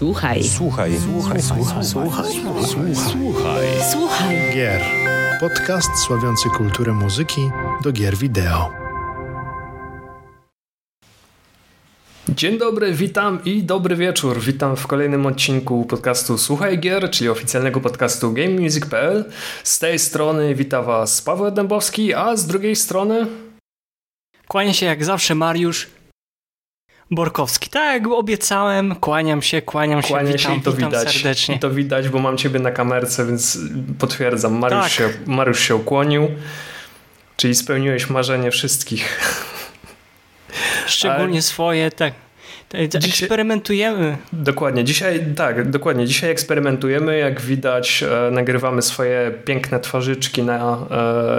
Słuchaj. 0.00 0.44
Słuchaj. 0.44 0.92
Słuchaj. 1.00 1.42
Słuchaj. 1.42 1.84
Słuchaj. 1.84 2.24
Słuchaj. 2.24 2.94
Słuchaj. 2.94 3.66
Słuchaj. 3.92 4.36
Gier. 4.54 4.80
Podcast 5.40 5.90
sławiący 6.06 6.48
kulturę 6.48 6.92
muzyki 6.92 7.40
do 7.82 7.92
gier 7.92 8.16
wideo. 8.16 8.70
Dzień 12.28 12.58
dobry, 12.58 12.92
witam 12.92 13.44
i 13.44 13.62
dobry 13.62 13.96
wieczór. 13.96 14.40
Witam 14.40 14.76
w 14.76 14.86
kolejnym 14.86 15.26
odcinku 15.26 15.84
podcastu 15.84 16.38
Słuchaj 16.38 16.78
Gier, 16.78 17.10
czyli 17.10 17.30
oficjalnego 17.30 17.80
podcastu 17.80 18.32
GameMusic.pl. 18.32 19.24
Z 19.64 19.78
tej 19.78 19.98
strony 19.98 20.54
wita 20.54 20.82
Was 20.82 21.22
Paweł 21.22 21.50
Dębowski, 21.50 22.14
a 22.14 22.36
z 22.36 22.46
drugiej 22.46 22.76
strony... 22.76 23.26
Kłania 24.48 24.72
się 24.72 24.86
jak 24.86 25.04
zawsze 25.04 25.34
Mariusz 25.34 25.99
Borkowski. 27.10 27.70
Tak 27.70 28.06
obiecałem, 28.06 28.94
kłaniam 28.96 29.42
się, 29.42 29.62
kłaniam 29.62 30.02
się, 30.02 30.08
Kłania 30.08 30.32
witam, 30.32 30.52
się 30.54 30.58
i 30.58 30.62
to 30.62 30.72
witam 30.72 30.90
widać. 30.90 31.12
serdecznie. 31.12 31.54
I 31.54 31.58
to 31.58 31.70
widać, 31.70 32.08
bo 32.08 32.18
mam 32.18 32.36
Ciebie 32.36 32.60
na 32.60 32.70
kamerce, 32.70 33.26
więc 33.26 33.58
potwierdzam. 33.98 34.58
Mariusz, 34.58 34.82
Tak. 34.82 34.92
się, 34.92 35.08
Mariusz 35.26 35.60
się 35.60 35.74
ukłonił, 35.76 36.28
czyli 37.36 37.54
spełniłeś 37.54 38.10
marzenie 38.10 38.50
wszystkich. 38.50 39.20
Szczególnie 40.86 41.42
swoje, 41.42 41.90
tak. 41.90 42.12
Dzisiaj- 42.88 43.10
Eksperymentujemy. 43.10 44.16
Dokładnie, 44.32 44.84
dzisiaj 44.84 45.24
tak, 45.36 45.70
dokładnie. 45.70 46.06
Dzisiaj 46.06 46.30
eksperymentujemy, 46.30 47.18
jak 47.18 47.40
widać, 47.40 48.02
e, 48.02 48.30
nagrywamy 48.30 48.82
swoje 48.82 49.30
piękne 49.44 49.80
twarzyczki 49.80 50.42
na, 50.42 50.78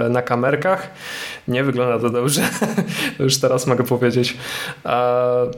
e, 0.04 0.08
na 0.08 0.22
kamerkach. 0.22 0.90
Nie 1.48 1.64
wygląda 1.64 1.98
to 1.98 2.10
dobrze, 2.10 2.42
już 3.18 3.40
teraz 3.40 3.66
mogę 3.66 3.84
powiedzieć. 3.84 4.36
E, 4.86 5.50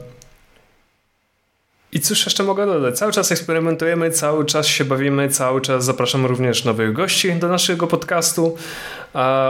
I 1.95 1.99
cóż 1.99 2.25
jeszcze 2.25 2.43
mogę 2.43 2.65
dodać? 2.65 2.97
Cały 2.97 3.11
czas 3.11 3.31
eksperymentujemy, 3.31 4.11
cały 4.11 4.45
czas 4.45 4.67
się 4.67 4.85
bawimy, 4.85 5.29
cały 5.29 5.61
czas 5.61 5.85
zapraszamy 5.85 6.27
również 6.27 6.65
nowych 6.65 6.93
gości 6.93 7.31
do 7.33 7.47
naszego 7.47 7.87
podcastu. 7.87 8.57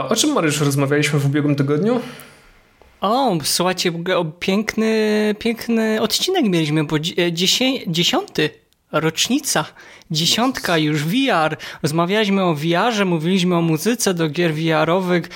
O 0.08 0.16
czym, 0.16 0.32
Mariusz, 0.32 0.60
rozmawialiśmy 0.60 1.18
w 1.18 1.26
ubiegłym 1.26 1.56
tygodniu? 1.56 2.00
O, 3.00 3.38
słuchajcie, 3.42 3.92
piękny, 4.40 5.34
piękny 5.38 6.00
odcinek 6.00 6.44
mieliśmy, 6.44 6.84
bo 6.84 6.96
e, 6.96 7.00
dziesię- 7.32 7.80
dziesiąty. 7.86 8.50
Rocznica, 9.00 9.64
dziesiątka 10.10 10.78
już 10.78 11.04
VR. 11.04 11.56
Rozmawialiśmy 11.82 12.44
o 12.44 12.54
VR-ze, 12.54 13.04
mówiliśmy 13.04 13.56
o 13.56 13.62
muzyce 13.62 14.14
do 14.14 14.28
gier 14.28 14.54
VR-owych 14.54 15.28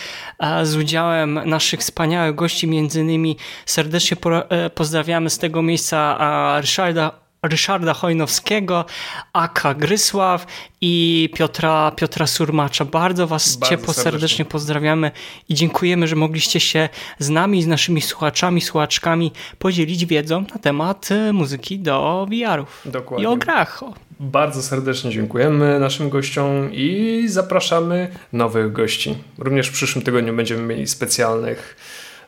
z 0.62 0.76
udziałem 0.76 1.40
naszych 1.44 1.80
wspaniałych 1.80 2.34
gości, 2.34 2.66
między 2.66 3.00
innymi 3.00 3.36
serdecznie 3.66 4.16
e, 4.48 4.70
pozdrawiamy 4.70 5.30
z 5.30 5.38
tego 5.38 5.62
miejsca 5.62 6.18
Ryszarda, 6.60 7.19
Ryszarda 7.42 7.94
Hojnowskiego, 7.94 8.84
Aka 9.32 9.74
Grysław 9.74 10.46
i 10.80 11.28
Piotra, 11.34 11.92
Piotra 11.96 12.26
Surmacza. 12.26 12.84
Bardzo 12.84 13.26
Was 13.26 13.56
Bardzo 13.56 13.70
ciepło, 13.70 13.94
serdecznie. 13.94 14.12
serdecznie 14.12 14.44
pozdrawiamy 14.44 15.10
i 15.48 15.54
dziękujemy, 15.54 16.08
że 16.08 16.16
mogliście 16.16 16.60
się 16.60 16.88
z 17.18 17.28
nami, 17.28 17.62
z 17.62 17.66
naszymi 17.66 18.02
słuchaczami, 18.02 18.60
słuchaczkami 18.60 19.32
podzielić 19.58 20.06
wiedzą 20.06 20.40
na 20.40 20.58
temat 20.60 21.08
e, 21.10 21.32
muzyki 21.32 21.78
do 21.78 22.26
VR-ów. 22.30 22.82
Dokładnie. 22.84 23.24
I 23.24 23.26
o 23.26 23.36
grach. 23.36 23.80
Bardzo 24.20 24.62
serdecznie 24.62 25.10
dziękujemy 25.10 25.80
naszym 25.80 26.10
gościom 26.10 26.68
i 26.72 27.24
zapraszamy 27.28 28.08
nowych 28.32 28.72
gości. 28.72 29.18
Również 29.38 29.68
w 29.68 29.72
przyszłym 29.72 30.04
tygodniu 30.04 30.36
będziemy 30.36 30.62
mieli 30.62 30.86
specjalnych 30.86 31.76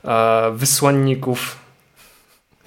e, 0.04 0.52
wysłanników. 0.54 1.61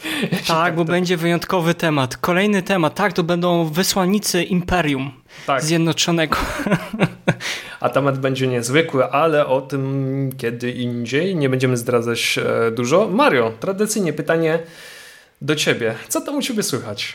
Tak, 0.48 0.76
bo 0.76 0.86
będzie 0.86 1.18
wyjątkowy 1.18 1.74
temat. 1.74 2.18
Kolejny 2.18 2.64
temat, 2.64 2.96
tak, 2.96 3.14
to 3.14 3.24
będą 3.24 3.66
wysłannicy 3.66 4.44
Imperium 4.44 5.12
Tak, 5.46 5.64
Zjednoczonego. 5.64 6.38
a 7.80 7.90
temat 7.90 8.20
będzie 8.20 8.48
niezwykły, 8.48 9.06
ale 9.06 9.48
o 9.48 9.62
tym 9.62 10.30
kiedy 10.38 10.72
indziej. 10.72 11.36
Nie 11.36 11.50
będziemy 11.50 11.78
zdradzać 11.78 12.40
e, 12.68 12.72
dużo. 12.72 13.08
Mario, 13.08 13.54
tradycyjnie 13.60 14.14
pytanie 14.14 14.60
do 15.42 15.56
ciebie. 15.56 15.96
Co 16.08 16.22
tam 16.22 16.36
u 16.36 16.42
ciebie 16.42 16.64
słychać? 16.64 17.14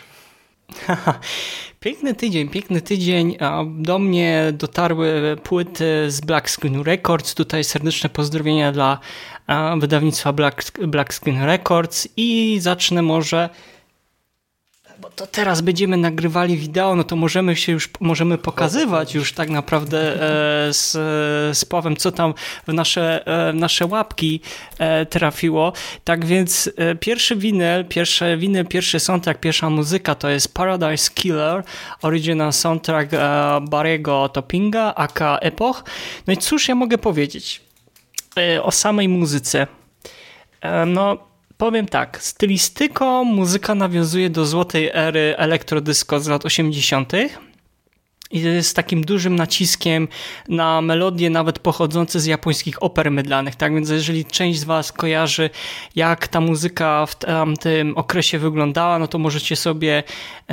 Piękny 1.84 2.14
tydzień, 2.14 2.48
piękny 2.48 2.80
tydzień. 2.80 3.36
Do 3.66 3.98
mnie 3.98 4.52
dotarły 4.52 5.36
płyty 5.42 6.10
z 6.10 6.20
Black 6.20 6.50
Screen 6.50 6.82
Records. 6.82 7.34
Tutaj 7.34 7.64
serdeczne 7.64 8.10
pozdrowienia 8.10 8.72
dla 8.72 8.98
wydawnictwa 9.78 10.32
Black, 10.32 10.78
Black 10.78 11.14
Screen 11.14 11.42
Records 11.42 12.08
i 12.16 12.58
zacznę 12.60 13.02
może 13.02 13.48
bo 15.00 15.10
to 15.10 15.26
teraz 15.26 15.60
będziemy 15.60 15.96
nagrywali 15.96 16.56
wideo, 16.56 16.96
no 16.96 17.04
to 17.04 17.16
możemy 17.16 17.56
się 17.56 17.72
już 17.72 17.90
możemy 18.00 18.38
pokazywać 18.38 19.14
już 19.14 19.32
tak 19.32 19.50
naprawdę 19.50 19.98
e, 20.68 20.72
z, 20.72 20.92
z 21.58 21.64
Pawłem, 21.64 21.96
co 21.96 22.12
tam 22.12 22.34
w 22.68 22.72
nasze, 22.72 23.26
e, 23.26 23.52
w 23.52 23.54
nasze 23.54 23.86
łapki 23.86 24.40
e, 24.78 25.06
trafiło. 25.06 25.72
Tak 26.04 26.24
więc 26.24 26.70
pierwszy 27.00 27.36
winyl, 27.36 27.84
pierwszy 27.84 28.36
winyl, 28.36 28.66
pierwszy 28.66 29.00
soundtrack, 29.00 29.40
pierwsza 29.40 29.70
muzyka 29.70 30.14
to 30.14 30.28
jest 30.28 30.54
Paradise 30.54 31.10
Killer, 31.14 31.62
original 32.02 32.52
soundtrack 32.52 33.10
Barry'ego 33.60 34.28
Toppinga, 34.28 34.94
aka 34.94 35.38
Epoch. 35.38 35.84
No 36.26 36.32
i 36.32 36.36
cóż 36.36 36.68
ja 36.68 36.74
mogę 36.74 36.98
powiedzieć 36.98 37.60
o 38.62 38.70
samej 38.70 39.08
muzyce? 39.08 39.66
No, 40.86 41.29
powiem 41.60 41.86
tak, 41.86 42.22
stylistyką 42.22 43.24
muzyka 43.24 43.74
nawiązuje 43.74 44.30
do 44.30 44.46
złotej 44.46 44.90
ery 44.94 45.34
elektrodisco 45.36 46.20
z 46.20 46.28
lat 46.28 46.46
80. 46.46 47.12
I 48.30 48.62
z 48.62 48.74
takim 48.74 49.04
dużym 49.04 49.36
naciskiem 49.36 50.08
na 50.48 50.80
melodie, 50.80 51.30
nawet 51.30 51.58
pochodzące 51.58 52.20
z 52.20 52.26
japońskich 52.26 52.82
oper 52.82 53.10
mydlanych. 53.10 53.54
Tak 53.54 53.74
więc, 53.74 53.90
jeżeli 53.90 54.24
część 54.24 54.60
z 54.60 54.64
Was 54.64 54.92
kojarzy, 54.92 55.50
jak 55.96 56.28
ta 56.28 56.40
muzyka 56.40 57.06
w 57.06 57.14
tamtym 57.14 57.96
okresie 57.96 58.38
wyglądała, 58.38 58.98
no 58.98 59.08
to 59.08 59.18
możecie 59.18 59.56
sobie 59.56 60.02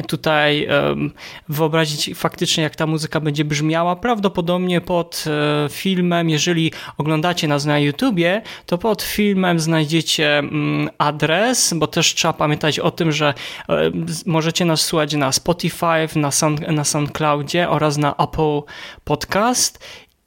tutaj 0.08 0.66
em, 0.66 1.12
wyobrazić 1.50 2.12
faktycznie, 2.16 2.64
jak 2.64 2.76
ta 2.76 2.88
muzyka 2.88 3.20
będzie 3.20 3.46
brzmiała. 3.46 3.96
Prawdopodobnie 3.96 4.82
pod 4.82 5.24
e, 5.28 5.70
filmem, 5.70 6.30
jeżeli 6.30 6.72
oglądacie 6.98 7.48
nas 7.48 7.66
na 7.66 7.80
YouTubie, 7.80 8.42
to 8.66 8.78
pod 8.78 9.02
filmem 9.04 9.60
znajdziecie 9.60 10.38
mm, 10.38 10.90
adres, 10.98 11.74
bo 11.74 11.88
też 11.88 12.16
trzeba 12.16 12.34
pamiętać 12.34 12.80
o 12.80 12.92
tym, 12.92 13.12
że 13.12 13.34
e, 13.70 13.92
możecie 14.26 14.66
nas 14.66 14.82
słuchać 14.82 15.14
na 15.14 15.32
Spotify, 15.32 16.08
na, 16.16 16.32
Sound, 16.32 16.68
na 16.68 16.84
SoundCloudzie 16.84 17.67
oraz 17.70 17.98
na 17.98 18.16
Apple 18.16 18.62
Podcast. 19.04 19.80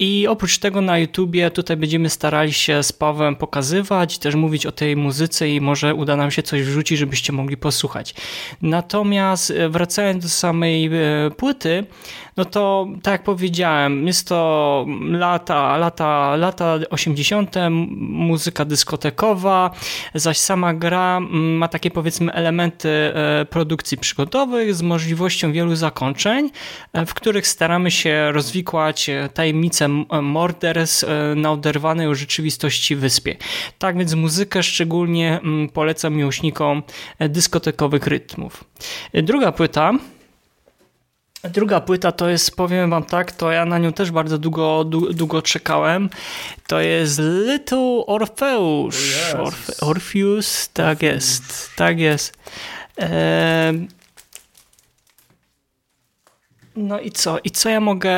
I 0.03 0.27
oprócz 0.27 0.59
tego 0.59 0.81
na 0.81 0.99
YouTubie 0.99 1.51
tutaj 1.51 1.77
będziemy 1.77 2.11
starali 2.11 2.53
się 2.53 2.83
z 2.83 2.93
Pawłem 2.93 3.37
pokazywać, 3.37 4.19
też 4.19 4.35
mówić 4.35 4.67
o 4.67 4.73
tej 4.73 4.97
muzyce 4.97 5.49
i 5.49 5.61
może 5.61 5.95
uda 5.95 6.17
nam 6.17 6.31
się 6.31 6.43
coś 6.43 6.63
wrzucić, 6.63 6.99
żebyście 6.99 7.33
mogli 7.33 7.57
posłuchać. 7.57 8.15
Natomiast 8.63 9.51
e, 9.51 9.69
wracając 9.69 10.25
do 10.25 10.29
samej 10.29 10.87
e, 10.87 10.91
płyty, 11.37 11.87
no 12.41 12.45
to 12.45 12.89
tak 13.03 13.13
jak 13.13 13.23
powiedziałem, 13.23 14.07
jest 14.07 14.29
to 14.29 14.87
lata, 15.11 15.77
lata, 15.77 16.37
lata 16.37 16.79
80., 16.91 17.57
m, 17.57 17.73
muzyka 18.01 18.65
dyskotekowa, 18.65 19.71
zaś 20.15 20.39
sama 20.39 20.75
gra 20.75 21.21
ma 21.31 21.69
takie 21.69 21.91
powiedzmy 21.91 22.33
elementy 22.33 22.89
e, 22.89 23.45
produkcji 23.45 23.99
przygodowych 23.99 24.75
z 24.75 24.83
możliwością 24.83 25.53
wielu 25.53 25.75
zakończeń, 25.77 26.51
e, 26.93 27.07
w 27.07 27.15
których 27.15 27.47
staramy 27.47 27.91
się 27.91 28.33
rozwikłać 28.33 29.09
e, 29.09 29.29
tajemnice 29.35 29.85
m- 29.85 30.07
morderstw 30.23 31.07
na 31.37 31.53
oderwanej 31.53 32.07
od 32.07 32.17
rzeczywistości 32.17 32.97
wyspie. 32.97 33.37
Tak 33.79 33.99
więc 33.99 34.15
muzykę 34.15 34.63
szczególnie 34.63 35.41
polecam 35.73 36.15
miłośnikom 36.15 36.83
dyskotekowych 37.19 38.07
rytmów. 38.07 38.65
Druga 39.15 39.53
płyta 39.53 39.93
Druga 41.45 41.81
płyta 41.81 42.13
to 42.13 42.29
jest, 42.29 42.57
powiem 42.57 42.91
wam 42.91 43.05
tak, 43.05 43.33
to 43.33 43.51
ja 43.53 43.65
na 43.65 43.79
nią 43.79 43.93
też 43.93 44.11
bardzo 44.11 44.39
długo, 44.39 44.85
dłu- 44.85 45.15
długo 45.15 45.43
czekałem. 45.43 46.11
To 46.67 46.81
jest 46.81 47.21
Little 47.47 48.07
Orpheus. 48.07 48.97
O 49.35 49.43
Orfe. 49.43 49.73
Orpheus, 49.81 50.69
tak 50.69 51.03
jest, 51.03 51.71
tak 51.77 51.99
jest. 51.99 52.33
Em, 52.97 53.89
no 56.77 57.01
i 57.01 57.11
co? 57.11 57.39
I 57.45 57.51
co 57.51 57.69
ja 57.69 57.81
mogę, 57.81 58.11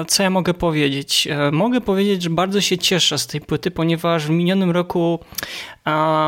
e, 0.00 0.04
co 0.04 0.22
ja 0.22 0.30
mogę 0.30 0.54
powiedzieć? 0.54 1.26
E, 1.30 1.50
Mogę 1.50 1.80
powiedzieć, 1.80 2.22
że 2.22 2.30
bardzo 2.30 2.60
się 2.60 2.78
cieszę 2.78 3.18
z 3.18 3.26
tej 3.26 3.40
płyty, 3.40 3.70
ponieważ 3.70 4.26
w 4.26 4.30
minionym 4.30 4.70
roku 4.70 5.18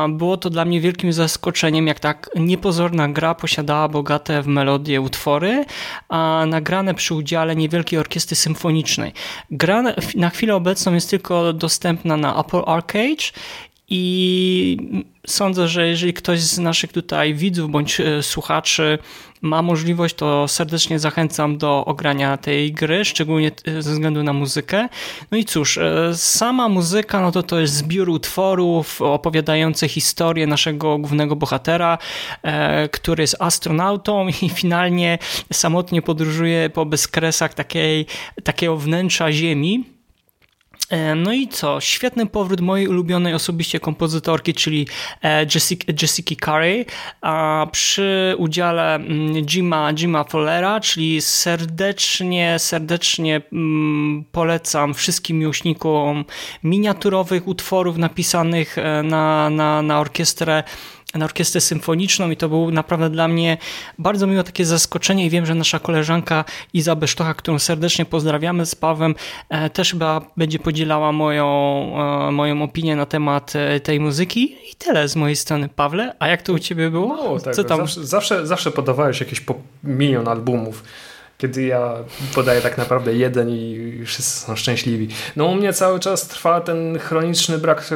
było 0.09 0.37
to 0.37 0.49
dla 0.49 0.65
mnie 0.65 0.81
wielkim 0.81 1.13
zaskoczeniem, 1.13 1.87
jak 1.87 1.99
tak 1.99 2.29
niepozorna 2.35 3.09
gra 3.09 3.35
posiadała 3.35 3.87
bogate 3.87 4.41
w 4.41 4.47
melodię 4.47 5.01
utwory, 5.01 5.65
a 6.09 6.45
nagrane 6.47 6.93
przy 6.93 7.13
udziale 7.15 7.55
niewielkiej 7.55 7.99
orkiestry 7.99 8.35
symfonicznej. 8.35 9.11
Gra 9.51 9.81
na- 9.81 9.93
na 10.15 10.29
chwilę 10.29 10.55
obecną 10.55 10.93
jest 10.93 11.09
tylko 11.09 11.53
dostępna 11.53 12.17
na 12.17 12.39
Apple 12.39 12.61
Arcade 12.65 13.23
i 13.89 14.77
sądzę, 15.27 15.67
że 15.67 15.87
jeżeli 15.87 16.13
ktoś 16.13 16.39
z 16.39 16.57
naszych 16.59 16.91
tutaj 16.91 17.33
widzów 17.33 17.71
bądź 17.71 17.99
e, 17.99 18.23
słuchaczy 18.23 18.97
ma 19.43 19.61
możliwość, 19.61 20.15
to 20.15 20.47
serdecznie 20.47 20.99
zachęcam 20.99 21.57
do 21.57 21.85
ogrania 21.85 22.37
tej 22.37 22.71
gry, 22.71 23.05
szczególnie 23.05 23.51
ze 23.79 23.91
względu 23.91 24.23
na 24.23 24.33
muzykę. 24.33 24.89
No 25.31 25.37
i 25.37 25.45
cóż, 25.45 25.79
sama 26.13 26.69
muzyka, 26.69 27.21
no 27.21 27.31
to 27.31 27.43
to 27.43 27.59
jest 27.59 27.73
zbiór 27.73 28.09
utworów 28.09 29.01
opowiadających 29.01 29.91
historię 29.91 30.47
naszego 30.47 30.97
głównego 30.97 31.35
bohatera, 31.35 31.97
który 32.91 33.23
jest 33.23 33.35
astronautą 33.39 34.27
i 34.41 34.49
finalnie 34.49 35.17
samotnie 35.53 36.01
podróżuje 36.01 36.69
po 36.69 36.85
bezkresach 36.85 37.53
takiej, 37.53 38.05
takiego 38.43 38.77
wnętrza 38.77 39.31
Ziemi. 39.31 39.92
E, 40.89 41.15
no 41.15 41.33
i 41.33 41.47
co? 41.47 41.81
Świetny 41.81 42.25
powrót 42.25 42.61
mojej 42.61 42.87
ulubionej 42.87 43.33
osobiście 43.33 43.79
kompozytorki, 43.79 44.53
czyli 44.53 44.87
e, 45.23 45.45
Jessica, 46.01 46.45
Carey, 46.45 46.85
a 47.21 47.67
przy 47.71 48.35
udziale 48.37 48.95
mm, 48.95 49.45
Jima, 49.45 49.93
Jima 49.93 50.23
Follera, 50.23 50.79
czyli 50.79 51.21
serdecznie, 51.21 52.59
serdecznie 52.59 53.41
mm, 53.53 54.25
polecam 54.31 54.93
wszystkim 54.93 55.39
miłośnikom 55.39 56.25
miniaturowych 56.63 57.47
utworów 57.47 57.97
napisanych 57.97 58.77
e, 58.77 59.03
na, 59.03 59.49
na, 59.49 59.81
na 59.81 59.99
orkiestrę 59.99 60.63
na 61.13 61.25
orkiestrę 61.25 61.61
symfoniczną 61.61 62.31
i 62.31 62.37
to 62.37 62.49
był 62.49 62.71
naprawdę 62.71 63.09
dla 63.09 63.27
mnie 63.27 63.57
bardzo 63.99 64.27
miłe 64.27 64.43
takie 64.43 64.65
zaskoczenie 64.65 65.25
i 65.25 65.29
wiem, 65.29 65.45
że 65.45 65.55
nasza 65.55 65.79
koleżanka 65.79 66.45
Iza 66.73 66.95
Besztocha, 66.95 67.33
którą 67.33 67.59
serdecznie 67.59 68.05
pozdrawiamy 68.05 68.65
z 68.65 68.75
Pawem, 68.75 69.15
e, 69.49 69.69
też 69.69 69.91
chyba 69.91 70.21
będzie 70.37 70.59
podzielała 70.59 71.11
moją, 71.11 71.47
e, 72.27 72.31
moją 72.31 72.63
opinię 72.63 72.95
na 72.95 73.05
temat 73.05 73.53
e, 73.55 73.79
tej 73.79 73.99
muzyki 73.99 74.55
i 74.71 74.75
tyle 74.77 75.07
z 75.07 75.15
mojej 75.15 75.35
strony. 75.35 75.69
Pawle, 75.69 76.15
a 76.19 76.27
jak 76.27 76.41
to 76.41 76.53
u 76.53 76.59
ciebie 76.59 76.89
było? 76.89 77.07
No, 77.07 77.39
tak, 77.39 77.55
Co 77.55 77.63
tam? 77.63 77.77
Zawsze, 77.77 78.05
zawsze, 78.05 78.47
zawsze 78.47 78.71
podawałeś 78.71 79.19
jakieś 79.19 79.39
po 79.39 79.55
milion 79.83 80.27
albumów 80.27 80.83
kiedy 81.43 81.63
ja 81.63 81.93
podaję 82.35 82.61
tak 82.61 82.77
naprawdę 82.77 83.13
jeden 83.13 83.49
i 83.49 84.01
wszyscy 84.05 84.39
są 84.39 84.55
szczęśliwi. 84.55 85.07
No 85.35 85.45
u 85.45 85.55
mnie 85.55 85.73
cały 85.73 85.99
czas 85.99 86.27
trwa 86.27 86.61
ten 86.61 86.99
chroniczny 86.99 87.57
brak 87.57 87.89
e, 87.91 87.95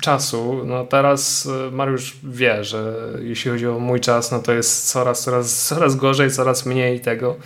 czasu. 0.00 0.62
No 0.64 0.84
teraz 0.84 1.48
e, 1.68 1.70
Mariusz 1.70 2.16
wie, 2.22 2.64
że 2.64 2.94
jeśli 3.22 3.50
chodzi 3.50 3.66
o 3.66 3.78
mój 3.78 4.00
czas, 4.00 4.32
no 4.32 4.38
to 4.38 4.52
jest 4.52 4.90
coraz, 4.90 5.22
coraz, 5.22 5.66
coraz 5.66 5.96
gorzej, 5.96 6.30
coraz 6.30 6.66
mniej 6.66 7.00
tego. 7.00 7.36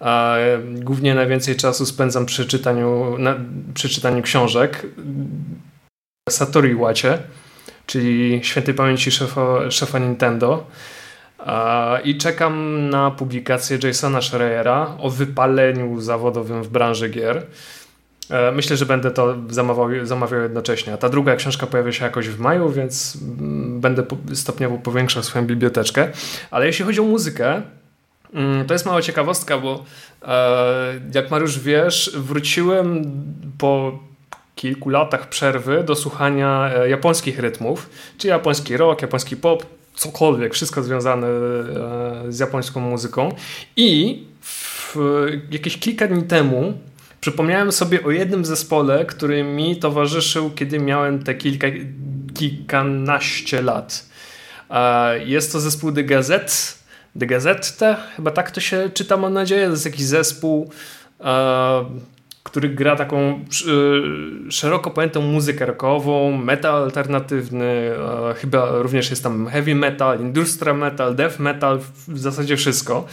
A 0.00 0.36
głównie 0.64 1.14
najwięcej 1.14 1.56
czasu 1.56 1.86
spędzam 1.86 2.26
przy 2.26 2.46
czytaniu, 2.46 3.18
na, 3.18 3.36
przy 3.74 3.88
czytaniu 3.88 4.22
książek. 4.22 4.86
Satoru 6.30 6.68
Iwacie, 6.68 7.18
czyli 7.86 8.40
świętej 8.44 8.74
pamięci 8.74 9.10
szefa, 9.10 9.70
szefa 9.70 9.98
Nintendo. 9.98 10.66
I 12.04 12.18
czekam 12.18 12.88
na 12.90 13.10
publikację 13.10 13.78
Jasona 13.82 14.22
Schreiera 14.22 14.96
o 14.98 15.10
wypaleniu 15.10 16.00
zawodowym 16.00 16.62
w 16.62 16.68
branży 16.68 17.08
gier. 17.08 17.46
E, 18.30 18.52
myślę, 18.52 18.76
że 18.76 18.86
będę 18.86 19.10
to 19.10 19.34
zamawiał, 19.48 20.06
zamawiał 20.06 20.42
jednocześnie. 20.42 20.92
A 20.92 20.96
ta 20.96 21.08
druga 21.08 21.36
książka 21.36 21.66
pojawia 21.66 21.92
się 21.92 22.04
jakoś 22.04 22.28
w 22.28 22.40
maju, 22.40 22.70
więc 22.70 23.18
mm, 23.22 23.80
będę 23.80 24.04
stopniowo 24.34 24.78
powiększał 24.78 25.22
swoją 25.22 25.46
biblioteczkę. 25.46 26.08
Ale 26.50 26.66
jeśli 26.66 26.84
chodzi 26.84 27.00
o 27.00 27.04
muzykę, 27.04 27.62
mm, 28.34 28.66
to 28.66 28.74
jest 28.74 28.86
mała 28.86 29.02
ciekawostka, 29.02 29.58
bo 29.58 29.84
e, 30.22 31.00
jak 31.14 31.30
Mariusz 31.30 31.58
wiesz, 31.58 32.10
wróciłem 32.16 33.12
po 33.58 33.98
kilku 34.54 34.90
latach 34.90 35.28
przerwy 35.28 35.84
do 35.84 35.94
słuchania 35.94 36.70
e, 36.74 36.88
japońskich 36.88 37.38
rytmów, 37.38 37.90
czyli 38.18 38.30
japoński 38.30 38.76
rock, 38.76 39.02
japoński 39.02 39.36
pop, 39.36 39.66
cokolwiek, 39.94 40.54
wszystko 40.54 40.82
związane 40.82 41.26
e, 41.26 41.32
z 42.28 42.38
japońską 42.38 42.80
muzyką. 42.80 43.34
I 43.76 44.22
w, 44.40 44.96
jakieś 45.50 45.78
kilka 45.78 46.06
dni 46.06 46.22
temu 46.22 46.78
przypomniałem 47.20 47.72
sobie 47.72 48.04
o 48.04 48.10
jednym 48.10 48.44
zespole, 48.44 49.04
który 49.04 49.44
mi 49.44 49.76
towarzyszył, 49.76 50.50
kiedy 50.50 50.78
miałem 50.78 51.22
te 51.22 51.34
kilka, 51.34 51.66
kilkanaście 52.34 53.62
lat. 53.62 54.08
E, 54.70 55.24
jest 55.24 55.52
to 55.52 55.60
zespół 55.60 55.92
The 55.92 56.04
Gazette. 56.04 56.52
The 57.18 57.26
Gazette, 57.26 57.96
chyba 58.16 58.30
tak 58.30 58.50
to 58.50 58.60
się 58.60 58.90
czyta, 58.94 59.16
mam 59.16 59.32
nadzieję. 59.32 59.66
To 59.66 59.70
jest 59.70 59.86
jakiś 59.86 60.04
zespół 60.04 60.70
e, 61.20 61.84
który 62.44 62.68
gra 62.68 62.96
taką 62.96 63.44
y, 64.48 64.52
szeroko 64.52 64.90
pojętą 64.90 65.20
muzykę 65.20 65.66
rockową, 65.66 66.36
metal 66.36 66.82
alternatywny, 66.82 67.90
chyba 68.36 68.82
również 68.82 69.10
jest 69.10 69.22
tam 69.22 69.46
heavy 69.46 69.74
metal, 69.74 70.20
industrial 70.20 70.78
metal, 70.78 71.14
death 71.14 71.38
metal, 71.38 71.80
w 72.08 72.18
zasadzie 72.18 72.56
wszystko. 72.56 73.06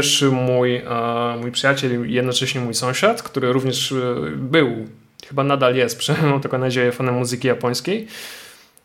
Pierwszy 0.00 0.30
mój, 0.30 0.82
mój 1.40 1.52
przyjaciel 1.52 2.10
jednocześnie 2.10 2.60
mój 2.60 2.74
sąsiad, 2.74 3.22
który 3.22 3.52
również 3.52 3.92
y, 3.92 4.14
był, 4.36 4.86
chyba 5.28 5.44
nadal 5.44 5.76
jest, 5.76 5.98
przynajmniej 5.98 6.32
mam 6.32 6.40
taką 6.40 6.58
nadzieję, 6.58 6.92
fanem 6.92 7.14
muzyki 7.14 7.48
japońskiej. 7.48 8.06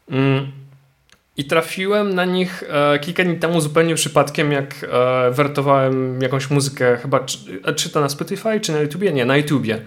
Mm. 0.09 0.62
I 1.37 1.45
trafiłem 1.45 2.15
na 2.15 2.25
nich 2.25 2.63
e, 2.69 2.99
kilka 2.99 3.23
dni 3.23 3.35
temu 3.35 3.61
zupełnie 3.61 3.95
przypadkiem, 3.95 4.51
jak 4.51 4.75
e, 4.83 5.31
wertowałem 5.31 6.21
jakąś 6.21 6.49
muzykę, 6.49 6.97
chyba 6.97 7.19
czy, 7.19 7.37
e, 7.63 7.73
czy 7.73 7.89
to 7.89 8.01
na 8.01 8.09
Spotify, 8.09 8.59
czy 8.59 8.71
na 8.71 8.79
YouTubie? 8.79 9.13
Nie, 9.13 9.25
na 9.25 9.37
YouTubie. 9.37 9.81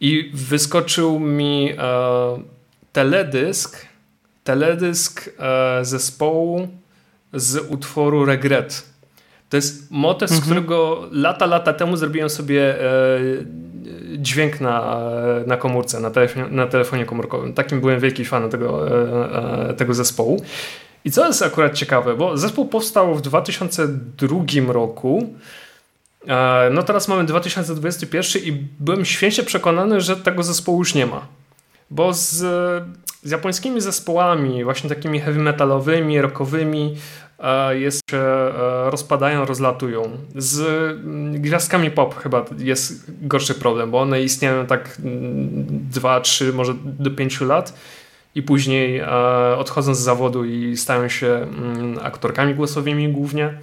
I 0.00 0.30
wyskoczył 0.34 1.20
mi 1.20 1.72
e, 1.78 2.42
teledysk, 2.92 3.86
teledysk 4.44 5.30
e, 5.38 5.84
zespołu 5.84 6.68
z 7.32 7.56
utworu 7.70 8.24
Regret. 8.24 8.94
To 9.48 9.56
jest 9.56 9.90
motyw, 9.90 10.30
mhm. 10.30 10.40
z 10.40 10.44
którego 10.44 11.08
lata, 11.12 11.46
lata 11.46 11.72
temu 11.72 11.96
zrobiłem 11.96 12.30
sobie 12.30 12.80
e, 12.80 13.18
dźwięk 14.16 14.60
na, 14.60 15.00
na 15.46 15.56
komórce, 15.56 16.00
na 16.00 16.10
telefonie, 16.10 16.46
na 16.50 16.66
telefonie 16.66 17.04
komórkowym. 17.04 17.52
Takim 17.52 17.80
byłem 17.80 18.00
wielki 18.00 18.24
fanem 18.24 18.50
tego, 18.50 18.86
tego 19.76 19.94
zespołu. 19.94 20.42
I 21.04 21.10
co 21.10 21.26
jest 21.26 21.42
akurat 21.42 21.74
ciekawe, 21.74 22.16
bo 22.16 22.36
zespół 22.36 22.68
powstał 22.68 23.14
w 23.14 23.22
2002 23.22 24.72
roku. 24.72 25.34
E, 26.28 26.70
no 26.72 26.82
teraz 26.82 27.08
mamy 27.08 27.24
2021 27.24 28.42
i 28.42 28.52
byłem 28.80 29.04
święcie 29.04 29.42
przekonany, 29.42 30.00
że 30.00 30.16
tego 30.16 30.42
zespołu 30.42 30.78
już 30.78 30.94
nie 30.94 31.06
ma. 31.06 31.26
Bo 31.90 32.12
z, 32.12 32.28
z 33.22 33.30
japońskimi 33.30 33.80
zespołami, 33.80 34.64
właśnie 34.64 34.88
takimi 34.88 35.20
heavy 35.20 35.38
metalowymi, 35.38 36.20
rockowymi, 36.20 36.96
e, 37.38 37.78
jest 37.78 38.00
się 38.10 38.16
e, 38.16 38.90
rozpadają, 38.90 39.44
rozlatują. 39.44 40.10
Z 40.36 40.60
mm, 40.60 41.42
gwiazdkami 41.42 41.90
pop 41.90 42.22
chyba 42.22 42.44
jest 42.58 43.10
gorszy 43.22 43.54
problem, 43.54 43.90
bo 43.90 44.00
one 44.00 44.22
istnieją 44.22 44.66
tak 44.66 44.96
2, 44.98 46.10
mm, 46.10 46.22
3, 46.22 46.52
może 46.52 46.74
do 46.84 47.10
5 47.10 47.40
lat 47.40 47.74
i 48.34 48.42
później 48.42 48.98
e, 48.98 49.08
odchodzą 49.56 49.94
z 49.94 50.00
zawodu 50.00 50.44
i 50.44 50.76
stają 50.76 51.08
się 51.08 51.26
mm, 51.26 51.98
aktorkami 52.02 52.54
głosowymi 52.54 53.08
głównie. 53.08 53.54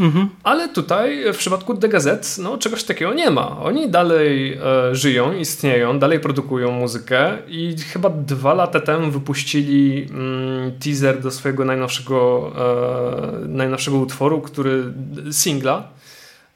Mhm. 0.00 0.28
Ale 0.42 0.68
tutaj 0.68 1.32
w 1.32 1.36
przypadku 1.36 1.74
The 1.74 1.88
Gazette 1.88 2.28
no, 2.42 2.58
czegoś 2.58 2.84
takiego 2.84 3.14
nie 3.14 3.30
ma. 3.30 3.60
Oni 3.60 3.88
dalej 3.88 4.52
e, 4.52 4.94
żyją, 4.94 5.32
istnieją, 5.32 5.98
dalej 5.98 6.20
produkują 6.20 6.70
muzykę 6.70 7.38
i 7.48 7.76
chyba 7.92 8.10
dwa 8.10 8.54
lata 8.54 8.80
temu 8.80 9.10
wypuścili 9.10 10.06
mm, 10.10 10.72
teaser 10.78 11.20
do 11.20 11.30
swojego 11.30 11.64
najnowszego, 11.64 12.52
e, 13.44 13.48
najnowszego 13.48 13.96
utworu, 13.96 14.40
który 14.40 14.84
singla 15.30 15.88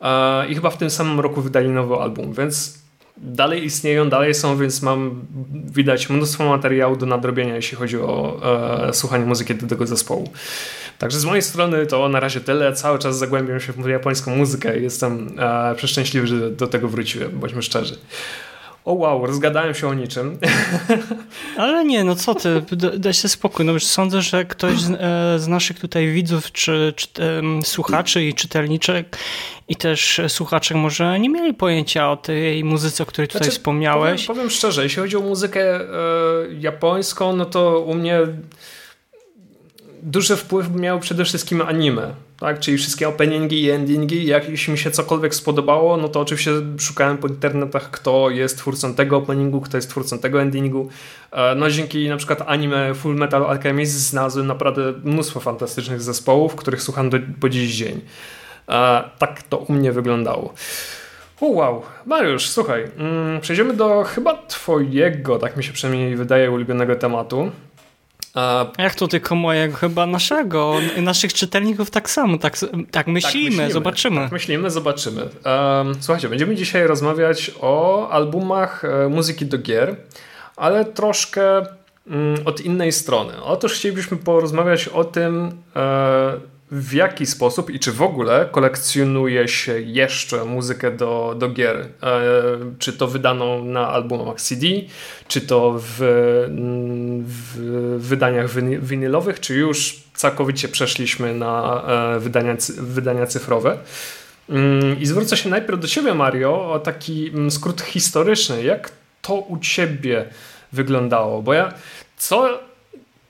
e, 0.00 0.46
i 0.48 0.54
chyba 0.54 0.70
w 0.70 0.76
tym 0.76 0.90
samym 0.90 1.20
roku 1.20 1.42
wydali 1.42 1.68
nowy 1.68 1.94
album, 1.94 2.32
więc 2.32 2.81
dalej 3.16 3.64
istnieją, 3.64 4.08
dalej 4.08 4.34
są, 4.34 4.58
więc 4.58 4.82
mam 4.82 5.26
widać 5.74 6.10
mnóstwo 6.10 6.44
materiału 6.44 6.96
do 6.96 7.06
nadrobienia, 7.06 7.56
jeśli 7.56 7.76
chodzi 7.76 7.98
o 7.98 8.40
e, 8.88 8.94
słuchanie 8.94 9.24
muzyki 9.24 9.54
do 9.54 9.66
tego 9.66 9.86
zespołu. 9.86 10.30
Także 10.98 11.20
z 11.20 11.24
mojej 11.24 11.42
strony 11.42 11.86
to 11.86 12.08
na 12.08 12.20
razie 12.20 12.40
tyle. 12.40 12.72
Cały 12.72 12.98
czas 12.98 13.18
zagłębiam 13.18 13.60
się 13.60 13.72
w 13.72 13.88
japońską 13.88 14.36
muzykę 14.36 14.78
i 14.78 14.82
jestem 14.82 15.34
e, 15.38 15.74
przeszczęśliwy, 15.74 16.26
że 16.26 16.50
do 16.50 16.66
tego 16.66 16.88
wróciłem, 16.88 17.30
bądźmy 17.30 17.62
szczerzy. 17.62 17.98
O 18.84 18.92
wow, 18.92 19.26
rozgadałem 19.26 19.74
się 19.74 19.88
o 19.88 19.94
niczym. 19.94 20.38
Ale 21.56 21.84
nie, 21.84 22.04
no 22.04 22.14
co 22.14 22.34
ty, 22.34 22.62
daj 22.98 23.14
się 23.14 23.28
spokój. 23.28 23.66
No 23.66 23.80
sądzę, 23.80 24.22
że 24.22 24.44
ktoś 24.44 24.80
z, 24.80 24.90
e, 24.90 25.38
z 25.38 25.48
naszych 25.48 25.80
tutaj 25.80 26.08
widzów, 26.08 26.52
czy, 26.52 26.92
czy 26.96 27.08
słuchaczy 27.64 28.24
i 28.24 28.34
czytelniczek 28.34 29.16
i 29.68 29.76
też 29.76 30.20
słuchaczek 30.28 30.76
może 30.76 31.20
nie 31.20 31.28
mieli 31.28 31.54
pojęcia 31.54 32.10
o 32.10 32.16
tej 32.16 32.64
muzyce, 32.64 33.02
o 33.02 33.06
której 33.06 33.28
tutaj 33.28 33.40
znaczy, 33.40 33.58
wspomniałeś. 33.58 34.26
Powiem, 34.26 34.36
powiem, 34.36 34.50
szczerze, 34.50 34.82
jeśli 34.82 35.02
chodzi 35.02 35.16
o 35.16 35.20
muzykę 35.20 35.80
e, 35.80 35.84
japońską, 36.60 37.36
no 37.36 37.44
to 37.44 37.80
u 37.80 37.94
mnie 37.94 38.18
duży 40.02 40.36
wpływ 40.36 40.74
miał 40.74 41.00
przede 41.00 41.24
wszystkim 41.24 41.62
anime, 41.62 42.14
tak? 42.40 42.60
czyli 42.60 42.78
wszystkie 42.78 43.08
openingi 43.08 43.62
i 43.62 43.70
endingi. 43.70 44.26
Jak 44.26 44.48
jeśli 44.48 44.72
mi 44.72 44.78
się 44.78 44.90
cokolwiek 44.90 45.34
spodobało, 45.34 45.96
no 45.96 46.08
to 46.08 46.20
oczywiście 46.20 46.50
szukałem 46.78 47.18
po 47.18 47.28
internetach, 47.28 47.90
kto 47.90 48.30
jest 48.30 48.58
twórcą 48.58 48.94
tego 48.94 49.16
openingu, 49.16 49.60
kto 49.60 49.76
jest 49.76 49.90
twórcą 49.90 50.18
tego 50.18 50.42
endingu. 50.42 50.88
E, 51.32 51.54
no 51.54 51.70
dzięki 51.70 52.08
na 52.08 52.16
przykład 52.16 52.42
anime 52.46 52.94
Full 52.94 53.14
Metal 53.14 53.46
Alchemist 53.46 53.92
znalazłem 53.92 54.46
naprawdę 54.46 54.92
mnóstwo 55.04 55.40
fantastycznych 55.40 56.02
zespołów, 56.02 56.54
których 56.54 56.82
słucham 56.82 57.10
do, 57.10 57.18
po 57.40 57.48
dziś 57.48 57.76
dzień. 57.76 58.00
E, 58.68 59.04
tak 59.18 59.42
to 59.42 59.58
u 59.58 59.72
mnie 59.72 59.92
wyglądało. 59.92 60.54
O, 61.40 61.46
wow. 61.46 61.82
Mariusz, 62.06 62.48
słuchaj, 62.48 62.84
mm, 62.98 63.40
przejdziemy 63.40 63.74
do 63.74 64.04
chyba 64.04 64.36
twojego, 64.36 65.38
tak 65.38 65.56
mi 65.56 65.64
się 65.64 65.72
przynajmniej 65.72 66.16
wydaje, 66.16 66.50
ulubionego 66.50 66.96
tematu. 66.96 67.50
A... 68.34 68.66
Jak 68.78 68.94
to 68.94 69.08
tylko 69.08 69.34
mojego? 69.34 69.76
Chyba 69.76 70.06
naszego. 70.06 70.74
Naszych 70.96 71.32
czytelników 71.32 71.90
tak 71.90 72.10
samo. 72.10 72.38
Tak, 72.38 72.58
tak, 72.58 72.66
myślimy, 72.66 72.90
tak 72.90 73.06
myślimy, 73.06 73.72
zobaczymy. 73.72 74.20
Tak 74.20 74.32
myślimy, 74.32 74.70
zobaczymy. 74.70 75.22
Um, 75.22 75.94
słuchajcie, 76.00 76.28
będziemy 76.28 76.56
dzisiaj 76.56 76.86
rozmawiać 76.86 77.50
o 77.60 78.08
albumach 78.08 78.84
e, 78.84 79.08
muzyki 79.08 79.46
do 79.46 79.58
gier, 79.58 79.96
ale 80.56 80.84
troszkę 80.84 81.66
mm, 82.06 82.36
od 82.44 82.60
innej 82.60 82.92
strony. 82.92 83.42
Otóż 83.42 83.72
chcielibyśmy 83.74 84.16
porozmawiać 84.16 84.88
o 84.88 85.04
tym, 85.04 85.62
e, 85.76 86.51
w 86.72 86.92
jaki 86.92 87.26
sposób 87.26 87.70
i 87.70 87.78
czy 87.78 87.92
w 87.92 88.02
ogóle 88.02 88.48
kolekcjonuje 88.52 89.48
się 89.48 89.80
jeszcze 89.80 90.44
muzykę 90.44 90.90
do, 90.90 91.34
do 91.38 91.48
gier? 91.48 91.76
E, 91.76 92.20
czy 92.78 92.92
to 92.92 93.06
wydaną 93.06 93.64
na 93.64 93.88
albumach 93.88 94.40
CD, 94.40 94.66
czy 95.28 95.40
to 95.40 95.74
w, 95.78 95.96
w 97.26 97.58
wydaniach 97.98 98.50
winylowych, 98.80 99.40
czy 99.40 99.54
już 99.54 100.02
całkowicie 100.14 100.68
przeszliśmy 100.68 101.34
na 101.34 101.82
e, 102.16 102.20
wydania, 102.20 102.56
wydania 102.78 103.26
cyfrowe? 103.26 103.78
Mm, 104.48 105.00
I 105.00 105.06
zwrócę 105.06 105.36
się 105.36 105.48
najpierw 105.48 105.80
do 105.80 105.88
Ciebie, 105.88 106.14
Mario, 106.14 106.72
o 106.72 106.78
taki 106.78 107.28
mm, 107.28 107.50
skrót 107.50 107.80
historyczny. 107.80 108.62
Jak 108.62 108.92
to 109.22 109.34
u 109.34 109.58
Ciebie 109.58 110.24
wyglądało? 110.72 111.42
Bo 111.42 111.54
ja 111.54 111.72
co 112.16 112.60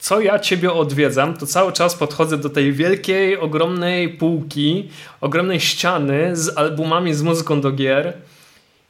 co 0.03 0.21
ja 0.21 0.39
ciebie 0.39 0.73
odwiedzam, 0.73 1.37
to 1.37 1.47
cały 1.47 1.73
czas 1.73 1.95
podchodzę 1.95 2.39
do 2.39 2.51
tej 2.51 2.73
wielkiej, 2.73 3.39
ogromnej 3.39 4.09
półki, 4.09 4.89
ogromnej 5.21 5.61
ściany 5.61 6.37
z 6.37 6.59
albumami 6.59 7.15
z 7.15 7.23
muzyką 7.23 7.61
do 7.61 7.73
gier 7.73 8.13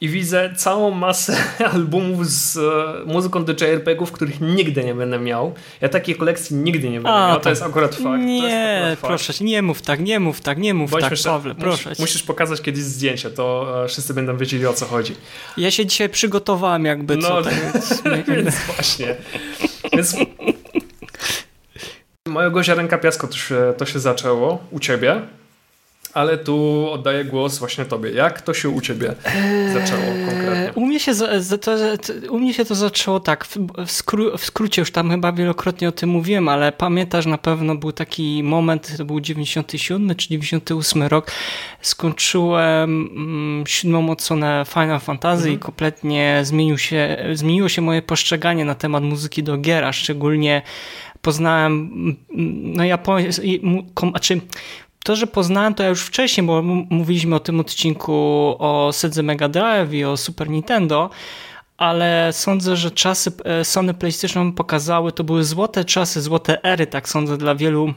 i 0.01 0.09
widzę 0.09 0.53
całą 0.55 0.91
masę 0.91 1.37
albumów 1.73 2.27
z 2.27 2.57
e, 2.57 3.05
muzyką 3.05 3.45
do 3.45 3.53
JRPG-ów, 3.53 4.11
których 4.11 4.41
nigdy 4.41 4.83
nie 4.83 4.95
będę 4.95 5.19
miał. 5.19 5.53
Ja 5.81 5.89
takiej 5.89 6.15
kolekcji 6.15 6.55
nigdy 6.55 6.89
nie 6.89 6.97
będę 6.97 7.09
A, 7.09 7.27
miał, 7.27 7.39
to, 7.39 7.49
jest 7.49 7.63
akurat 7.63 7.95
fakt. 7.95 8.23
Nie, 8.23 8.97
proszę, 9.01 9.33
nie 9.41 9.61
mów 9.61 9.81
tak, 9.81 9.99
nie 9.99 10.19
mów 10.19 10.41
tak, 10.41 10.57
nie 10.57 10.73
mów 10.73 10.91
Bądźmy 10.91 11.09
tak, 11.09 11.19
Pawle, 11.25 11.55
proszę. 11.55 11.89
Musisz, 11.89 11.99
musisz 11.99 12.23
pokazać 12.23 12.61
kiedyś 12.61 12.83
zdjęcie, 12.83 13.29
to 13.29 13.73
e, 13.83 13.87
wszyscy 13.87 14.13
będą 14.13 14.37
wiedzieli 14.37 14.65
o 14.65 14.73
co 14.73 14.85
chodzi. 14.85 15.15
Ja 15.57 15.71
się 15.71 15.85
dzisiaj 15.85 16.09
przygotowałem 16.09 16.85
jakby, 16.85 17.17
co 17.17 17.29
no, 17.29 17.41
to 17.41 17.49
jest. 17.73 18.03
więc 18.27 18.55
właśnie. 18.65 19.15
Więc 19.93 20.15
mojego 22.27 22.63
ziarenka 22.63 22.97
piasku 22.97 23.27
to 23.27 23.37
się, 23.37 23.73
to 23.77 23.85
się 23.85 23.99
zaczęło 23.99 24.63
u 24.71 24.79
ciebie, 24.79 25.21
ale 26.13 26.37
tu 26.37 26.87
oddaję 26.91 27.25
głos 27.25 27.59
właśnie 27.59 27.85
tobie. 27.85 28.11
Jak 28.11 28.41
to 28.41 28.53
się 28.53 28.69
u 28.69 28.81
ciebie 28.81 29.15
zaczęło 29.73 30.01
konkretnie? 30.29 30.71
U 30.75 30.85
mnie 30.85 30.99
się, 30.99 31.11
to, 31.61 31.71
u 32.29 32.39
mnie 32.39 32.53
się 32.53 32.65
to 32.65 32.75
zaczęło 32.75 33.19
tak, 33.19 33.45
w, 33.45 33.91
skró 33.91 34.37
w 34.37 34.45
skrócie 34.45 34.81
już 34.81 34.91
tam 34.91 35.11
chyba 35.11 35.31
wielokrotnie 35.31 35.89
o 35.89 35.91
tym 35.91 36.09
mówiłem, 36.09 36.49
ale 36.49 36.71
pamiętasz 36.71 37.25
na 37.25 37.37
pewno 37.37 37.75
był 37.75 37.91
taki 37.91 38.43
moment, 38.43 38.97
to 38.97 39.05
był 39.05 39.19
97 39.19 40.15
czy 40.15 40.29
98 40.29 41.03
rok, 41.03 41.31
skończyłem 41.81 43.09
mm, 43.15 43.67
siódmą 43.67 44.09
odsłonę 44.09 44.65
Final 44.67 44.99
Fantasy 44.99 45.37
mhm. 45.43 45.55
i 45.55 45.59
kompletnie 45.59 46.39
zmienił 46.43 46.77
się, 46.77 47.25
zmieniło 47.33 47.69
się 47.69 47.81
moje 47.81 48.01
postrzeganie 48.01 48.65
na 48.65 48.75
temat 48.75 49.03
muzyki 49.03 49.43
do 49.43 49.57
gier, 49.57 49.83
a 49.83 49.93
szczególnie 49.93 50.61
poznałem, 51.23 51.91
no 52.75 52.83
japońskie, 52.83 53.59
znaczy 54.09 54.41
to, 55.03 55.15
że 55.15 55.27
poznałem 55.27 55.73
to 55.73 55.83
ja 55.83 55.89
już 55.89 56.01
wcześniej, 56.01 56.47
bo 56.47 56.61
mówiliśmy 56.89 57.35
o 57.35 57.39
tym 57.39 57.59
odcinku 57.59 58.13
o 58.59 58.89
Sedze 58.93 59.23
Mega 59.23 59.49
Drive 59.49 59.93
i 59.93 60.03
o 60.03 60.17
Super 60.17 60.49
Nintendo, 60.49 61.09
ale 61.77 62.29
sądzę, 62.33 62.75
że 62.75 62.91
czasy 62.91 63.31
e, 63.45 63.65
Sony 63.65 63.93
PlayStation 63.93 64.53
pokazały, 64.53 65.11
to 65.11 65.23
były 65.23 65.43
złote 65.43 65.85
czasy, 65.85 66.21
złote 66.21 66.63
ery, 66.63 66.87
tak 66.87 67.09
sądzę, 67.09 67.37
dla 67.37 67.55
wielu 67.55 67.93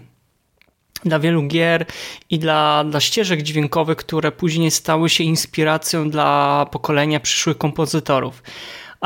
dla 1.04 1.18
wielu 1.18 1.42
gier 1.42 1.87
i 2.30 2.38
dla, 2.38 2.85
dla 2.85 3.00
ścieżek 3.00 3.42
dźwiękowych, 3.42 3.97
które 3.97 4.33
później 4.33 4.71
stały 4.71 5.09
się 5.09 5.25
inspiracją 5.25 6.11
dla 6.11 6.66
pokolenia 6.71 7.21
przyszłych 7.21 7.59
kompozytorów. 7.59 8.42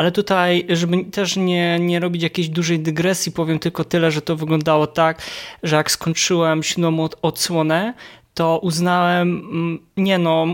Ale 0.00 0.12
tutaj, 0.12 0.66
żeby 0.68 1.04
też 1.04 1.36
nie, 1.36 1.78
nie 1.80 2.00
robić 2.00 2.22
jakiejś 2.22 2.48
dużej 2.48 2.80
dygresji, 2.80 3.32
powiem 3.32 3.58
tylko 3.58 3.84
tyle, 3.84 4.10
że 4.10 4.22
to 4.22 4.36
wyglądało 4.36 4.86
tak, 4.86 5.22
że 5.62 5.76
jak 5.76 5.90
skończyłem 5.90 6.62
siódmą 6.62 7.08
odsłonę, 7.22 7.94
to 8.34 8.58
uznałem, 8.58 9.28
mm, 9.28 9.78
nie 9.96 10.18
no, 10.18 10.46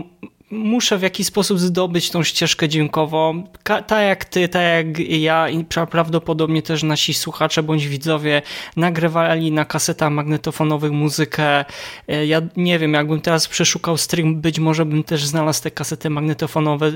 muszę 0.51 0.97
w 0.97 1.01
jakiś 1.01 1.27
sposób 1.27 1.59
zdobyć 1.59 2.09
tą 2.09 2.23
ścieżkę 2.23 2.69
dźwiękową. 2.69 3.43
Tak 3.63 3.91
jak 3.91 4.25
ty, 4.25 4.47
tak 4.47 4.61
jak 4.63 4.99
ja 4.99 5.49
i 5.49 5.65
prawdopodobnie 5.91 6.61
też 6.61 6.83
nasi 6.83 7.13
słuchacze 7.13 7.63
bądź 7.63 7.87
widzowie 7.87 8.41
nagrywali 8.75 9.51
na 9.51 9.65
kasetach 9.65 10.11
magnetofonowych 10.11 10.91
muzykę. 10.91 11.65
E, 12.07 12.25
ja 12.25 12.41
nie 12.57 12.79
wiem, 12.79 12.93
jakbym 12.93 13.21
teraz 13.21 13.47
przeszukał 13.47 13.97
stream, 13.97 14.41
być 14.41 14.59
może 14.59 14.85
bym 14.85 15.03
też 15.03 15.25
znalazł 15.25 15.63
te 15.63 15.71
kasety 15.71 16.09
magnetofonowe 16.09 16.91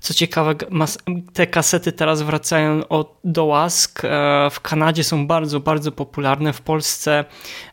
co 0.00 0.14
ciekawe, 0.14 0.54
te 1.32 1.46
kasety 1.46 1.92
teraz 1.92 2.22
wracają 2.22 2.82
do 3.24 3.44
łask. 3.44 4.04
E, 4.04 4.48
w 4.50 4.60
Kanadzie 4.60 5.04
są 5.04 5.26
bardzo, 5.26 5.60
bardzo 5.60 5.92
popularne. 5.92 6.52
W 6.52 6.60
Polsce 6.60 7.24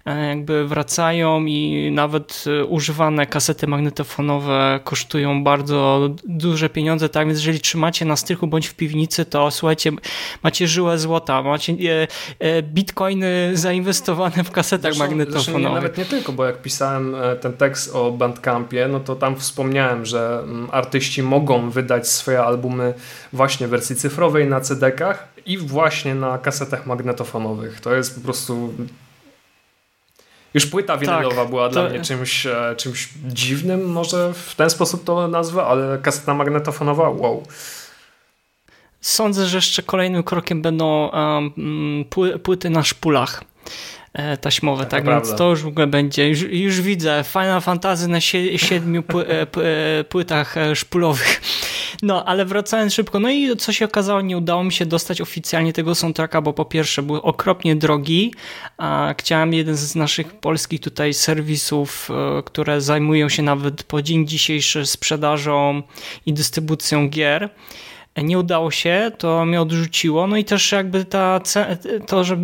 e, 0.05 0.27
jakby 0.27 0.67
wracają 0.67 1.45
i 1.45 1.91
nawet 1.91 2.43
e, 2.47 2.65
używane 2.65 3.25
kasety 3.25 3.67
magnetofonowe 3.67 4.79
kosztują 4.83 5.43
bardzo 5.43 6.09
duże 6.25 6.69
pieniądze. 6.69 7.09
Tak 7.09 7.27
więc 7.27 7.39
jeżeli 7.39 7.59
trzymacie 7.59 8.05
na 8.05 8.15
strychu 8.15 8.47
bądź 8.47 8.67
w 8.67 8.75
piwnicy, 8.75 9.25
to 9.25 9.51
słuchajcie, 9.51 9.91
macie 10.43 10.67
żyłę 10.67 10.97
złota, 10.97 11.43
macie 11.43 12.07
bitcoiny 12.61 13.51
zainwestowane 13.53 14.43
w 14.43 14.51
kasetach 14.51 14.93
zresztą, 14.93 15.03
magnetofonowych. 15.03 15.43
Zresztą 15.43 15.69
nie, 15.69 15.75
nawet 15.75 15.97
nie 15.97 16.05
tylko, 16.05 16.31
bo 16.31 16.45
jak 16.45 16.61
pisałem 16.61 17.15
ten 17.41 17.53
tekst 17.53 17.95
o 17.95 18.11
Bandcampie, 18.11 18.87
no 18.87 18.99
to 18.99 19.15
tam 19.15 19.35
wspomniałem, 19.35 20.05
że 20.05 20.39
mm, 20.43 20.67
artyści 20.71 21.23
mogą 21.23 21.69
wydać 21.69 22.16
swoje 22.17 22.43
albumy 22.43 22.93
właśnie 23.33 23.67
w 23.67 23.69
wersji 23.69 23.95
cyfrowej 23.95 24.47
na 24.47 24.61
CD-kach 24.61 25.27
i 25.45 25.57
właśnie 25.57 26.15
na 26.15 26.37
kasetach 26.37 26.85
magnetofonowych. 26.85 27.81
To 27.81 27.95
jest 27.95 28.15
po 28.15 28.21
prostu 28.21 28.73
już 30.53 30.65
płyta 30.65 30.97
winylowa 30.97 31.35
tak, 31.35 31.49
była 31.49 31.67
to... 31.67 31.73
dla 31.73 31.89
mnie 31.89 32.01
czymś, 32.01 32.45
e, 32.45 32.75
czymś 32.77 33.09
dziwnym, 33.25 33.91
może 33.91 34.33
w 34.33 34.55
ten 34.55 34.69
sposób 34.69 35.03
to 35.03 35.27
nazwę, 35.27 35.63
ale 35.63 35.97
kaseta 35.97 36.33
magnetofonowa, 36.33 37.09
wow. 37.09 37.43
Sądzę, 39.01 39.45
że 39.45 39.57
jeszcze 39.57 39.83
kolejnym 39.83 40.23
krokiem 40.23 40.61
będą 40.61 41.09
um, 41.09 42.05
płyty 42.43 42.69
na 42.69 42.83
szpulach. 42.83 43.43
E, 44.13 44.37
taśmowe, 44.37 44.85
tak, 44.85 45.05
tak 45.05 45.05
więc 45.05 45.35
to 45.35 45.49
już 45.49 45.63
w 45.63 45.67
ogóle 45.67 45.87
będzie, 45.87 46.29
już, 46.29 46.41
już 46.41 46.81
widzę 46.81 47.23
Final 47.27 47.61
Fantasy 47.61 48.07
na 48.07 48.21
siedmiu 48.57 49.03
płytach 50.09 50.55
szpulowych. 50.73 51.41
No, 52.01 52.25
ale 52.25 52.45
wracając 52.45 52.93
szybko, 52.93 53.19
no 53.19 53.29
i 53.29 53.57
co 53.57 53.73
się 53.73 53.85
okazało, 53.85 54.21
nie 54.21 54.37
udało 54.37 54.63
mi 54.63 54.73
się 54.73 54.85
dostać 54.85 55.21
oficjalnie 55.21 55.73
tego 55.73 55.95
soundtracka, 55.95 56.41
bo 56.41 56.53
po 56.53 56.65
pierwsze 56.65 57.03
był 57.03 57.15
okropnie 57.15 57.75
drogi, 57.75 58.33
a 58.77 59.13
chciałem 59.17 59.53
jeden 59.53 59.75
z 59.75 59.95
naszych 59.95 60.33
polskich 60.33 60.81
tutaj 60.81 61.13
serwisów, 61.13 62.09
które 62.45 62.81
zajmują 62.81 63.29
się 63.29 63.43
nawet 63.43 63.83
po 63.83 64.01
dzień 64.01 64.27
dzisiejszy 64.27 64.85
sprzedażą 64.85 65.83
i 66.25 66.33
dystrybucją 66.33 67.09
gier, 67.09 67.49
nie 68.23 68.39
udało 68.39 68.71
się, 68.71 69.11
to 69.17 69.45
mnie 69.45 69.61
odrzuciło. 69.61 70.27
No 70.27 70.37
i 70.37 70.45
też 70.45 70.71
jakby 70.71 71.05
ta 71.05 71.41
to, 72.07 72.23
że 72.23 72.37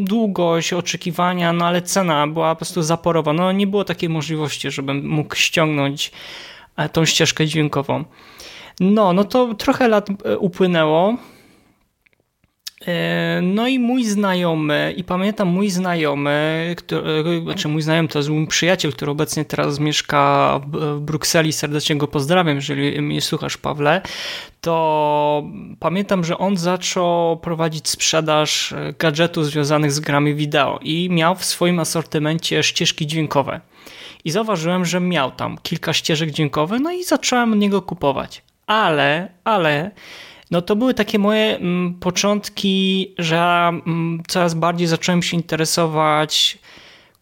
długość 0.00 0.72
oczekiwania, 0.72 1.52
no 1.52 1.66
ale 1.66 1.82
cena 1.82 2.26
była 2.26 2.54
po 2.54 2.56
prostu 2.58 2.82
zaporowa. 2.82 3.32
No 3.32 3.52
nie 3.52 3.66
było 3.66 3.84
takiej 3.84 4.08
możliwości, 4.08 4.70
żebym 4.70 5.08
mógł 5.08 5.34
ściągnąć 5.34 6.12
e, 6.76 6.88
tą 6.88 7.04
ścieżkę 7.04 7.46
dźwiękową. 7.46 8.04
No, 8.80 9.12
no 9.12 9.24
to 9.24 9.54
trochę 9.54 9.88
lat 9.88 10.08
e, 10.24 10.38
upłynęło. 10.38 11.16
E, 12.86 13.40
no 13.42 13.68
i 13.68 13.78
mój 13.78 14.04
znajomy, 14.04 14.94
i 14.96 15.04
pamiętam 15.04 15.48
mój 15.48 15.70
znajomy, 15.70 16.74
który, 16.78 17.42
znaczy 17.42 17.68
mój 17.68 17.82
znajomy 17.82 18.08
to 18.08 18.18
jest 18.18 18.28
mój 18.28 18.46
przyjaciel, 18.46 18.92
który 18.92 19.10
obecnie 19.10 19.44
teraz 19.44 19.78
mieszka 19.78 20.60
w 20.66 21.00
Brukseli, 21.00 21.52
serdecznie 21.52 21.96
go 21.96 22.08
pozdrawiam, 22.08 22.56
jeżeli 22.56 23.02
mnie 23.02 23.20
słuchasz 23.20 23.56
Pawle, 23.56 24.02
to 24.60 25.44
pamiętam, 25.80 26.24
że 26.24 26.38
on 26.38 26.56
zaczął 26.56 27.36
prowadzić 27.36 27.88
sprzedaż 27.88 28.74
gadżetów 28.98 29.46
związanych 29.46 29.92
z 29.92 30.00
grami 30.00 30.34
wideo 30.34 30.78
i 30.82 31.10
miał 31.10 31.34
w 31.36 31.44
swoim 31.44 31.80
asortymencie 31.80 32.62
ścieżki 32.62 33.06
dźwiękowe. 33.06 33.60
I 34.24 34.30
zauważyłem, 34.30 34.84
że 34.84 35.00
miał 35.00 35.30
tam 35.30 35.58
kilka 35.62 35.92
ścieżek 35.92 36.30
dźwiękowych, 36.30 36.80
no 36.80 36.92
i 36.92 37.04
zacząłem 37.04 37.52
od 37.52 37.58
niego 37.58 37.82
kupować. 37.82 38.45
Ale, 38.66 39.28
ale 39.44 39.90
no 40.50 40.62
to 40.62 40.76
były 40.76 40.94
takie 40.94 41.18
moje 41.18 41.56
mm, 41.56 41.94
początki, 41.94 43.14
że 43.18 43.38
mm, 43.68 44.22
coraz 44.28 44.54
bardziej 44.54 44.86
zacząłem 44.86 45.22
się 45.22 45.36
interesować 45.36 46.58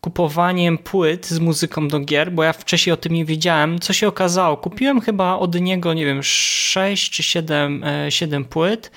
kupowaniem 0.00 0.78
płyt 0.78 1.26
z 1.26 1.38
muzyką 1.38 1.88
do 1.88 2.00
gier, 2.00 2.32
bo 2.32 2.42
ja 2.42 2.52
wcześniej 2.52 2.94
o 2.94 2.96
tym 2.96 3.12
nie 3.12 3.24
wiedziałem. 3.24 3.78
Co 3.78 3.92
się 3.92 4.08
okazało? 4.08 4.56
Kupiłem 4.56 5.00
chyba 5.00 5.38
od 5.38 5.60
niego, 5.60 5.94
nie 5.94 6.04
wiem, 6.04 6.22
6 6.22 7.10
czy 7.10 7.22
7, 7.22 7.84
7 8.08 8.42
e, 8.42 8.44
płyt. 8.44 8.90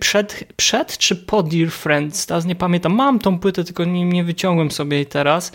przed, 0.00 0.44
przed 0.56 0.98
czy 0.98 1.16
po 1.16 1.42
Dear 1.42 1.70
Friends, 1.70 2.26
teraz 2.26 2.44
nie 2.44 2.54
pamiętam. 2.54 2.94
Mam 2.94 3.18
tą 3.18 3.38
płytę, 3.38 3.64
tylko 3.64 3.84
nie, 3.84 4.04
nie 4.04 4.24
wyciągłem 4.24 4.70
sobie 4.70 4.96
jej 4.96 5.06
teraz. 5.06 5.52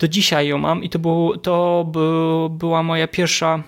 Do 0.00 0.08
dzisiaj 0.08 0.48
ją 0.48 0.58
mam 0.58 0.84
i 0.84 0.90
to, 0.90 0.98
był, 0.98 1.36
to 1.36 1.86
był, 1.92 2.50
była 2.50 2.82
moja 2.82 3.08
pierwsza 3.08 3.62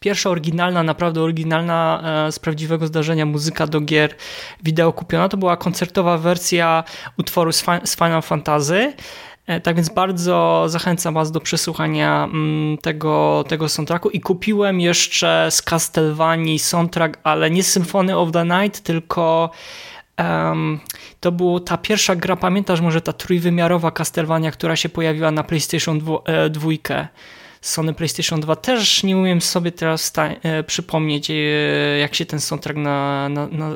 pierwsza 0.00 0.30
oryginalna, 0.30 0.82
naprawdę 0.82 1.20
oryginalna 1.22 2.02
e, 2.28 2.32
z 2.32 2.38
prawdziwego 2.38 2.86
zdarzenia 2.86 3.26
muzyka 3.26 3.66
do 3.66 3.80
gier 3.80 4.14
wideo 4.62 4.92
kupiona. 4.92 5.28
To 5.28 5.36
była 5.36 5.56
koncertowa 5.56 6.18
wersja 6.18 6.84
utworu 7.18 7.52
z 7.84 7.96
Final 7.96 8.22
Fantasy. 8.22 8.92
E, 9.46 9.60
tak 9.60 9.76
więc 9.76 9.88
bardzo 9.88 10.64
zachęcam 10.66 11.14
Was 11.14 11.32
do 11.32 11.40
przesłuchania 11.40 12.24
mm, 12.24 12.78
tego, 12.78 13.44
tego 13.48 13.68
soundtracku 13.68 14.10
i 14.10 14.20
kupiłem 14.20 14.80
jeszcze 14.80 15.48
z 15.50 15.62
Castlevanii 15.62 16.58
soundtrack, 16.58 17.18
ale 17.24 17.50
nie 17.50 17.62
Symphony 17.62 18.16
of 18.16 18.32
the 18.32 18.44
Night, 18.44 18.80
tylko 18.80 19.50
um, 20.18 20.80
to 21.20 21.32
była 21.32 21.60
ta 21.60 21.76
pierwsza 21.76 22.16
gra, 22.16 22.36
pamiętasz 22.36 22.80
może 22.80 23.00
ta 23.00 23.12
trójwymiarowa 23.12 23.90
Castlevania, 23.90 24.50
która 24.50 24.76
się 24.76 24.88
pojawiła 24.88 25.30
na 25.30 25.44
PlayStation 25.44 25.98
2. 25.98 26.14
E, 26.28 27.08
Sony 27.62 27.94
PlayStation 27.94 28.40
2 28.40 28.56
też 28.56 29.02
nie 29.02 29.16
umiem 29.16 29.40
sobie 29.40 29.72
teraz 29.72 30.12
e, 30.16 30.62
przypomnieć, 30.62 31.30
e, 31.30 31.34
jak 31.98 32.14
się 32.14 32.26
ten 32.26 32.40
soundtrack 32.40 32.78
na, 32.78 33.28
na, 33.28 33.46
na, 33.46 33.70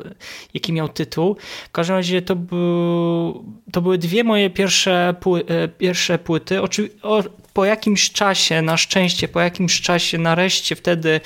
jaki 0.53 0.73
miał 0.73 0.89
tytuł. 0.89 1.35
W 1.69 1.71
każdym 1.71 1.95
razie 1.95 2.21
to, 2.21 2.35
był, 2.35 3.45
to 3.71 3.81
były 3.81 3.97
dwie 3.97 4.23
moje 4.23 4.49
pierwsze, 4.49 5.15
pły, 5.19 5.45
e, 5.45 5.67
pierwsze 5.67 6.19
płyty. 6.19 6.61
Oczy, 6.61 6.89
o, 7.01 7.23
po 7.53 7.65
jakimś 7.65 8.11
czasie, 8.11 8.61
na 8.61 8.77
szczęście, 8.77 9.27
po 9.27 9.39
jakimś 9.39 9.81
czasie, 9.81 10.17
nareszcie 10.17 10.75
wtedy 10.75 11.21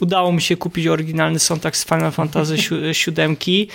udało 0.00 0.32
mi 0.32 0.42
się 0.42 0.56
kupić 0.56 0.86
oryginalny 0.86 1.38
soundtrack 1.38 1.76
z 1.76 1.84
Final 1.84 2.12
Fantasy 2.12 2.56
VII, 2.56 3.68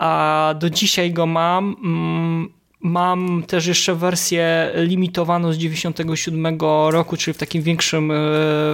a 0.00 0.54
do 0.58 0.70
dzisiaj 0.70 1.12
go 1.12 1.26
mam. 1.26 1.76
Mm, 1.84 2.60
Mam 2.82 3.42
też 3.46 3.66
jeszcze 3.66 3.94
wersję 3.94 4.72
limitowaną 4.74 5.52
z 5.52 5.56
97 5.56 6.58
roku, 6.90 7.16
czyli 7.16 7.34
w 7.34 7.38
takim 7.38 7.62
większym 7.62 8.10
e, 8.10 8.14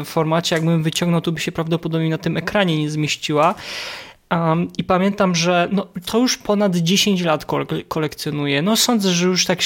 formacie. 0.05 0.57
Jakbym 0.57 0.83
wyciągnął, 0.83 1.21
to 1.21 1.33
by 1.33 1.41
się 1.41 1.53
prawdopodobnie 1.53 2.11
na 2.11 2.19
tym 2.19 2.37
ekranie 2.37 2.79
nie 2.79 2.91
zmieściła. 2.91 3.55
Um, 4.31 4.69
I 4.79 4.85
pamiętam, 4.85 5.35
że 5.35 5.69
no, 5.73 5.87
to 6.07 6.19
już 6.19 6.39
ponad 6.39 6.77
10 6.77 7.23
lat 7.23 7.47
kolekcjonuję. 7.89 8.63
No 8.63 8.77
sądzę, 8.77 9.11
że 9.11 9.27
już 9.27 9.47
tak 9.47 9.59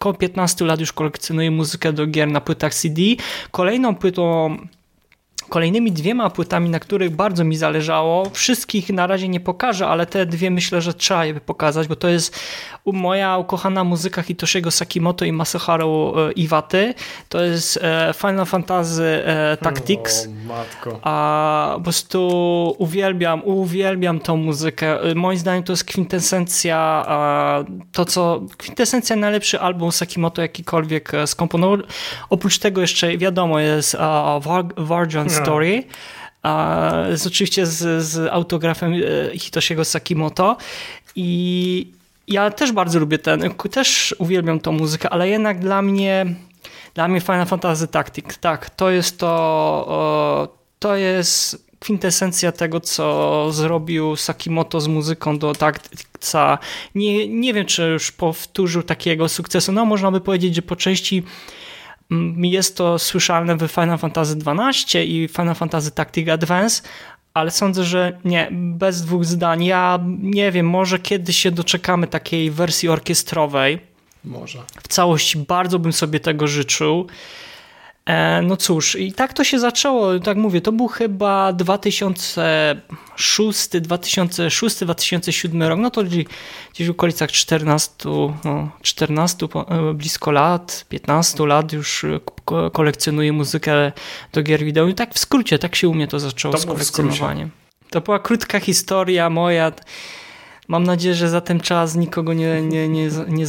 około 0.00 0.14
15 0.14 0.64
lat 0.64 0.80
już 0.80 0.92
kolekcjonuję 0.92 1.50
muzykę 1.50 1.92
do 1.92 2.06
gier 2.06 2.28
na 2.28 2.40
płytach 2.40 2.74
CD. 2.74 3.02
Kolejną 3.50 3.94
płytą 3.94 4.56
Kolejnymi 5.48 5.92
dwiema 5.92 6.30
płytami, 6.30 6.70
na 6.70 6.80
których 6.80 7.10
bardzo 7.10 7.44
mi 7.44 7.56
zależało, 7.56 8.30
wszystkich 8.30 8.90
na 8.90 9.06
razie 9.06 9.28
nie 9.28 9.40
pokażę, 9.40 9.86
ale 9.88 10.06
te 10.06 10.26
dwie 10.26 10.50
myślę, 10.50 10.80
że 10.80 10.94
trzeba 10.94 11.24
je 11.24 11.40
pokazać, 11.40 11.88
bo 11.88 11.96
to 11.96 12.08
jest 12.08 12.40
moja 12.92 13.38
ukochana 13.38 13.84
muzyka 13.84 14.22
Hitoshiego 14.22 14.70
Sakimoto 14.70 15.24
i 15.24 15.32
Masaharu 15.32 16.14
e, 16.18 16.32
Iwaty. 16.32 16.94
To 17.28 17.42
jest 17.42 17.78
e, 17.82 18.14
Final 18.16 18.46
Fantasy 18.46 19.22
e, 19.26 19.56
Tactics. 19.56 20.26
O, 20.26 20.48
matko. 20.48 21.00
A 21.02 21.72
po 21.74 21.80
prostu 21.80 22.76
uwielbiam, 22.78 23.42
uwielbiam 23.44 24.20
tą 24.20 24.36
muzykę. 24.36 24.98
Moim 25.14 25.38
zdaniem 25.38 25.62
to 25.62 25.72
jest 25.72 25.84
kwintesencja 25.84 27.06
to, 27.92 28.04
co 28.04 28.42
kwintesencja 28.56 29.16
najlepszy 29.16 29.60
album 29.60 29.92
Sakimoto 29.92 30.42
jakikolwiek 30.42 31.12
skomponował. 31.26 31.78
Oprócz 32.30 32.58
tego 32.58 32.80
jeszcze 32.80 33.18
wiadomo 33.18 33.60
jest 33.60 33.96
Vargent 34.76 35.33
Story. 35.42 35.84
Z, 37.14 37.26
oczywiście 37.26 37.66
z, 37.66 38.04
z 38.04 38.32
autografem 38.32 38.94
Hitoshiego 39.38 39.84
Sakimoto 39.84 40.56
i 41.16 41.86
ja 42.28 42.50
też 42.50 42.72
bardzo 42.72 42.98
lubię 42.98 43.18
ten, 43.18 43.54
też 43.70 44.14
uwielbiam 44.18 44.60
tą 44.60 44.72
muzykę, 44.72 45.10
ale 45.10 45.28
jednak 45.28 45.58
dla 45.58 45.82
mnie, 45.82 46.26
dla 46.94 47.08
mnie 47.08 47.20
Final 47.20 47.46
Fantasy 47.46 47.88
Tactics, 47.88 48.38
tak, 48.38 48.70
to 48.70 48.90
jest 48.90 49.18
to, 49.18 50.48
to 50.78 50.96
jest 50.96 51.64
kwintesencja 51.84 52.52
tego, 52.52 52.80
co 52.80 53.46
zrobił 53.52 54.16
Sakimoto 54.16 54.80
z 54.80 54.88
muzyką 54.88 55.38
do 55.38 55.54
Tacticsa. 55.54 56.58
Nie, 56.94 57.28
nie 57.28 57.54
wiem, 57.54 57.66
czy 57.66 57.82
już 57.82 58.12
powtórzył 58.12 58.82
takiego 58.82 59.28
sukcesu. 59.28 59.72
No, 59.72 59.84
można 59.84 60.10
by 60.10 60.20
powiedzieć, 60.20 60.54
że 60.54 60.62
po 60.62 60.76
części 60.76 61.22
jest 62.42 62.76
to 62.76 62.98
słyszalne 62.98 63.56
w 63.56 63.68
Final 63.68 63.98
Fantasy 63.98 64.36
XII 64.46 65.22
i 65.24 65.28
Final 65.28 65.54
Fantasy 65.54 65.90
Tactics 65.90 66.30
Advance, 66.30 66.82
ale 67.34 67.50
sądzę, 67.50 67.84
że 67.84 68.18
nie, 68.24 68.48
bez 68.52 69.02
dwóch 69.02 69.24
zdań. 69.24 69.64
Ja 69.64 69.98
nie 70.18 70.52
wiem, 70.52 70.68
może 70.68 70.98
kiedyś 70.98 71.36
się 71.36 71.50
doczekamy 71.50 72.06
takiej 72.06 72.50
wersji 72.50 72.88
orkiestrowej. 72.88 73.78
Może. 74.24 74.58
W 74.82 74.88
całości 74.88 75.38
bardzo 75.38 75.78
bym 75.78 75.92
sobie 75.92 76.20
tego 76.20 76.46
życzył. 76.46 77.06
E, 78.06 78.42
no 78.42 78.56
cóż, 78.56 78.96
i 78.96 79.12
tak 79.12 79.32
to 79.32 79.44
się 79.44 79.58
zaczęło, 79.58 80.18
tak 80.18 80.36
mówię, 80.36 80.60
to 80.60 80.72
był 80.72 80.88
chyba 80.88 81.52
2006, 81.52 83.68
2006, 83.80 84.76
2007 84.76 85.62
rok, 85.62 85.78
no 85.78 85.90
to 85.90 86.04
gdzieś, 86.04 86.26
w 86.88 86.90
okolicach 86.90 87.32
14, 87.32 87.92
no, 88.44 88.70
14 88.82 89.46
e, 89.46 89.48
blisko 89.94 90.30
lat, 90.30 90.84
15 90.88 91.46
lat 91.46 91.72
już 91.72 92.06
kolekcjonuję 92.72 93.32
muzykę 93.32 93.92
do 94.32 94.42
gier 94.42 94.64
wideo. 94.64 94.88
I 94.88 94.94
tak 94.94 95.14
w 95.14 95.18
skrócie, 95.18 95.58
tak 95.58 95.74
się 95.74 95.88
u 95.88 95.94
mnie 95.94 96.08
to 96.08 96.20
zaczęło 96.20 96.54
to 96.54 96.60
z 96.60 96.66
kolekcjonowaniem. 96.66 97.50
To 97.90 98.00
była 98.00 98.18
krótka 98.18 98.60
historia 98.60 99.30
moja, 99.30 99.72
Mam 100.68 100.84
nadzieję, 100.84 101.14
że 101.14 101.28
za 101.28 101.40
ten 101.40 101.60
czas 101.60 101.96
nikogo 101.96 102.32
nie, 102.32 102.62
nie, 102.62 102.88
nie, 102.88 103.08
nie, 103.28 103.46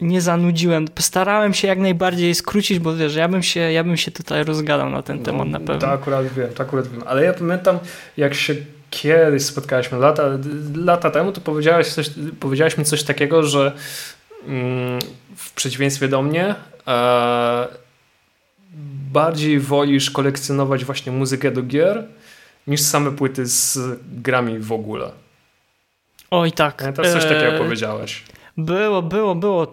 nie 0.00 0.20
zanudziłem. 0.20 0.88
Postarałem 0.88 1.54
się 1.54 1.68
jak 1.68 1.78
najbardziej 1.78 2.34
skrócić, 2.34 2.78
bo 2.78 2.96
wiesz, 2.96 3.14
ja 3.14 3.28
bym 3.28 3.42
się, 3.42 3.60
ja 3.60 3.84
bym 3.84 3.96
się 3.96 4.10
tutaj 4.10 4.44
rozgadał 4.44 4.90
na 4.90 5.02
ten 5.02 5.18
no, 5.18 5.24
temat 5.24 5.48
na 5.48 5.58
pewno. 5.58 5.78
To 5.78 5.90
akurat 5.90 6.26
wiem, 6.26 6.48
to 6.54 6.62
akurat 6.62 6.88
wiem. 6.88 7.02
Ale 7.06 7.24
ja 7.24 7.32
pamiętam, 7.32 7.78
jak 8.16 8.34
się 8.34 8.54
kiedyś 8.90 9.42
spotkaliśmy 9.42 9.98
lata, 9.98 10.22
lata 10.74 11.10
temu, 11.10 11.32
to 11.32 11.40
powiedziałeś, 11.40 11.88
coś, 11.88 12.10
powiedziałeś 12.40 12.78
mi 12.78 12.84
coś 12.84 13.02
takiego, 13.02 13.42
że 13.42 13.72
mm, 14.46 14.98
w 15.36 15.52
przeciwieństwie 15.52 16.08
do 16.08 16.22
mnie 16.22 16.54
e, 16.86 17.68
bardziej 19.12 19.60
wolisz 19.60 20.10
kolekcjonować 20.10 20.84
właśnie 20.84 21.12
muzykę 21.12 21.50
do 21.50 21.62
gier 21.62 22.04
niż 22.66 22.80
same 22.80 23.12
płyty 23.12 23.46
z 23.46 23.78
grami 24.22 24.58
w 24.58 24.72
ogóle. 24.72 25.10
Oj 26.30 26.52
tak. 26.52 26.92
To 26.96 27.02
coś 27.02 27.22
takiego 27.22 27.54
e... 27.54 27.58
powiedziałeś. 27.58 28.22
Było, 28.56 29.02
było, 29.02 29.34
było. 29.34 29.62
E, 29.62 29.68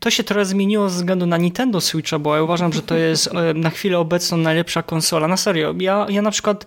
to 0.00 0.10
się 0.10 0.24
trochę 0.24 0.44
zmieniło 0.44 0.88
ze 0.88 0.96
względu 0.96 1.26
na 1.26 1.36
Nintendo 1.36 1.80
Switcha, 1.80 2.18
bo 2.18 2.36
ja 2.36 2.42
uważam, 2.42 2.72
że 2.72 2.82
to 2.82 2.96
jest 2.96 3.28
e, 3.34 3.54
na 3.54 3.70
chwilę 3.70 3.98
obecną 3.98 4.36
najlepsza 4.36 4.82
konsola. 4.82 5.28
Na 5.28 5.36
serio. 5.36 5.74
Ja, 5.78 6.06
ja 6.08 6.22
na 6.22 6.30
przykład 6.30 6.66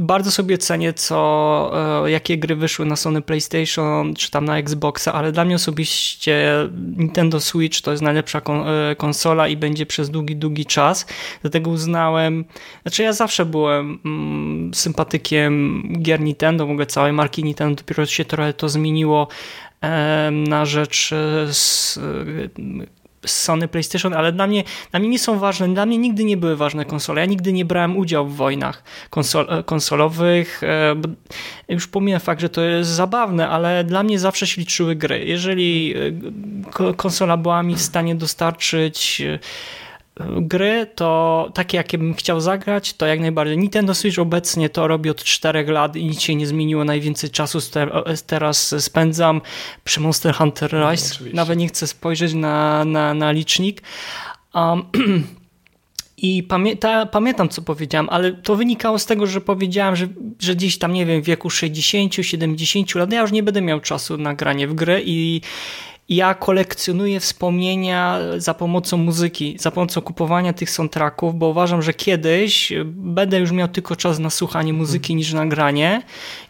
bardzo 0.00 0.30
sobie 0.30 0.58
cenię, 0.58 0.92
co, 0.92 1.70
e, 2.04 2.10
jakie 2.10 2.38
gry 2.38 2.56
wyszły 2.56 2.86
na 2.86 2.96
Sony 2.96 3.22
PlayStation 3.22 4.14
czy 4.14 4.30
tam 4.30 4.44
na 4.44 4.58
Xboxa, 4.58 5.12
ale 5.12 5.32
dla 5.32 5.44
mnie 5.44 5.54
osobiście 5.54 6.54
Nintendo 6.96 7.40
Switch 7.40 7.80
to 7.80 7.90
jest 7.90 8.02
najlepsza 8.02 8.42
konsola 8.96 9.48
i 9.48 9.56
będzie 9.56 9.86
przez 9.86 10.10
długi, 10.10 10.36
długi 10.36 10.66
czas. 10.66 11.06
Dlatego 11.42 11.70
uznałem, 11.70 12.44
znaczy 12.82 13.02
ja 13.02 13.12
zawsze 13.12 13.46
byłem 13.46 13.98
mm, 14.04 14.74
sympatykiem 14.74 15.82
gier 16.02 16.20
Nintendo, 16.20 16.66
w 16.66 16.70
ogóle 16.70 16.86
całej 16.86 17.12
marki 17.12 17.44
Nintendo, 17.44 17.82
dopiero 17.82 18.06
się 18.06 18.24
trochę 18.24 18.52
to 18.52 18.68
zmieniło 18.68 19.28
na 20.32 20.66
rzecz 20.66 21.14
Sony 23.26 23.68
PlayStation, 23.68 24.14
ale 24.14 24.32
dla 24.32 24.46
mnie, 24.46 24.64
dla 24.90 25.00
mnie 25.00 25.08
nie 25.08 25.18
są 25.18 25.38
ważne, 25.38 25.68
dla 25.68 25.86
mnie 25.86 25.98
nigdy 25.98 26.24
nie 26.24 26.36
były 26.36 26.56
ważne 26.56 26.84
konsole. 26.84 27.20
Ja 27.20 27.26
nigdy 27.26 27.52
nie 27.52 27.64
brałem 27.64 27.96
udziału 27.96 28.28
w 28.28 28.36
wojnach 28.36 28.82
konsol, 29.10 29.46
e, 29.48 29.62
konsolowych. 29.62 30.62
E, 30.62 30.96
już 31.68 31.86
pomijam 31.86 32.20
fakt, 32.20 32.40
że 32.40 32.48
to 32.48 32.62
jest 32.62 32.90
zabawne, 32.90 33.48
ale 33.48 33.84
dla 33.84 34.02
mnie 34.02 34.18
zawsze 34.18 34.46
się 34.46 34.60
liczyły 34.60 34.96
gry. 34.96 35.24
Jeżeli 35.24 35.94
e, 36.80 36.94
konsola 36.94 37.36
była 37.36 37.62
mi 37.62 37.74
w 37.74 37.82
stanie 37.82 38.14
dostarczyć 38.14 39.22
gry, 40.40 40.86
to 40.94 41.50
takie 41.54 41.76
jakie 41.76 41.98
bym 41.98 42.14
chciał 42.14 42.40
zagrać, 42.40 42.92
to 42.92 43.06
jak 43.06 43.20
najbardziej. 43.20 43.58
Nintendo 43.58 43.94
Switch 43.94 44.18
obecnie 44.18 44.68
to 44.68 44.88
robi 44.88 45.10
od 45.10 45.24
4 45.24 45.64
lat 45.64 45.96
i 45.96 46.04
nic 46.04 46.20
się 46.20 46.34
nie 46.34 46.46
zmieniło. 46.46 46.84
Najwięcej 46.84 47.30
czasu 47.30 47.58
teraz 48.26 48.74
spędzam 48.84 49.40
przy 49.84 50.00
Monster 50.00 50.34
Hunter 50.34 50.72
no, 50.72 50.90
Rise. 50.90 51.24
No, 51.24 51.30
Nawet 51.32 51.58
nie 51.58 51.68
chcę 51.68 51.86
spojrzeć 51.86 52.34
na, 52.34 52.84
na, 52.84 53.14
na 53.14 53.32
licznik. 53.32 53.82
Um, 54.54 54.82
I 56.22 56.42
pamięta, 56.42 57.06
pamiętam, 57.06 57.48
co 57.48 57.62
powiedziałem, 57.62 58.08
ale 58.10 58.32
to 58.32 58.56
wynikało 58.56 58.98
z 58.98 59.06
tego, 59.06 59.26
że 59.26 59.40
powiedziałem, 59.40 59.96
że, 59.96 60.08
że 60.38 60.54
gdzieś 60.54 60.78
tam, 60.78 60.92
nie 60.92 61.06
wiem, 61.06 61.22
w 61.22 61.24
wieku 61.24 61.48
60-70 61.48 62.98
lat 62.98 63.12
ja 63.12 63.20
już 63.20 63.32
nie 63.32 63.42
będę 63.42 63.62
miał 63.62 63.80
czasu 63.80 64.16
na 64.16 64.34
granie 64.34 64.68
w 64.68 64.74
gry 64.74 65.02
i 65.04 65.40
ja 66.08 66.34
kolekcjonuję 66.34 67.20
wspomnienia 67.20 68.18
za 68.36 68.54
pomocą 68.54 68.96
muzyki, 68.96 69.56
za 69.58 69.70
pomocą 69.70 70.00
kupowania 70.00 70.52
tych 70.52 70.70
soundtracków, 70.70 71.34
bo 71.34 71.48
uważam, 71.48 71.82
że 71.82 71.94
kiedyś 71.94 72.72
będę 72.86 73.38
już 73.38 73.50
miał 73.50 73.68
tylko 73.68 73.96
czas 73.96 74.18
na 74.18 74.30
słuchanie 74.30 74.72
muzyki 74.72 75.14
niż 75.14 75.32
nagranie. 75.32 76.02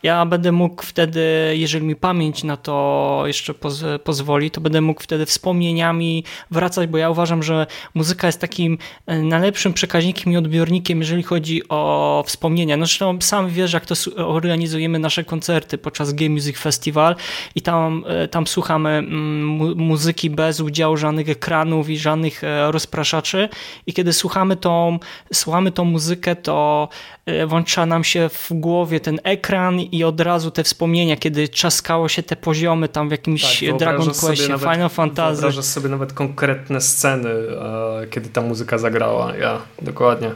Ja 0.02 0.26
będę 0.26 0.52
mógł 0.52 0.82
wtedy, 0.82 1.20
jeżeli 1.52 1.86
mi 1.86 1.96
pamięć 1.96 2.44
na 2.44 2.56
to 2.56 3.22
jeszcze 3.26 3.54
poz 3.54 3.84
pozwoli, 4.04 4.50
to 4.50 4.60
będę 4.60 4.80
mógł 4.80 5.02
wtedy 5.02 5.26
wspomnieniami 5.26 6.24
wracać, 6.50 6.90
bo 6.90 6.98
ja 6.98 7.10
uważam, 7.10 7.42
że 7.42 7.66
muzyka 7.94 8.26
jest 8.26 8.40
takim 8.40 8.78
e, 9.06 9.22
najlepszym 9.22 9.72
przekaźnikiem 9.72 10.32
i 10.32 10.36
odbiornikiem, 10.36 11.00
jeżeli 11.00 11.22
chodzi 11.22 11.68
o 11.68 12.24
wspomnienia. 12.26 12.76
No 12.76 12.86
zresztą 12.86 13.18
sam 13.20 13.48
wiesz, 13.48 13.72
jak 13.72 13.86
to 13.86 13.94
organizujemy 14.16 14.98
nasze 14.98 15.24
koncerty 15.24 15.78
podczas 15.78 16.12
Game 16.12 16.30
Music 16.30 16.58
Festival 16.58 17.16
i 17.54 17.62
tam, 17.62 18.04
e, 18.06 18.28
tam 18.28 18.46
słuchamy 18.46 18.90
mm, 18.90 19.47
mu 19.48 19.74
muzyki 19.74 20.30
bez 20.30 20.60
udziału 20.60 20.96
żadnych 20.96 21.28
ekranów 21.28 21.90
i 21.90 21.98
żadnych 21.98 22.44
e, 22.44 22.72
rozpraszaczy 22.72 23.48
i 23.86 23.92
kiedy 23.92 24.12
słuchamy 24.12 24.56
tą, 24.56 24.98
słuchamy 25.32 25.72
tą 25.72 25.84
muzykę, 25.84 26.36
to 26.36 26.88
e, 27.26 27.46
włącza 27.46 27.86
nam 27.86 28.04
się 28.04 28.28
w 28.28 28.48
głowie 28.50 29.00
ten 29.00 29.20
ekran 29.24 29.80
i 29.80 30.04
od 30.04 30.20
razu 30.20 30.50
te 30.50 30.64
wspomnienia, 30.64 31.16
kiedy 31.16 31.48
czaskało 31.48 32.08
się 32.08 32.22
te 32.22 32.36
poziomy 32.36 32.88
tam 32.88 33.08
w 33.08 33.12
jakimś 33.12 33.60
tak, 33.60 33.78
Dragon 33.78 34.10
Questie, 34.20 34.58
Final 34.58 34.88
Fantasy. 34.88 35.40
Wyobrażasz 35.40 35.64
sobie 35.64 35.88
nawet 35.88 36.12
konkretne 36.12 36.80
sceny, 36.80 37.30
e, 37.30 38.06
kiedy 38.10 38.28
ta 38.28 38.40
muzyka 38.40 38.78
zagrała. 38.78 39.36
Ja, 39.36 39.58
dokładnie. 39.82 40.30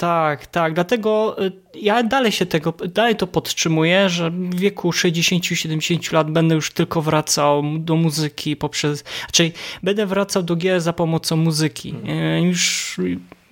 Tak, 0.00 0.46
tak. 0.46 0.74
Dlatego 0.74 1.36
y, 1.44 1.52
ja 1.74 2.02
dalej 2.02 2.32
się 2.32 2.46
tego, 2.46 2.72
dalej 2.72 3.16
to 3.16 3.26
podtrzymuję, 3.26 4.08
że 4.08 4.30
w 4.30 4.54
wieku 4.54 4.90
60-70 4.90 6.12
lat 6.12 6.30
będę 6.30 6.54
już 6.54 6.72
tylko 6.72 7.02
wracał 7.02 7.62
do 7.78 7.96
muzyki 7.96 8.56
poprzez, 8.56 9.04
czyli 9.32 9.52
będę 9.82 10.06
wracał 10.06 10.42
do 10.42 10.56
gier 10.56 10.80
za 10.80 10.92
pomocą 10.92 11.36
muzyki. 11.36 11.90
Mhm. 11.90 12.18
Y, 12.18 12.46
już 12.46 12.96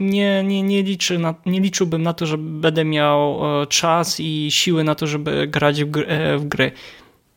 nie, 0.01 0.45
nie, 0.45 0.63
nie, 0.63 0.83
liczy 0.83 1.19
na, 1.19 1.35
nie 1.47 1.61
liczyłbym 1.61 2.03
na 2.03 2.13
to, 2.13 2.27
że 2.27 2.39
będę 2.39 2.85
miał 2.85 3.41
e, 3.63 3.67
czas 3.67 4.21
i 4.21 4.49
siły 4.51 4.85
na 4.85 4.95
to, 4.95 5.07
żeby 5.07 5.47
grać 5.47 5.85
w 5.85 5.91
gry. 5.91 6.07
E, 6.07 6.39
w 6.39 6.49
gry. 6.49 6.73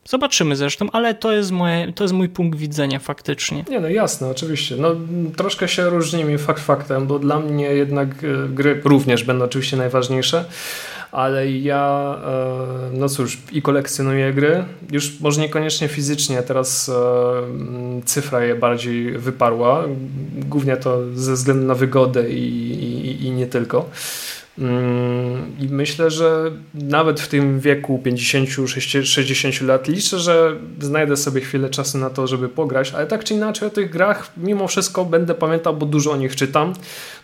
Zobaczymy 0.04 0.56
zresztą, 0.56 0.90
ale 0.92 1.14
to 1.14 1.32
jest, 1.32 1.50
moje, 1.50 1.92
to 1.92 2.04
jest 2.04 2.14
mój 2.14 2.28
punkt 2.28 2.58
widzenia 2.58 2.98
faktycznie. 2.98 3.64
Nie, 3.70 3.80
no 3.80 3.88
jasne, 3.88 4.28
oczywiście. 4.28 4.76
No, 4.76 4.96
troszkę 5.36 5.68
się 5.68 5.90
różnimy 5.90 6.38
fakt 6.38 6.62
faktem, 6.62 7.06
bo 7.06 7.18
dla 7.18 7.40
mnie 7.40 7.66
jednak 7.66 8.08
e, 8.08 8.48
gry 8.48 8.80
również 8.84 9.24
będą 9.24 9.44
oczywiście 9.44 9.76
najważniejsze, 9.76 10.44
ale 11.12 11.50
ja, 11.50 12.16
e, 12.26 12.90
no 12.92 13.08
cóż, 13.08 13.38
i 13.52 13.62
kolekcjonuję 13.62 14.32
gry, 14.32 14.64
już 14.92 15.20
może 15.20 15.40
niekoniecznie 15.40 15.88
fizycznie, 15.88 16.42
teraz 16.42 16.88
e, 16.88 16.92
cyfra 18.04 18.44
je 18.44 18.54
bardziej 18.54 19.18
wyparła, 19.18 19.84
głównie 20.34 20.76
to 20.76 20.98
ze 21.14 21.32
względu 21.32 21.66
na 21.66 21.74
wygodę 21.74 22.30
i, 22.30 22.44
i, 22.84 23.26
i 23.26 23.30
nie 23.30 23.46
tylko. 23.46 23.90
Mm, 24.58 25.56
I 25.60 25.68
myślę, 25.68 26.10
że 26.10 26.50
nawet 26.74 27.20
w 27.20 27.28
tym 27.28 27.60
wieku 27.60 28.00
50-60 28.04 29.66
lat 29.66 29.88
liczę, 29.88 30.18
że 30.18 30.56
znajdę 30.80 31.16
sobie 31.16 31.40
chwilę 31.40 31.70
czasu 31.70 31.98
na 31.98 32.10
to, 32.10 32.26
żeby 32.26 32.48
pograć, 32.48 32.92
ale 32.92 33.06
tak 33.06 33.24
czy 33.24 33.34
inaczej 33.34 33.68
o 33.68 33.70
tych 33.70 33.90
grach 33.90 34.32
mimo 34.36 34.68
wszystko 34.68 35.04
będę 35.04 35.34
pamiętał, 35.34 35.76
bo 35.76 35.86
dużo 35.86 36.12
o 36.12 36.16
nich 36.16 36.36
czytam, 36.36 36.72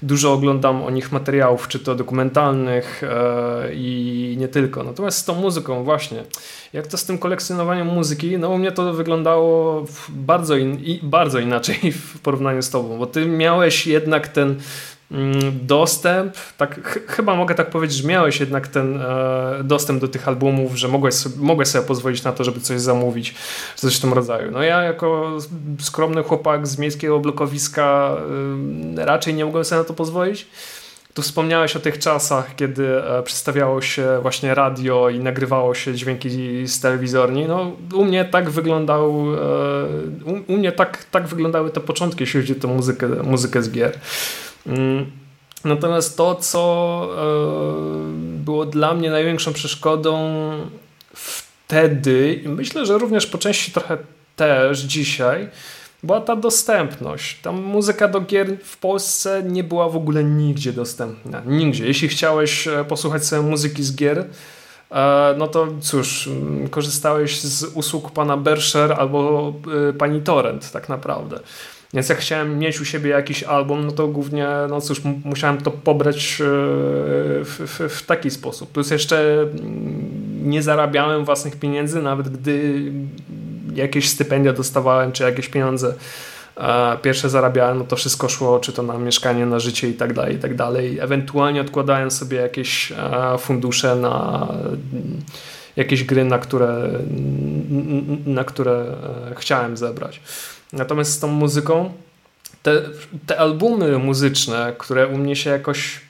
dużo 0.02 0.32
oglądam 0.32 0.82
o 0.82 0.90
nich 0.90 1.12
materiałów, 1.12 1.68
czy 1.68 1.78
to 1.78 1.94
dokumentalnych 1.94 3.02
e, 3.04 3.74
i 3.74 4.36
nie 4.38 4.48
tylko. 4.48 4.84
Natomiast 4.84 5.18
z 5.18 5.24
tą 5.24 5.34
muzyką 5.34 5.84
właśnie, 5.84 6.24
jak 6.72 6.86
to 6.86 6.98
z 6.98 7.04
tym 7.04 7.18
kolekcjonowaniem 7.18 7.86
muzyki, 7.86 8.38
no 8.38 8.50
u 8.50 8.58
mnie 8.58 8.72
to 8.72 8.92
wyglądało 8.92 9.86
bardzo, 10.08 10.56
in, 10.56 10.78
bardzo 11.02 11.38
inaczej 11.38 11.92
w 12.14 12.20
porównaniu 12.20 12.62
z 12.62 12.70
tobą, 12.70 12.98
bo 12.98 13.06
ty 13.06 13.26
miałeś 13.26 13.86
jednak 13.86 14.28
ten 14.28 14.60
dostęp, 15.62 16.34
tak 16.56 16.80
ch 16.84 16.98
chyba 17.06 17.34
mogę 17.34 17.54
tak 17.54 17.70
powiedzieć, 17.70 17.98
że 17.98 18.08
miałeś 18.08 18.40
jednak 18.40 18.68
ten 18.68 19.02
e, 19.02 19.60
dostęp 19.64 20.00
do 20.00 20.08
tych 20.08 20.28
albumów, 20.28 20.76
że 20.76 20.88
mogłeś 20.88 21.14
sobie, 21.14 21.66
sobie 21.66 21.84
pozwolić 21.86 22.22
na 22.24 22.32
to, 22.32 22.44
żeby 22.44 22.60
coś 22.60 22.80
zamówić, 22.80 23.34
coś 23.76 23.96
w 23.96 24.00
tym 24.00 24.12
rodzaju. 24.12 24.50
No 24.50 24.62
ja 24.62 24.82
jako 24.82 25.36
skromny 25.80 26.22
chłopak 26.22 26.66
z 26.66 26.78
miejskiego 26.78 27.20
blokowiska 27.20 28.16
e, 28.96 29.04
raczej 29.04 29.34
nie 29.34 29.44
mogłem 29.44 29.64
sobie 29.64 29.78
na 29.78 29.84
to 29.84 29.94
pozwolić. 29.94 30.46
Tu 31.14 31.22
wspomniałeś 31.22 31.76
o 31.76 31.80
tych 31.80 31.98
czasach, 31.98 32.56
kiedy 32.56 33.02
e, 33.04 33.22
przedstawiało 33.22 33.82
się 33.82 34.18
właśnie 34.22 34.54
radio 34.54 35.08
i 35.08 35.20
nagrywało 35.20 35.74
się 35.74 35.94
dźwięki 35.94 36.66
z 36.66 36.80
telewizorni. 36.80 37.46
No, 37.46 37.72
u 37.94 38.04
mnie 38.04 38.24
tak 38.24 38.50
wyglądał, 38.50 39.10
e, 39.10 39.38
u, 40.24 40.52
u, 40.52 40.56
mnie 40.56 40.72
tak, 40.72 41.04
tak 41.04 41.26
wyglądały 41.26 41.70
te 41.70 41.80
początki, 41.80 42.22
jeśli 42.22 42.40
chodzi 42.40 42.54
o 42.64 42.68
muzykę, 42.68 43.08
muzykę 43.08 43.62
z 43.62 43.70
gier. 43.70 43.98
Mm. 44.68 45.10
Natomiast 45.64 46.16
to, 46.16 46.34
co 46.34 47.08
e, 47.12 48.42
było 48.44 48.66
dla 48.66 48.94
mnie 48.94 49.10
największą 49.10 49.52
przeszkodą 49.52 50.30
wtedy, 51.14 52.40
i 52.44 52.48
myślę, 52.48 52.86
że 52.86 52.98
również 52.98 53.26
po 53.26 53.38
części 53.38 53.72
trochę 53.72 53.98
też 54.36 54.80
dzisiaj, 54.80 55.48
była 56.02 56.20
ta 56.20 56.36
dostępność. 56.36 57.40
Ta 57.42 57.52
muzyka 57.52 58.08
do 58.08 58.20
gier 58.20 58.58
w 58.64 58.76
Polsce 58.76 59.42
nie 59.46 59.64
była 59.64 59.88
w 59.88 59.96
ogóle 59.96 60.24
nigdzie 60.24 60.72
dostępna. 60.72 61.42
Nigdzie. 61.46 61.86
Jeśli 61.86 62.08
chciałeś 62.08 62.68
e, 62.68 62.84
posłuchać 62.84 63.26
sobie 63.26 63.42
muzyki 63.42 63.82
z 63.82 63.96
gier, 63.96 64.26
e, 64.90 65.34
no 65.38 65.48
to 65.48 65.68
cóż, 65.80 66.26
mm, 66.26 66.68
korzystałeś 66.68 67.40
z 67.40 67.64
usług 67.64 68.10
pana 68.10 68.36
Bersher 68.36 68.92
albo 68.92 69.52
pani 69.98 70.20
Torrent 70.20 70.72
tak 70.72 70.88
naprawdę. 70.88 71.40
Więc 71.94 72.08
jak 72.08 72.18
chciałem 72.18 72.58
mieć 72.58 72.80
u 72.80 72.84
siebie 72.84 73.10
jakiś 73.10 73.42
album, 73.42 73.86
no 73.86 73.92
to 73.92 74.08
głównie, 74.08 74.48
no 74.68 74.80
cóż, 74.80 75.00
musiałem 75.24 75.58
to 75.58 75.70
pobrać 75.70 76.36
w, 76.38 77.66
w, 77.78 77.92
w, 77.94 78.06
taki 78.06 78.30
sposób. 78.30 78.72
Plus 78.72 78.90
jeszcze 78.90 79.42
mm, 79.42 80.50
nie 80.50 80.62
zarabiałem 80.62 81.24
własnych 81.24 81.56
pieniędzy, 81.56 82.02
nawet 82.02 82.28
gdy 82.28 82.82
jakieś 83.74 84.08
stypendia 84.08 84.52
dostawałem, 84.52 85.12
czy 85.12 85.22
jakieś 85.22 85.48
pieniądze 85.48 85.94
pierwsze 87.02 87.28
zarabiałem, 87.28 87.78
no 87.78 87.84
to 87.84 87.96
wszystko 87.96 88.28
szło, 88.28 88.60
czy 88.60 88.72
to 88.72 88.82
na 88.82 88.98
mieszkanie, 88.98 89.46
na 89.46 89.58
życie 89.58 89.88
i 89.88 89.94
tak 89.94 90.12
dalej, 90.12 90.34
i 90.34 90.38
tak 90.38 90.54
dalej. 90.54 90.98
Ewentualnie 91.00 91.60
odkładałem 91.60 92.10
sobie 92.10 92.36
jakieś 92.36 92.92
fundusze 93.38 93.96
na 93.96 94.48
jakieś 95.76 96.04
gry, 96.04 96.24
na 96.24 96.38
które, 96.38 96.90
na 98.26 98.44
które 98.44 98.72
e, 99.30 99.34
chciałem 99.36 99.76
zebrać. 99.76 100.20
Natomiast 100.72 101.12
z 101.12 101.18
tą 101.18 101.28
muzyką, 101.28 101.92
te, 102.62 102.82
te 103.26 103.38
albumy 103.38 103.98
muzyczne, 103.98 104.72
które 104.78 105.06
u 105.06 105.18
mnie 105.18 105.36
się 105.36 105.50
jakoś 105.50 106.00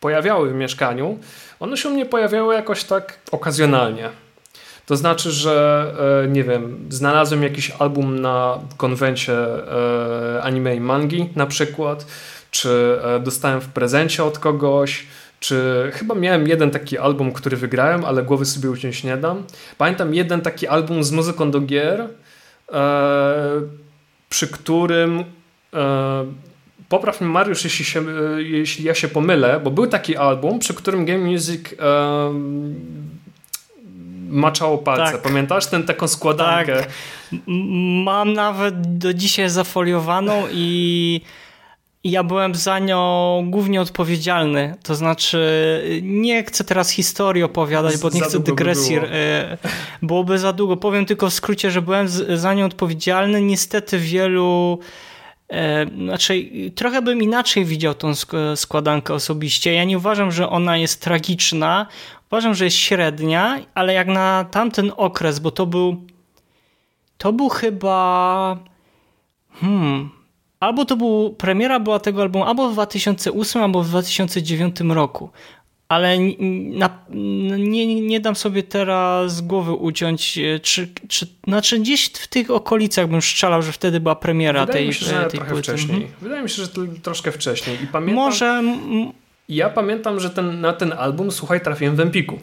pojawiały 0.00 0.50
w 0.50 0.54
mieszkaniu, 0.54 1.18
one 1.60 1.76
się 1.76 1.88
u 1.88 1.92
mnie 1.92 2.06
pojawiały 2.06 2.54
jakoś 2.54 2.84
tak 2.84 3.18
okazjonalnie. 3.30 4.10
To 4.86 4.96
znaczy, 4.96 5.30
że 5.30 5.86
e, 6.24 6.28
nie 6.28 6.44
wiem, 6.44 6.86
znalazłem 6.88 7.42
jakiś 7.42 7.70
album 7.70 8.20
na 8.20 8.58
konwencie 8.76 9.34
e, 9.34 10.42
anime 10.42 10.76
i 10.76 10.80
mangi 10.80 11.28
na 11.36 11.46
przykład, 11.46 12.06
czy 12.50 13.00
e, 13.04 13.20
dostałem 13.20 13.60
w 13.60 13.68
prezencie 13.68 14.24
od 14.24 14.38
kogoś, 14.38 15.06
czy 15.40 15.90
chyba 15.94 16.14
miałem 16.14 16.48
jeden 16.48 16.70
taki 16.70 16.98
album, 16.98 17.32
który 17.32 17.56
wygrałem, 17.56 18.04
ale 18.04 18.22
głowy 18.22 18.44
sobie 18.44 18.70
uciąć 18.70 19.04
nie 19.04 19.16
dam. 19.16 19.44
Pamiętam 19.78 20.14
jeden 20.14 20.40
taki 20.40 20.68
album 20.68 21.04
z 21.04 21.12
muzyką 21.12 21.50
do 21.50 21.60
gier, 21.60 22.08
przy 24.30 24.48
którym 24.48 25.24
popraw 26.88 27.20
mnie 27.20 27.30
Mariusz, 27.30 27.64
jeśli, 27.64 27.84
się, 27.84 28.04
jeśli 28.38 28.84
ja 28.84 28.94
się 28.94 29.08
pomylę, 29.08 29.60
bo 29.64 29.70
był 29.70 29.86
taki 29.86 30.16
album, 30.16 30.58
przy 30.58 30.74
którym 30.74 31.04
Game 31.04 31.18
Music 31.24 31.60
maczało 34.28 34.78
palce. 34.78 35.12
Tak. 35.12 35.22
Pamiętasz 35.22 35.66
ten, 35.66 35.84
taką 35.84 36.08
składankę? 36.08 36.80
Tak. 36.80 36.90
Mam 38.04 38.32
nawet 38.32 38.98
do 38.98 39.14
dzisiaj 39.14 39.50
zafoliowaną 39.50 40.46
i 40.52 41.20
ja 42.04 42.24
byłem 42.24 42.54
za 42.54 42.78
nią 42.78 43.42
głównie 43.46 43.80
odpowiedzialny. 43.80 44.74
To 44.82 44.94
znaczy, 44.94 46.00
nie 46.02 46.44
chcę 46.44 46.64
teraz 46.64 46.90
historii 46.90 47.42
opowiadać, 47.42 47.96
bo 47.98 48.10
nie 48.10 48.20
chcę 48.20 48.40
dygresji. 48.40 48.94
By 48.94 49.00
było. 49.00 49.12
E, 49.14 49.58
byłoby 50.02 50.38
za 50.38 50.52
długo. 50.52 50.76
Powiem 50.76 51.06
tylko 51.06 51.30
w 51.30 51.34
skrócie, 51.34 51.70
że 51.70 51.82
byłem 51.82 52.08
za 52.34 52.54
nią 52.54 52.64
odpowiedzialny. 52.64 53.42
Niestety 53.42 53.98
wielu. 53.98 54.78
E, 55.48 55.86
znaczy, 55.86 56.50
trochę 56.74 57.02
bym 57.02 57.22
inaczej 57.22 57.64
widział 57.64 57.94
tą 57.94 58.12
składankę 58.56 59.14
osobiście. 59.14 59.74
Ja 59.74 59.84
nie 59.84 59.98
uważam, 59.98 60.32
że 60.32 60.48
ona 60.48 60.76
jest 60.76 61.02
tragiczna. 61.02 61.86
Uważam, 62.30 62.54
że 62.54 62.64
jest 62.64 62.76
średnia, 62.76 63.58
ale 63.74 63.92
jak 63.92 64.06
na 64.06 64.44
tamten 64.50 64.92
okres, 64.96 65.38
bo 65.38 65.50
to 65.50 65.66
był. 65.66 65.96
To 67.18 67.32
był 67.32 67.48
chyba. 67.48 68.56
Hmm. 69.52 70.19
Albo 70.60 70.84
to 70.84 70.96
był. 70.96 71.34
Premiera 71.38 71.80
była 71.80 71.98
tego 71.98 72.22
albumu 72.22 72.44
albo 72.44 72.68
w 72.68 72.72
2008, 72.72 73.62
albo 73.62 73.82
w 73.82 73.88
2009 73.88 74.80
roku. 74.80 75.30
Ale 75.88 76.18
na, 76.70 76.90
nie, 77.58 78.00
nie 78.00 78.20
dam 78.20 78.36
sobie 78.36 78.62
teraz 78.62 79.40
głowy 79.40 79.72
uciąć, 79.72 80.38
e, 80.38 80.60
czy, 80.60 80.88
czy, 81.08 81.26
znaczy 81.44 81.78
gdzieś 81.78 82.06
w 82.06 82.28
tych 82.28 82.50
okolicach 82.50 83.08
bym 83.08 83.22
strzelał, 83.22 83.62
że 83.62 83.72
wtedy 83.72 84.00
była 84.00 84.16
premiera 84.16 84.66
Wydaje 84.66 84.78
tej, 84.78 84.88
mi 84.88 84.94
się, 84.94 85.06
że 85.06 85.20
tej 85.20 85.30
trochę 85.30 85.50
płyty. 85.50 85.62
wcześniej. 85.62 85.96
Mhm. 85.96 86.14
Wydaje 86.20 86.42
mi 86.42 86.50
się, 86.50 86.62
że 86.62 86.68
to 86.68 86.80
troszkę 87.02 87.32
wcześniej. 87.32 87.82
I 87.84 87.86
pamiętam, 87.86 88.14
Może 88.14 88.62
ja 89.48 89.68
pamiętam, 89.68 90.20
że 90.20 90.30
ten, 90.30 90.60
na 90.60 90.72
ten 90.72 90.92
album, 90.92 91.30
słuchaj, 91.30 91.60
trafiłem 91.60 91.96
w 91.96 92.00
Empiku. 92.00 92.38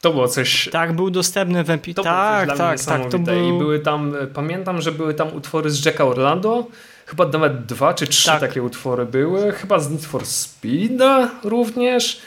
To 0.00 0.12
było 0.12 0.28
coś. 0.28 0.68
Tak, 0.72 0.92
był 0.92 1.10
dostępny 1.10 1.64
w 1.64 1.70
Empiku. 1.70 2.02
Tak, 2.02 2.48
tak, 2.48 2.58
tak, 2.58 2.80
tak. 2.80 3.10
To 3.10 3.18
był... 3.18 3.56
I 3.56 3.58
były 3.58 3.78
tam, 3.78 4.14
pamiętam, 4.34 4.80
że 4.80 4.92
były 4.92 5.14
tam 5.14 5.36
utwory 5.36 5.70
z 5.70 5.84
Jacka 5.84 6.04
Orlando. 6.04 6.66
Chyba 7.12 7.28
nawet 7.28 7.66
dwa 7.66 7.94
czy 7.94 8.06
trzy 8.06 8.26
tak. 8.26 8.40
takie 8.40 8.62
utwory 8.62 9.06
były. 9.06 9.52
Chyba 9.52 9.78
z 9.78 9.90
Need 9.90 10.04
for 10.04 10.26
Speeda 10.26 11.30
również. 11.44 12.20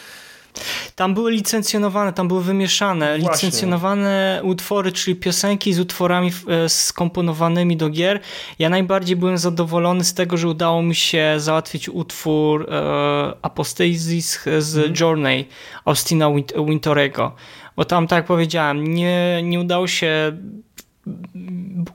Tam 0.96 1.14
były 1.14 1.32
licencjonowane, 1.32 2.14
tam 2.14 2.28
były 2.28 2.44
wymieszane 2.44 3.20
Właśnie. 3.20 3.30
licencjonowane 3.48 4.42
utwory, 4.44 4.92
czyli 4.92 5.16
piosenki 5.16 5.74
z 5.74 5.80
utworami 5.80 6.32
e, 6.48 6.70
skomponowanymi 6.70 7.78
do 7.78 7.90
gier. 7.90 8.20
Ja 8.60 8.70
najbardziej 8.70 9.16
byłem 9.16 9.38
zadowolony 9.38 10.04
z 10.04 10.14
tego, 10.14 10.38
że 10.38 10.48
udało 10.48 10.82
mi 10.82 10.96
się 10.96 11.34
załatwić 11.38 11.90
utwór 11.90 12.68
e, 12.70 13.34
Apostasis 13.42 14.40
z 14.60 14.78
mm. 14.78 14.94
Journey 15.00 15.48
Austina 15.86 16.30
Wintorego. 16.68 17.36
Bo 17.76 17.86
tam, 17.86 18.08
tak 18.08 18.18
jak 18.18 18.26
powiedziałem, 18.26 18.94
nie, 18.94 19.42
nie 19.44 19.60
udało 19.60 19.88
się 19.88 20.38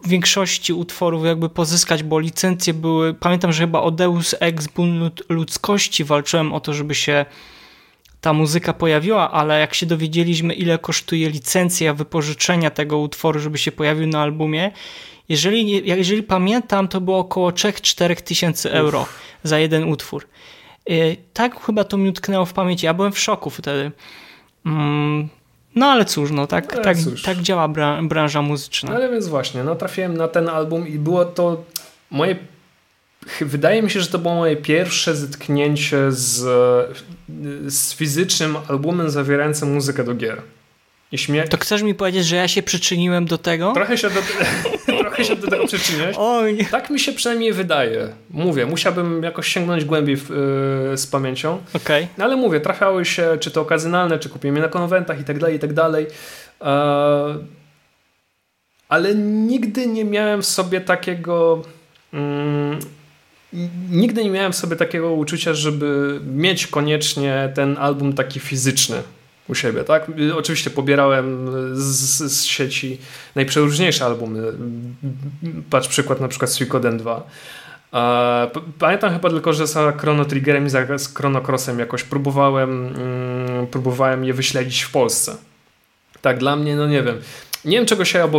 większości 0.07 0.73
utworów 0.73 1.25
jakby 1.25 1.49
pozyskać, 1.49 2.03
bo 2.03 2.19
licencje 2.19 2.75
były, 2.75 3.15
pamiętam, 3.15 3.53
że 3.53 3.63
chyba 3.63 3.81
o 3.81 3.91
Deus 3.91 4.35
Ex 4.41 4.69
ludzkości 5.29 6.05
walczyłem 6.05 6.53
o 6.53 6.61
to, 6.61 6.75
żeby 6.75 6.95
się 6.95 7.27
ta 8.21 8.33
muzyka 8.33 8.73
pojawiła, 8.73 9.31
ale 9.31 9.61
jak 9.61 9.75
się 9.75 9.87
dowiedzieliśmy, 9.87 10.55
ile 10.55 10.79
kosztuje 10.79 11.31
licencja 11.31 11.95
wypożyczenia 11.95 12.71
tego 12.71 12.99
utworu, 12.99 13.41
żeby 13.41 13.59
się 13.59 13.73
pojawił 13.73 14.07
na 14.07 14.21
albumie, 14.21 14.73
jeżeli, 15.29 15.89
jeżeli 15.89 16.23
pamiętam, 16.23 16.89
to 16.89 17.01
było 17.01 17.19
około 17.19 17.51
3-4 17.51 18.17
tysięcy 18.23 18.73
euro 18.73 19.01
Uf. 19.01 19.19
za 19.43 19.59
jeden 19.59 19.85
utwór. 19.85 20.27
Y, 20.91 21.17
tak 21.33 21.61
chyba 21.61 21.85
to 21.85 21.97
mi 21.97 22.09
utknęło 22.09 22.45
w 22.45 22.53
pamięci. 22.53 22.87
Ja 22.87 22.95
byłem 22.95 23.13
w 23.13 23.19
szoku 23.19 23.51
wtedy. 23.51 23.93
Mm, 24.67 25.29
no 25.75 25.87
ale 25.87 26.05
cóż, 26.05 26.31
no 26.31 26.47
tak, 26.47 26.81
tak, 26.85 26.99
cóż. 26.99 27.23
tak 27.23 27.39
działa 27.39 27.69
branża 28.03 28.43
muzyczna. 28.43 28.95
Ale 28.95 29.11
więc 29.11 29.29
właśnie, 29.29 29.65
no 29.65 29.75
trafiłem 29.75 30.17
na 30.17 30.29
ten 30.29 30.49
album 30.49 30.89
i 30.89 30.99
było 30.99 31.25
to 31.25 31.65
moje 32.11 32.37
Wydaje 33.41 33.83
mi 33.83 33.91
się, 33.91 34.01
że 34.01 34.07
to 34.07 34.19
było 34.19 34.35
moje 34.35 34.57
pierwsze 34.57 35.17
zetknięcie 35.17 36.13
z, 36.13 36.39
z 37.67 37.95
fizycznym 37.95 38.57
albumem 38.69 39.11
zawierającym 39.11 39.75
muzykę 39.75 40.05
do 40.05 40.15
gier. 40.15 40.43
Śmie... 41.17 41.49
To 41.49 41.57
chcesz 41.57 41.83
mi 41.83 41.95
powiedzieć, 41.95 42.27
że 42.27 42.37
ja 42.37 42.49
się 42.49 42.63
przyczyniłem 42.63 43.27
do 43.27 43.39
tego? 43.39 43.73
Trochę 43.73 43.99
się 43.99 44.11
do, 44.11 44.21
trochę 45.25 45.41
się 45.41 45.47
do 45.47 45.51
tego 45.51 45.67
przyczyniłeś. 45.67 46.17
Oj. 46.19 46.67
Tak 46.71 46.91
mi 46.91 47.01
się 47.01 47.13
przynajmniej 47.13 47.53
wydaje. 47.53 48.09
Mówię, 48.31 48.67
musiałbym 48.67 49.23
jakoś 49.23 49.49
sięgnąć 49.49 49.85
głębiej 49.85 50.17
w, 50.17 50.31
yy, 50.91 50.97
z 50.99 51.07
pamięcią. 51.07 51.59
Okay. 51.75 52.09
No 52.19 52.25
ale 52.25 52.37
mówię, 52.37 52.61
trafiały 52.61 53.05
się 53.05 53.37
czy 53.41 53.51
to 53.51 53.61
okazjonalne, 53.61 54.19
czy 54.19 54.29
kupiłem 54.29 54.57
je 54.57 54.63
na 54.63 54.69
konwentach 54.69 55.21
i 55.21 55.25
tak 55.25 55.39
dalej, 55.39 55.57
i 55.57 55.59
tak 55.59 55.73
dalej. 55.73 56.07
Yy, 56.61 56.69
ale 58.89 59.15
nigdy 59.15 59.87
nie 59.87 60.05
miałem 60.05 60.43
w 60.43 60.47
sobie 60.47 60.81
takiego... 60.81 61.63
Yy, 62.13 62.21
nigdy 63.91 64.25
nie 64.25 64.31
miałem 64.31 64.53
sobie 64.53 64.77
takiego 64.77 65.13
uczucia, 65.13 65.55
żeby 65.55 66.21
mieć 66.27 66.67
koniecznie 66.67 67.53
ten 67.55 67.77
album 67.79 68.13
taki 68.13 68.41
fizyczny 68.41 69.03
u 69.51 69.55
siebie, 69.55 69.85
tak? 69.85 70.07
Oczywiście 70.37 70.71
pobierałem 70.71 71.51
z, 71.75 72.33
z 72.33 72.45
sieci 72.45 72.99
najprzeróżniejsze 73.35 74.05
albumy. 74.05 74.53
Patrz 75.71 75.89
przykład 75.89 76.21
na 76.21 76.29
przykład 76.29 76.51
Suikoden 76.51 76.99
2. 76.99 77.27
Pamiętam 78.79 79.13
chyba 79.13 79.31
tylko, 79.31 79.53
że 79.53 79.67
za 79.67 79.93
Chrono 79.93 80.25
Triggerem 80.25 80.67
i 80.67 80.71
za 80.71 80.87
Chrono 81.15 81.41
Crossem 81.41 81.79
jakoś 81.79 82.03
próbowałem, 82.03 82.87
mm, 82.87 83.67
próbowałem 83.67 84.25
je 84.25 84.35
wyśledzić 84.35 84.83
w 84.83 84.91
Polsce. 84.91 85.37
Tak, 86.23 86.39
dla 86.39 86.57
mnie, 86.57 86.77
no 86.77 86.87
nie 86.87 87.03
wiem. 87.03 87.17
Nie 87.65 87.77
wiem, 87.77 87.87
czego 87.87 88.05
się 88.05 88.31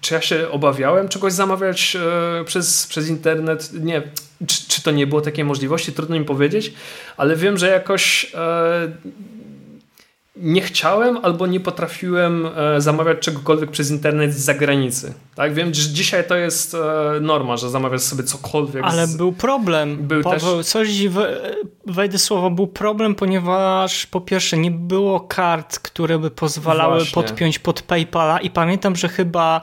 czy 0.00 0.14
ja 0.14 0.20
się 0.20 0.50
obawiałem 0.50 1.08
czegoś 1.08 1.32
zamawiać 1.32 1.96
e, 2.40 2.44
przez, 2.44 2.86
przez 2.86 3.08
internet. 3.08 3.70
Nie, 3.72 4.02
czy, 4.46 4.68
czy, 4.68 4.82
to 4.82 4.90
nie 4.90 5.06
było 5.06 5.20
takiej 5.20 5.44
możliwości, 5.44 5.92
trudno 5.92 6.18
mi 6.18 6.24
powiedzieć, 6.24 6.72
ale 7.16 7.36
wiem, 7.36 7.58
że 7.58 7.68
jakoś 7.68 8.32
e, 8.34 8.92
nie 10.36 10.60
chciałem 10.60 11.18
albo 11.22 11.46
nie 11.46 11.60
potrafiłem 11.60 12.48
e, 12.56 12.80
zamawiać 12.80 13.18
czegokolwiek 13.18 13.70
przez 13.70 13.90
internet 13.90 14.34
z 14.34 14.38
zagranicy. 14.38 15.14
Tak? 15.34 15.54
Wiem, 15.54 15.74
że 15.74 15.88
dzisiaj 15.88 16.24
to 16.28 16.36
jest 16.36 16.74
e, 16.74 17.20
norma, 17.20 17.56
że 17.56 17.70
zamawiasz 17.70 18.00
sobie 18.00 18.22
cokolwiek. 18.22 18.84
Ale 18.84 19.06
z... 19.06 19.16
był 19.16 19.32
problem. 19.32 19.96
Był 19.96 20.22
Paweł, 20.22 20.56
też... 20.56 20.66
coś 20.66 20.88
wejdę 21.86 22.18
słowo, 22.18 22.50
był 22.50 22.66
problem, 22.66 23.14
ponieważ 23.14 24.06
po 24.06 24.20
pierwsze 24.20 24.56
nie 24.58 24.70
było 24.70 25.20
kart, 25.20 25.78
które 25.78 26.18
by 26.18 26.30
pozwalały 26.30 26.96
Właśnie. 26.96 27.14
podpiąć 27.14 27.58
pod 27.58 27.82
PayPala 27.82 28.40
i 28.40 28.50
pamiętam, 28.50 28.96
że 28.96 29.08
chyba 29.08 29.60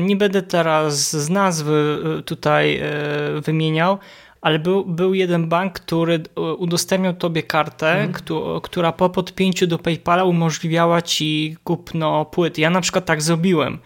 Nie 0.00 0.16
będę 0.16 0.42
teraz 0.42 1.10
z 1.10 1.28
nazwy 1.28 1.98
tutaj 2.24 2.82
wymieniał, 3.42 3.98
ale 4.40 4.58
był, 4.58 4.84
był 4.84 5.14
jeden 5.14 5.48
bank, 5.48 5.72
który 5.72 6.22
udostępniał 6.58 7.14
tobie 7.14 7.42
kartę, 7.42 7.92
mhm. 7.92 8.60
która 8.62 8.92
po 8.92 9.10
podpięciu 9.10 9.66
do 9.66 9.78
PayPala 9.78 10.24
umożliwiała 10.24 11.02
ci 11.02 11.56
kupno 11.64 12.24
płyt. 12.24 12.58
Ja 12.58 12.70
na 12.70 12.80
przykład 12.80 13.04
tak 13.04 13.22
zrobiłem 13.22 13.78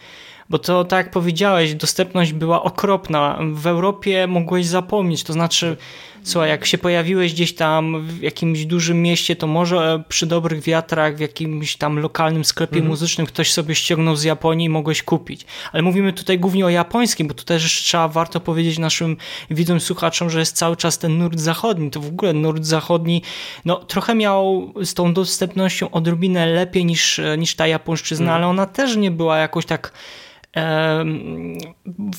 bo 0.51 0.59
to 0.59 0.85
tak 0.85 1.07
jak 1.07 1.13
powiedziałeś, 1.13 1.75
dostępność 1.75 2.33
była 2.33 2.63
okropna. 2.63 3.39
W 3.53 3.67
Europie 3.67 4.27
mogłeś 4.27 4.67
zapomnieć, 4.67 5.25
to 5.25 5.33
znaczy, 5.33 5.77
słuchaj, 6.25 6.51
jak 6.51 6.67
się 6.67 6.79
pojawiłeś 6.79 7.33
gdzieś 7.33 7.55
tam 7.55 8.07
w 8.07 8.23
jakimś 8.23 8.65
dużym 8.65 9.03
mieście, 9.03 9.37
to 9.37 9.47
może 9.47 10.03
przy 10.09 10.27
dobrych 10.27 10.63
wiatrach 10.63 11.17
w 11.17 11.21
jakimś 11.21 11.77
tam 11.77 11.99
lokalnym 11.99 12.45
sklepie 12.45 12.77
mhm. 12.77 12.89
muzycznym 12.89 13.27
ktoś 13.27 13.53
sobie 13.53 13.75
ściągnął 13.75 14.17
z 14.17 14.25
Japonii 14.25 14.67
i 14.67 14.69
mogłeś 14.69 15.03
kupić. 15.03 15.47
Ale 15.73 15.83
mówimy 15.83 16.13
tutaj 16.13 16.39
głównie 16.39 16.67
o 16.67 16.69
japońskim, 16.69 17.29
bo 17.29 17.35
tu 17.35 17.45
też 17.45 17.73
trzeba 17.83 18.09
warto 18.09 18.41
powiedzieć 18.41 18.79
naszym 18.79 19.17
widzom, 19.51 19.81
słuchaczom, 19.81 20.31
że 20.31 20.39
jest 20.39 20.57
cały 20.57 20.77
czas 20.77 20.99
ten 20.99 21.19
nurt 21.19 21.41
zachodni. 21.41 21.91
To 21.91 22.01
w 22.01 22.09
ogóle 22.09 22.33
nurt 22.33 22.65
zachodni, 22.65 23.23
no 23.65 23.77
trochę 23.77 24.15
miał 24.15 24.73
z 24.83 24.95
tą 24.95 25.15
dostępnością 25.15 25.91
odrobinę 25.91 26.47
lepiej 26.47 26.85
niż, 26.85 27.21
niż 27.39 27.55
ta 27.55 27.67
japońszczyzna, 27.67 28.25
mhm. 28.25 28.37
ale 28.37 28.51
ona 28.51 28.67
też 28.67 28.97
nie 28.97 29.11
była 29.11 29.39
jakoś 29.39 29.67
tak 29.67 29.93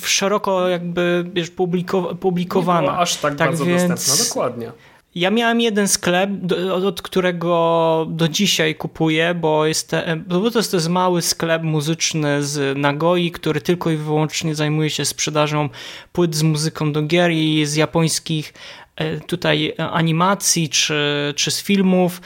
szeroko 0.04 0.68
jakby 0.68 1.26
wiesz, 1.34 1.50
publiko, 1.50 2.16
publikowana. 2.16 2.98
Aż 2.98 3.16
tak, 3.16 3.36
tak 3.36 3.48
bardzo 3.48 3.66
więc... 3.66 3.88
dostępna, 3.88 4.26
dokładnie. 4.26 4.72
Ja 5.16 5.32
miałem 5.32 5.62
jeden 5.62 5.88
sklep, 5.88 6.30
od 6.86 7.02
którego 7.02 8.08
do 8.10 8.28
dzisiaj 8.28 8.76
kupuję, 8.76 9.34
bo, 9.34 9.66
jest, 9.66 9.92
bo 10.28 10.52
to 10.52 10.60
jest 10.60 10.90
mały 10.90 11.22
sklep 11.22 11.64
muzyczny 11.64 12.44
z 12.44 12.78
Nagoi, 12.78 13.32
który 13.32 13.62
tylko 13.62 13.92
i 13.92 13.98
wyłącznie 13.98 14.56
zajmuje 14.56 14.90
się 14.90 15.06
sprzedażą 15.06 15.70
płyt 16.12 16.36
z 16.36 16.44
muzyką 16.44 16.92
do 16.92 17.02
gier 17.02 17.32
i 17.32 17.66
z 17.66 17.76
japońskich 17.76 18.54
e, 18.96 19.20
tutaj 19.20 19.74
animacji 19.78 20.70
czy, 20.70 21.34
czy 21.36 21.52
z 21.52 21.64
filmów. 21.64 22.22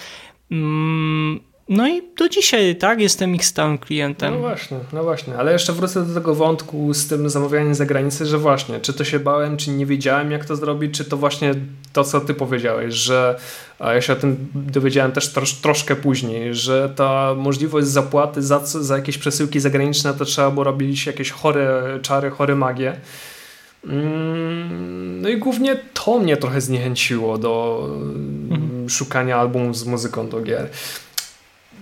Mm, 0.51 1.48
no 1.69 1.87
i 1.87 2.01
do 2.17 2.29
dzisiaj, 2.29 2.75
tak, 2.75 3.01
jestem 3.01 3.35
ich 3.35 3.45
stałym 3.45 3.77
klientem. 3.77 4.33
No 4.33 4.39
właśnie, 4.39 4.77
no 4.93 5.03
właśnie, 5.03 5.37
ale 5.37 5.53
jeszcze 5.53 5.73
wrócę 5.73 6.05
do 6.05 6.13
tego 6.13 6.35
wątku 6.35 6.93
z 6.93 7.07
tym 7.07 7.29
zamawianiem 7.29 7.75
za 7.75 7.85
granicę, 7.85 8.25
że 8.25 8.37
właśnie, 8.37 8.79
czy 8.79 8.93
to 8.93 9.03
się 9.03 9.19
bałem, 9.19 9.57
czy 9.57 9.71
nie 9.71 9.85
wiedziałem 9.85 10.31
jak 10.31 10.45
to 10.45 10.55
zrobić, 10.55 10.97
czy 10.97 11.05
to 11.05 11.17
właśnie 11.17 11.53
to, 11.93 12.03
co 12.03 12.21
ty 12.21 12.33
powiedziałeś, 12.33 12.93
że 12.93 13.39
a 13.79 13.93
ja 13.93 14.01
się 14.01 14.13
o 14.13 14.15
tym 14.15 14.47
dowiedziałem 14.53 15.11
też 15.11 15.33
trosz, 15.33 15.53
troszkę 15.53 15.95
później, 15.95 16.55
że 16.55 16.93
ta 16.95 17.35
możliwość 17.37 17.87
zapłaty 17.87 18.41
za, 18.41 18.59
za 18.65 18.95
jakieś 18.95 19.17
przesyłki 19.17 19.59
zagraniczne 19.59 20.13
to 20.13 20.25
trzeba 20.25 20.51
było 20.51 20.63
robić 20.63 21.05
jakieś 21.05 21.31
chore 21.31 21.99
czary, 22.01 22.29
chore 22.29 22.55
magie. 22.55 22.95
Mm, 23.85 25.21
no 25.21 25.29
i 25.29 25.37
głównie 25.37 25.75
to 25.93 26.19
mnie 26.19 26.37
trochę 26.37 26.61
zniechęciło 26.61 27.37
do 27.37 27.85
mhm. 28.49 28.89
szukania 28.89 29.37
albumów 29.37 29.77
z 29.77 29.85
muzyką 29.85 30.29
do 30.29 30.41
gier 30.41 30.69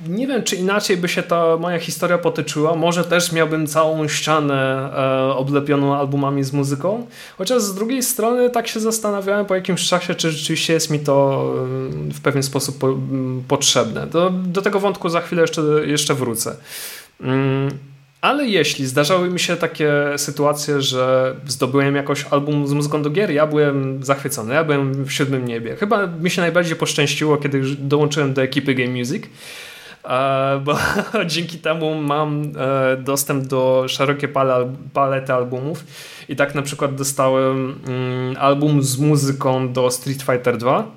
nie 0.07 0.27
wiem, 0.27 0.43
czy 0.43 0.55
inaczej 0.55 0.97
by 0.97 1.07
się 1.07 1.23
ta 1.23 1.57
moja 1.57 1.79
historia 1.79 2.17
potyczyła. 2.17 2.75
Może 2.75 3.03
też 3.03 3.31
miałbym 3.31 3.67
całą 3.67 4.07
ścianę 4.07 4.89
e, 5.29 5.33
oblepioną 5.33 5.95
albumami 5.95 6.43
z 6.43 6.53
muzyką. 6.53 7.07
Chociaż 7.37 7.61
z 7.61 7.75
drugiej 7.75 8.03
strony 8.03 8.49
tak 8.49 8.67
się 8.67 8.79
zastanawiałem 8.79 9.45
po 9.45 9.55
jakimś 9.55 9.87
czasie, 9.87 10.15
czy 10.15 10.31
rzeczywiście 10.31 10.73
jest 10.73 10.89
mi 10.89 10.99
to 10.99 11.45
e, 12.09 12.13
w 12.13 12.21
pewien 12.21 12.43
sposób 12.43 12.77
po, 12.77 12.97
potrzebne. 13.47 14.07
Do, 14.07 14.29
do 14.29 14.61
tego 14.61 14.79
wątku 14.79 15.09
za 15.09 15.21
chwilę 15.21 15.41
jeszcze, 15.41 15.61
jeszcze 15.85 16.13
wrócę. 16.13 16.55
Mm, 17.21 17.69
ale 18.21 18.47
jeśli 18.47 18.85
zdarzały 18.85 19.29
mi 19.29 19.39
się 19.39 19.55
takie 19.55 19.93
sytuacje, 20.17 20.81
że 20.81 21.35
zdobyłem 21.47 21.95
jakoś 21.95 22.25
album 22.31 22.67
z 22.67 22.73
muzyką 22.73 23.01
do 23.01 23.09
gier, 23.09 23.31
ja 23.31 23.47
byłem 23.47 24.03
zachwycony, 24.03 24.53
ja 24.53 24.63
byłem 24.63 25.05
w 25.05 25.11
siódmym 25.11 25.45
niebie. 25.45 25.75
Chyba 25.75 26.07
mi 26.07 26.29
się 26.29 26.41
najbardziej 26.41 26.75
poszczęściło, 26.75 27.37
kiedy 27.37 27.61
dołączyłem 27.79 28.33
do 28.33 28.41
ekipy 28.41 28.73
Game 28.73 28.91
Music 28.91 29.23
bo 30.65 30.77
dzięki 31.25 31.57
temu 31.57 31.95
mam 31.95 32.41
e, 32.57 32.97
dostęp 32.97 33.45
do 33.45 33.85
szerokiej 33.87 34.29
palety 34.93 35.33
albumów 35.33 35.83
i 36.29 36.35
tak 36.35 36.55
na 36.55 36.61
przykład 36.61 36.95
dostałem 36.95 37.79
mm, 37.87 38.37
album 38.39 38.83
z 38.83 38.97
muzyką 38.97 39.73
do 39.73 39.91
Street 39.91 40.21
Fighter 40.21 40.57
2 40.57 40.91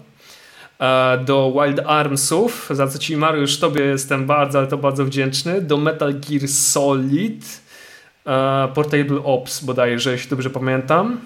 e, 0.78 1.18
do 1.24 1.52
Wild 1.52 1.80
Armsów, 1.86 2.68
za 2.70 2.86
co 2.86 2.98
ci 2.98 3.16
Mariusz, 3.16 3.58
tobie 3.58 3.82
jestem 3.82 4.26
bardzo, 4.26 4.58
ale 4.58 4.68
to 4.68 4.76
bardzo 4.76 5.04
wdzięczny, 5.04 5.60
do 5.60 5.76
Metal 5.76 6.14
Gear 6.14 6.48
Solid, 6.48 7.60
e, 8.26 8.68
Portable 8.74 9.24
Ops 9.24 9.64
bodajże, 9.64 10.12
jeśli 10.12 10.30
dobrze 10.30 10.50
pamiętam. 10.50 11.20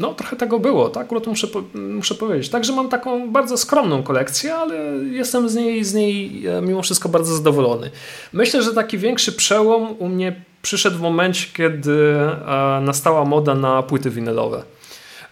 No, 0.00 0.14
trochę 0.14 0.36
tego 0.36 0.58
było, 0.58 0.88
tak? 0.88 1.06
Akurat 1.06 1.26
muszę, 1.26 1.46
muszę 1.74 2.14
powiedzieć. 2.14 2.48
Także 2.48 2.72
mam 2.72 2.88
taką 2.88 3.30
bardzo 3.30 3.56
skromną 3.56 4.02
kolekcję, 4.02 4.54
ale 4.54 4.74
jestem 5.10 5.48
z 5.48 5.54
niej, 5.54 5.84
z 5.84 5.94
niej 5.94 6.46
e, 6.46 6.62
mimo 6.62 6.82
wszystko 6.82 7.08
bardzo 7.08 7.36
zadowolony. 7.36 7.90
Myślę, 8.32 8.62
że 8.62 8.74
taki 8.74 8.98
większy 8.98 9.32
przełom 9.32 9.96
u 9.98 10.08
mnie 10.08 10.44
przyszedł 10.62 10.98
w 10.98 11.00
momencie, 11.00 11.46
kiedy 11.56 12.16
e, 12.16 12.80
nastała 12.82 13.24
moda 13.24 13.54
na 13.54 13.82
płyty 13.82 14.10
winylowe. 14.10 14.62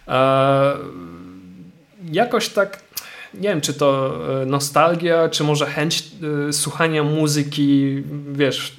E, 0.08 0.72
jakoś 2.12 2.48
tak, 2.48 2.82
nie 3.34 3.48
wiem, 3.48 3.60
czy 3.60 3.74
to 3.74 4.18
nostalgia, 4.46 5.28
czy 5.28 5.44
może 5.44 5.66
chęć 5.66 6.04
słuchania 6.52 7.04
muzyki, 7.04 8.02
wiesz, 8.32 8.76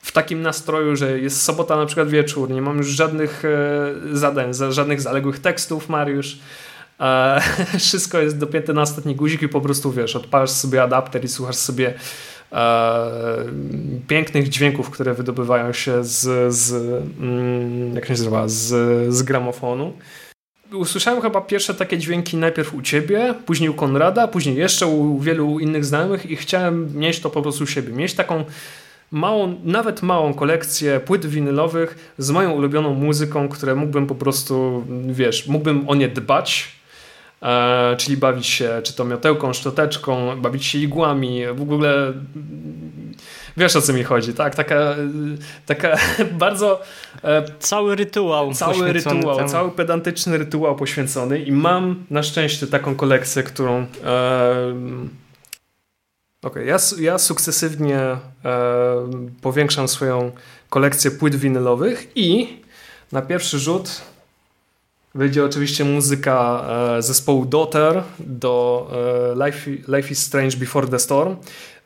w 0.00 0.12
takim 0.12 0.42
nastroju, 0.42 0.96
że 0.96 1.18
jest 1.18 1.42
sobota 1.42 1.76
na 1.76 1.86
przykład 1.86 2.08
wieczór, 2.08 2.50
nie 2.50 2.62
mam 2.62 2.78
już 2.78 2.86
żadnych 2.86 3.44
e, 3.44 4.16
zadań, 4.16 4.52
żadnych 4.70 5.00
zaległych 5.00 5.38
tekstów, 5.38 5.88
Mariusz. 5.88 6.38
E, 7.00 7.40
wszystko 7.78 8.18
jest 8.18 8.38
dopięte 8.38 8.72
na 8.72 8.82
ostatni 8.82 9.14
guzik 9.14 9.42
i 9.42 9.48
po 9.48 9.60
prostu 9.60 9.92
wiesz, 9.92 10.16
odpalasz 10.16 10.50
sobie 10.50 10.82
adapter 10.82 11.24
i 11.24 11.28
słuchasz 11.28 11.56
sobie 11.56 11.94
e, 12.52 13.44
pięknych 14.08 14.48
dźwięków, 14.48 14.90
które 14.90 15.14
wydobywają 15.14 15.72
się 15.72 16.04
z, 16.04 16.54
z 16.54 16.72
mm, 17.20 17.94
jak 17.94 18.04
się 18.04 18.12
nazywa, 18.12 18.48
z, 18.48 19.14
z 19.14 19.22
gramofonu. 19.22 19.92
Usłyszałem 20.72 21.22
chyba 21.22 21.40
pierwsze 21.40 21.74
takie 21.74 21.98
dźwięki 21.98 22.36
najpierw 22.36 22.74
u 22.74 22.82
ciebie, 22.82 23.34
później 23.46 23.70
u 23.70 23.74
Konrada, 23.74 24.28
później 24.28 24.56
jeszcze 24.56 24.86
u 24.86 25.18
wielu 25.18 25.58
innych 25.58 25.84
znajomych 25.84 26.26
i 26.26 26.36
chciałem 26.36 26.96
mieć 26.96 27.20
to 27.20 27.30
po 27.30 27.42
prostu 27.42 27.64
u 27.64 27.66
siebie. 27.66 27.92
Mieć 27.92 28.14
taką 28.14 28.44
małą, 29.10 29.60
nawet 29.64 30.02
małą 30.02 30.34
kolekcję 30.34 31.00
płyt 31.00 31.26
winylowych 31.26 32.12
z 32.18 32.30
moją 32.30 32.50
ulubioną 32.50 32.94
muzyką, 32.94 33.48
które 33.48 33.74
mógłbym 33.74 34.06
po 34.06 34.14
prostu, 34.14 34.84
wiesz, 35.06 35.46
mógłbym 35.46 35.88
o 35.88 35.94
nie 35.94 36.08
dbać, 36.08 36.68
e, 37.42 37.96
czyli 37.96 38.16
bawić 38.16 38.46
się 38.46 38.80
czy 38.84 38.96
to 38.96 39.04
miotełką, 39.04 39.52
szczoteczką, 39.52 40.40
bawić 40.40 40.64
się 40.66 40.78
igłami, 40.78 41.42
w 41.54 41.62
ogóle 41.62 42.12
wiesz 43.56 43.76
o 43.76 43.82
co 43.82 43.92
mi 43.92 44.02
chodzi, 44.04 44.34
tak? 44.34 44.54
Taka, 44.54 44.96
taka 45.66 45.96
bardzo... 46.38 46.82
E, 47.24 47.44
cały 47.58 47.96
rytuał 47.96 48.54
Cały 48.54 48.92
rytuał, 48.92 49.36
temu. 49.36 49.48
cały 49.48 49.70
pedantyczny 49.70 50.38
rytuał 50.38 50.76
poświęcony 50.76 51.38
i 51.38 51.52
mam 51.52 52.04
na 52.10 52.22
szczęście 52.22 52.66
taką 52.66 52.94
kolekcję, 52.94 53.42
którą 53.42 53.78
e, 53.78 53.86
okay. 56.42 56.64
ja, 56.64 56.76
ja 56.98 57.18
sukcesywnie 57.18 57.98
e, 57.98 58.18
powiększam 59.42 59.88
swoją 59.88 60.32
kolekcję 60.70 61.10
płyt 61.10 61.36
winylowych 61.36 62.06
i 62.14 62.56
na 63.12 63.22
pierwszy 63.22 63.58
rzut 63.58 64.00
wyjdzie 65.14 65.44
oczywiście 65.44 65.84
muzyka 65.84 66.64
e, 66.98 67.02
zespołu 67.02 67.44
Daughter 67.44 68.02
do 68.18 68.86
e, 69.36 69.46
Life, 69.46 69.70
Life 69.70 70.10
is 70.10 70.22
Strange 70.22 70.56
Before 70.56 70.88
the 70.88 70.98
Storm. 70.98 71.36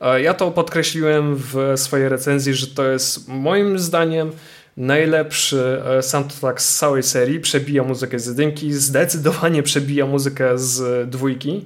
E, 0.01 0.21
ja 0.21 0.33
to 0.33 0.51
podkreśliłem 0.51 1.35
w 1.35 1.73
swojej 1.75 2.09
recenzji, 2.09 2.53
że 2.53 2.67
to 2.67 2.85
jest 2.85 3.27
moim 3.27 3.79
zdaniem 3.79 4.31
najlepszy 4.77 5.81
e, 5.85 6.03
soundtrack 6.03 6.61
z 6.61 6.77
całej 6.77 7.03
serii. 7.03 7.39
Przebija 7.39 7.83
muzykę 7.83 8.19
z 8.19 8.27
jedynki, 8.27 8.73
zdecydowanie 8.73 9.63
przebija 9.63 10.05
muzykę 10.05 10.57
z 10.59 11.09
dwójki. 11.09 11.65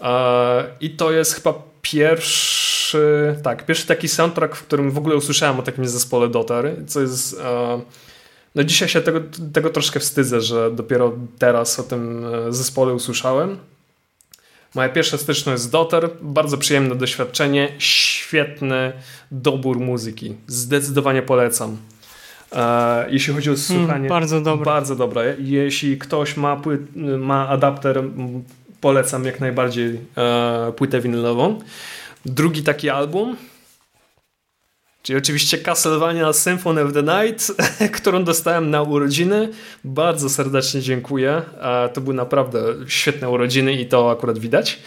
E, 0.00 0.64
I 0.80 0.90
to 0.90 1.12
jest 1.12 1.34
chyba 1.34 1.73
pierwszy, 1.84 3.36
tak, 3.42 3.66
pierwszy 3.66 3.86
taki 3.86 4.08
soundtrack, 4.08 4.54
w 4.54 4.62
którym 4.62 4.90
w 4.90 4.98
ogóle 4.98 5.16
usłyszałem 5.16 5.60
o 5.60 5.62
takim 5.62 5.88
zespole 5.88 6.28
Dotar, 6.28 6.70
co 6.86 7.00
jest... 7.00 7.40
E, 7.40 7.80
no 8.54 8.64
dzisiaj 8.64 8.88
się 8.88 9.00
tego, 9.00 9.20
tego 9.52 9.70
troszkę 9.70 10.00
wstydzę, 10.00 10.40
że 10.40 10.70
dopiero 10.70 11.12
teraz 11.38 11.80
o 11.80 11.82
tym 11.82 12.24
e, 12.26 12.52
zespole 12.52 12.94
usłyszałem. 12.94 13.58
Moja 14.74 14.88
pierwsza 14.88 15.18
styczność 15.18 15.62
z 15.62 15.70
Dotar, 15.70 16.10
bardzo 16.20 16.58
przyjemne 16.58 16.94
doświadczenie, 16.94 17.72
świetny 17.78 18.92
dobór 19.30 19.80
muzyki. 19.80 20.34
Zdecydowanie 20.46 21.22
polecam. 21.22 21.76
E, 22.52 23.06
jeśli 23.10 23.34
chodzi 23.34 23.50
o 23.50 23.54
hmm, 23.54 23.66
słuchanie. 23.66 23.86
Hmm, 23.86 24.08
bardzo 24.08 24.40
dobre. 24.40 24.64
Bardzo 24.64 24.96
dobre. 24.96 25.36
Jeśli 25.38 25.98
ktoś 25.98 26.36
ma, 26.36 26.62
ma 27.18 27.48
adapter 27.48 28.02
polecam 28.84 29.24
jak 29.24 29.40
najbardziej 29.40 30.00
e, 30.16 30.72
płytę 30.76 31.00
winylową. 31.00 31.58
Drugi 32.26 32.62
taki 32.62 32.90
album 32.90 33.36
Czyli 35.02 35.18
oczywiście 35.18 35.58
Castlevania 35.58 36.32
Symphony 36.32 36.82
of 36.82 36.92
the 36.92 37.02
Night, 37.02 37.52
którą 37.98 38.24
dostałem 38.24 38.70
na 38.70 38.82
urodziny. 38.82 39.48
Bardzo 39.84 40.30
serdecznie 40.30 40.80
dziękuję. 40.80 41.42
To 41.94 42.00
były 42.00 42.14
naprawdę 42.14 42.62
świetne 42.86 43.30
urodziny 43.30 43.72
i 43.72 43.86
to 43.86 44.10
akurat 44.10 44.38
widać. 44.38 44.78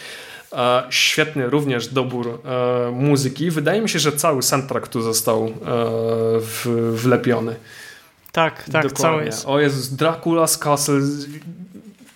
Świetny 0.90 1.50
również 1.50 1.88
dobór 1.88 2.28
e, 2.28 2.92
muzyki. 2.92 3.52
Wydaje 3.52 3.82
mi 3.82 3.90
się, 3.90 4.00
że 4.00 4.12
cały 4.12 4.44
soundtrack 4.44 4.88
tu 4.88 5.02
został 5.02 5.46
e, 5.46 5.52
wlepiony. 6.92 7.56
Tak, 8.32 8.64
tak, 8.64 8.88
Dokładnie. 8.88 8.96
cały 8.96 9.26
jest. 9.26 9.46
O 9.48 9.60
Jezus, 9.60 9.90
Dracula's 9.90 10.60
Castle 10.60 11.02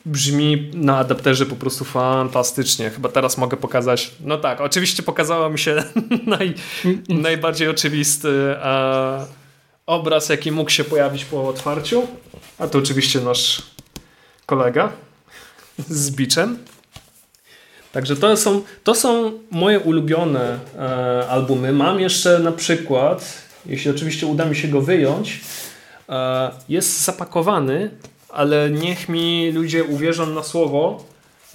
brzmi 0.06 0.72
na 0.74 0.98
adapterze 0.98 1.46
po 1.46 1.56
prostu 1.56 1.86
fantastycznie. 1.86 2.90
Chyba 2.90 3.10
teraz 3.10 3.38
mogę 3.38 3.58
pokazać. 3.58 4.12
No 4.20 4.38
tak, 4.38 4.62
oczywiście 4.62 5.04
pokazała 5.04 5.50
mi 5.50 5.60
się 5.60 5.84
naj, 6.28 6.54
najbardziej 7.10 7.68
oczywisty 7.68 8.56
e, 8.58 9.26
obraz, 9.86 10.30
jaki 10.30 10.52
mógł 10.52 10.70
się 10.70 10.84
pojawić 10.84 11.26
po 11.26 11.48
otwarciu. 11.48 12.08
A 12.60 12.68
to 12.68 12.80
oczywiście 12.80 13.20
nasz 13.20 13.62
kolega 14.46 14.92
z 15.90 16.12
biczem. 16.12 16.58
Także 17.92 18.16
to 18.16 18.38
są, 18.38 18.62
to 18.84 18.96
są 18.96 19.32
moje 19.52 19.80
ulubione 19.80 20.60
e, 20.80 21.28
albumy. 21.30 21.74
Mam 21.74 22.00
jeszcze 22.00 22.40
na 22.40 22.52
przykład, 22.52 23.44
jeśli 23.66 23.92
oczywiście 23.92 24.28
uda 24.28 24.46
mi 24.46 24.56
się 24.56 24.68
go 24.68 24.82
wyjąć, 24.82 25.42
e, 26.10 26.52
jest 26.70 27.04
zapakowany 27.04 27.92
ale 28.34 28.70
niech 28.70 29.10
mi 29.10 29.52
ludzie 29.52 29.84
uwierzą 29.84 30.26
na 30.26 30.44
słowo, 30.44 31.04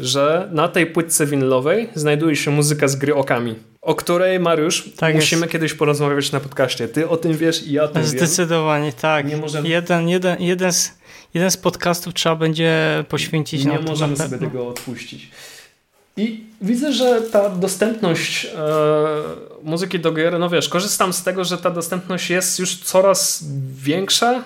że 0.01 0.49
na 0.53 0.69
tej 0.69 0.87
płytce 0.87 1.27
winylowej 1.27 1.89
znajduje 1.95 2.37
się 2.37 2.51
muzyka 2.51 2.89
z 2.89 2.97
gry 2.97 3.15
Okami, 3.15 3.55
o 3.83 3.95
której, 3.95 4.41
Mariusz, 4.41 4.91
tak 4.97 5.15
musimy 5.15 5.41
jest. 5.41 5.53
kiedyś 5.53 5.75
porozmawiać 5.75 6.33
na 6.33 6.41
podcaście. 6.41 6.89
Ty 6.89 7.09
o 7.09 7.17
tym 7.17 7.37
wiesz 7.37 7.67
i 7.67 7.73
ja 7.73 7.83
o 7.83 7.89
tym 7.89 8.03
Zdecydowanie, 8.05 8.19
wiem. 8.19 8.27
Zdecydowanie, 8.29 8.93
tak. 8.93 9.29
Nie 9.29 9.37
możemy... 9.37 9.69
jeden, 9.69 10.09
jeden, 10.09 10.43
jeden, 10.43 10.73
z, 10.73 10.93
jeden 11.35 11.51
z 11.51 11.57
podcastów 11.57 12.15
trzeba 12.15 12.37
będzie 12.37 13.05
poświęcić 13.09 13.65
nie 13.65 13.73
na 13.73 13.77
to. 13.77 13.83
Nie 13.83 13.89
możemy 13.89 14.17
sobie 14.17 14.39
tego 14.39 14.69
odpuścić. 14.69 15.31
I 16.17 16.45
widzę, 16.63 16.93
że 16.93 17.23
ta 17.23 17.51
dostępność 17.51 18.45
e, 18.45 18.49
muzyki 19.63 20.01
do 20.01 20.13
gier, 20.13 20.39
no 20.39 20.49
wiesz, 20.51 20.69
korzystam 20.69 21.13
z 21.13 21.23
tego, 21.23 21.45
że 21.45 21.59
ta 21.59 21.71
dostępność 21.71 22.31
jest 22.31 22.59
już 22.59 22.77
coraz 22.77 23.45
większa 23.75 24.45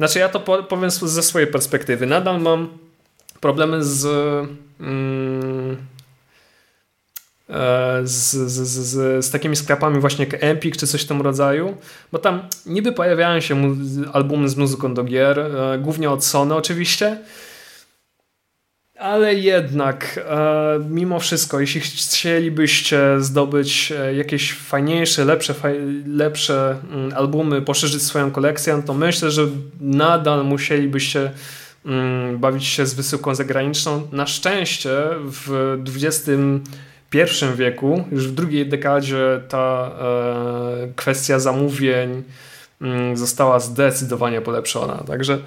znaczy 0.00 0.18
ja 0.18 0.28
to 0.28 0.40
powiem 0.40 0.90
ze 0.90 1.22
swojej 1.22 1.48
perspektywy. 1.48 2.06
Nadal 2.06 2.40
mam 2.40 2.68
problemy 3.40 3.84
z, 3.84 4.06
mm, 4.80 5.76
e, 7.48 8.00
z, 8.04 8.30
z, 8.30 8.68
z, 8.68 9.24
z, 9.24 9.30
takimi 9.30 9.56
sklepami 9.56 10.00
właśnie 10.00 10.24
jak 10.24 10.44
Empik 10.44 10.76
czy 10.76 10.86
coś 10.86 11.02
w 11.02 11.06
tym 11.06 11.20
rodzaju, 11.22 11.76
bo 12.12 12.18
tam 12.18 12.42
niby 12.66 12.92
pojawiają 12.92 13.40
się 13.40 13.76
albumy 14.12 14.48
z 14.48 14.56
muzyką 14.56 14.94
do 14.94 15.04
gier, 15.04 15.38
e, 15.38 15.78
głównie 15.78 16.10
od 16.10 16.24
Sony 16.24 16.54
oczywiście, 16.54 17.18
ale 19.00 19.34
jednak, 19.34 20.20
e, 20.28 20.80
mimo 20.90 21.20
wszystko, 21.20 21.60
jeśli 21.60 21.80
chcielibyście 21.80 23.20
zdobyć 23.20 23.92
e, 23.92 24.14
jakieś 24.14 24.52
fajniejsze, 24.52 25.24
lepsze, 25.24 25.54
lepsze 26.06 26.76
mm, 26.90 27.12
albumy, 27.16 27.62
poszerzyć 27.62 28.02
swoją 28.02 28.30
kolekcję, 28.30 28.82
to 28.86 28.94
myślę, 28.94 29.30
że 29.30 29.46
nadal 29.80 30.44
musielibyście 30.44 31.30
mm, 31.86 32.38
bawić 32.38 32.64
się 32.64 32.86
z 32.86 32.94
wysyłką 32.94 33.34
zagraniczną. 33.34 34.08
Na 34.12 34.26
szczęście 34.26 34.90
w 35.24 35.76
XXI 35.96 36.30
wieku, 37.56 38.04
już 38.12 38.28
w 38.28 38.34
drugiej 38.34 38.68
dekadzie 38.68 39.40
ta 39.48 39.90
e, 40.00 40.92
kwestia 40.96 41.38
zamówień 41.38 42.22
mm, 42.80 43.16
została 43.16 43.60
zdecydowanie 43.60 44.40
polepszona. 44.40 45.04
Także 45.06 45.38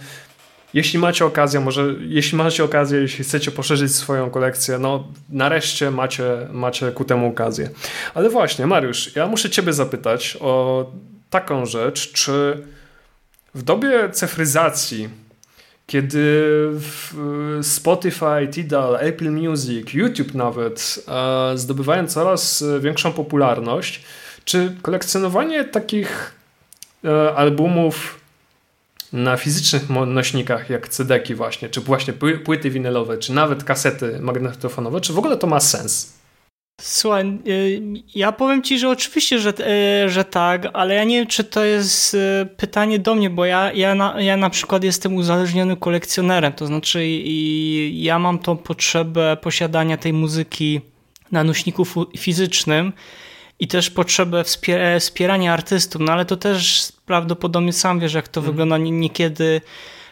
jeśli 0.74 0.99
macie 0.99 1.26
okazję, 1.26 1.59
może 1.59 1.95
jeśli 1.99 2.38
macie 2.38 2.63
okazję, 2.63 2.99
jeśli 2.99 3.24
chcecie 3.24 3.51
poszerzyć 3.51 3.95
swoją 3.95 4.30
kolekcję, 4.30 4.80
no 4.80 5.07
nareszcie 5.30 5.91
macie, 5.91 6.24
macie 6.51 6.91
ku 6.91 7.05
temu 7.05 7.28
okazję. 7.28 7.69
Ale 8.13 8.30
właśnie, 8.30 8.67
Mariusz, 8.67 9.15
ja 9.15 9.28
muszę 9.28 9.49
ciebie 9.49 9.74
zapytać 9.74 10.38
o 10.41 10.86
taką 11.30 11.65
rzecz, 11.65 12.11
czy 12.11 12.63
w 13.55 13.63
dobie 13.63 14.09
cyfryzacji, 14.11 15.09
kiedy 15.88 16.47
Spotify, 17.61 18.47
Tidal, 18.51 18.95
Apple 18.99 19.32
Music, 19.32 19.93
YouTube 19.93 20.34
nawet 20.34 21.05
e, 21.07 21.57
zdobywają 21.57 22.07
coraz 22.07 22.63
większą 22.80 23.11
popularność, 23.11 24.03
czy 24.45 24.76
kolekcjonowanie 24.82 25.63
takich 25.63 26.36
e, 27.05 27.36
albumów 27.36 28.22
na 29.14 29.38
fizycznych 29.38 29.89
nośnikach 30.07 30.70
jak 30.70 30.89
CD-ki 30.89 31.36
właśnie, 31.36 31.70
czy 31.70 31.82
właśnie 31.82 32.14
płyty 32.45 32.70
winylowe, 32.70 33.18
czy 33.18 33.34
nawet 33.34 33.64
kasety 33.64 34.20
magnetofonowe, 34.22 35.01
czy 35.01 35.14
w 35.14 35.18
ogóle 35.18 35.38
to 35.38 35.47
ma 35.47 35.59
sens? 35.59 36.14
Słuchaj, 36.82 37.39
y, 37.47 37.82
ja 38.16 38.32
powiem 38.32 38.61
ci, 38.64 38.80
że 38.80 38.89
oczywiście, 38.89 39.39
że, 39.39 39.53
y, 40.05 40.09
że 40.09 40.26
tak, 40.26 40.68
ale 40.74 40.95
ja 40.95 41.03
nie 41.03 41.18
wiem, 41.18 41.28
czy 41.28 41.43
to 41.43 41.64
jest 41.64 42.14
y, 42.14 42.45
pytanie 42.57 42.99
do 42.99 43.16
mnie, 43.16 43.30
bo 43.30 43.45
ja, 43.45 43.74
ja, 43.74 43.95
na, 43.95 44.22
ja 44.22 44.38
na 44.38 44.49
przykład 44.49 44.84
jestem 44.84 45.16
uzależniony 45.16 45.78
kolekcjonerem, 45.78 46.53
to 46.53 46.66
znaczy 46.66 47.05
i 47.05 48.03
ja 48.03 48.20
mam 48.20 48.39
tą 48.39 48.57
potrzebę 48.57 49.38
posiadania 49.41 49.97
tej 49.97 50.14
muzyki 50.14 50.82
na 51.32 51.43
nośniku 51.43 51.86
fizycznym 52.18 52.93
i 53.59 53.67
też 53.67 53.89
potrzebę 53.89 54.43
wspierania 54.99 55.53
artystów, 55.53 56.01
no 56.01 56.13
ale 56.13 56.25
to 56.25 56.37
też 56.37 56.91
prawdopodobnie 57.05 57.73
sam 57.73 57.99
wiesz, 57.99 58.13
jak 58.13 58.27
to 58.27 58.39
mhm. 58.39 58.53
wygląda 58.53 58.77
niekiedy 58.77 59.61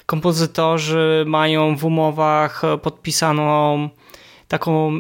kompozytorzy 0.06 1.24
mają 1.28 1.76
w 1.76 1.86
umowach 1.86 2.62
podpisaną 2.82 3.90
taką, 4.52 4.92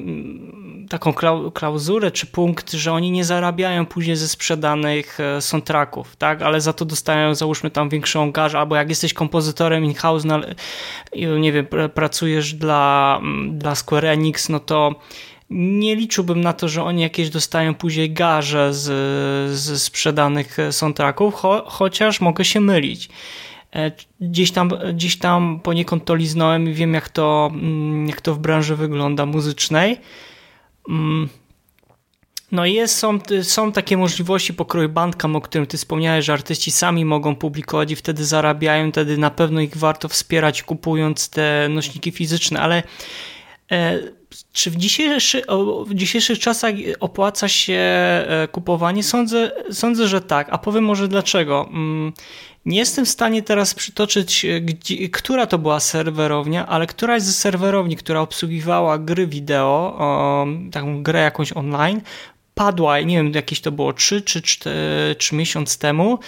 taką 0.89 1.13
klauzurę 1.53 2.11
czy 2.11 2.27
punkt, 2.27 2.71
że 2.71 2.93
oni 2.93 3.11
nie 3.11 3.25
zarabiają 3.25 3.85
później 3.85 4.15
ze 4.15 4.27
sprzedanych 4.27 5.19
e, 5.19 5.41
soundtracków, 5.41 6.15
tak? 6.15 6.41
ale 6.41 6.61
za 6.61 6.73
to 6.73 6.85
dostają 6.85 7.35
załóżmy 7.35 7.71
tam 7.71 7.89
większą 7.89 8.31
garzę, 8.31 8.59
albo 8.59 8.75
jak 8.75 8.89
jesteś 8.89 9.13
kompozytorem 9.13 9.85
in-house, 9.85 10.25
no, 10.25 10.39
nie 11.39 11.51
wiem, 11.51 11.67
pracujesz 11.93 12.53
dla, 12.53 13.21
dla 13.49 13.75
Square 13.75 14.05
Enix, 14.05 14.49
no 14.49 14.59
to 14.59 14.95
nie 15.51 15.95
liczyłbym 15.95 16.41
na 16.41 16.53
to, 16.53 16.69
że 16.69 16.83
oni 16.83 17.01
jakieś 17.01 17.29
dostają 17.29 17.75
później 17.75 18.13
garze 18.13 18.73
z, 18.73 18.83
z 19.59 19.83
sprzedanych 19.83 20.57
soundtracków, 20.71 21.35
cho, 21.35 21.63
chociaż 21.67 22.21
mogę 22.21 22.45
się 22.45 22.59
mylić. 22.59 23.09
E, 23.75 23.91
gdzieś 24.21 24.51
tam, 24.51 24.71
gdzieś 24.93 25.17
tam 25.17 25.59
poniekąd 25.59 26.05
to 26.05 26.15
liznąłem 26.15 26.69
i 26.69 26.73
wiem, 26.73 26.93
jak 26.93 27.09
to, 27.09 27.49
mm, 27.53 28.07
jak 28.07 28.21
to 28.21 28.35
w 28.35 28.39
branży 28.39 28.75
wygląda 28.75 29.25
muzycznej. 29.25 29.97
Mm. 30.89 31.29
No 32.51 32.65
i 32.65 32.73
jest, 32.73 32.97
są, 32.97 33.19
są 33.41 33.71
takie 33.71 33.97
możliwości 33.97 34.53
pokroju 34.53 34.89
Bandcamp, 34.89 35.35
o 35.35 35.41
którym 35.41 35.67
ty 35.67 35.77
wspomniałeś, 35.77 36.25
że 36.25 36.33
artyści 36.33 36.71
sami 36.71 37.05
mogą 37.05 37.35
publikować 37.35 37.91
i 37.91 37.95
wtedy 37.95 38.25
zarabiają, 38.25 38.91
wtedy 38.91 39.17
na 39.17 39.29
pewno 39.29 39.61
ich 39.61 39.77
warto 39.77 40.07
wspierać 40.07 40.63
kupując 40.63 41.29
te 41.29 41.67
nośniki 41.69 42.11
fizyczne, 42.11 42.59
ale 42.59 42.77
e, 42.77 42.83
czy 44.51 44.71
w, 44.71 44.75
dzisiejszy, 44.75 45.41
w 45.85 45.93
dzisiejszych 45.93 46.39
czasach 46.39 46.73
opłaca 46.99 47.47
się 47.47 47.73
e, 47.73 48.47
kupowanie? 48.51 49.03
Sądzę, 49.03 49.51
sądzę, 49.71 50.07
że 50.07 50.21
tak. 50.21 50.47
A 50.51 50.57
powiem 50.57 50.83
może 50.83 51.07
dlaczego. 51.07 51.69
Mm, 51.69 52.13
nie 52.65 52.79
jestem 52.79 53.05
w 53.05 53.09
stanie 53.09 53.43
teraz 53.43 53.73
przytoczyć, 53.73 54.45
e, 54.45 54.61
gdzie, 54.61 55.09
która 55.09 55.45
to 55.45 55.57
była 55.57 55.79
serwerownia, 55.79 56.67
ale 56.67 56.87
któraś 56.87 57.21
z 57.21 57.37
serwerowni, 57.37 57.95
która 57.95 58.21
obsługiwała 58.21 58.97
gry 58.97 59.27
wideo, 59.27 59.97
taką 60.71 61.03
grę 61.03 61.21
jakąś 61.21 61.53
online, 61.53 62.01
padła, 62.55 62.99
nie 62.99 63.17
wiem, 63.17 63.31
jakieś 63.31 63.61
to 63.61 63.71
było 63.71 63.93
3 63.93 64.21
czy 64.21 64.41
4, 64.41 65.15
3 65.17 65.35
miesiąc 65.35 65.77
temu. 65.77 66.19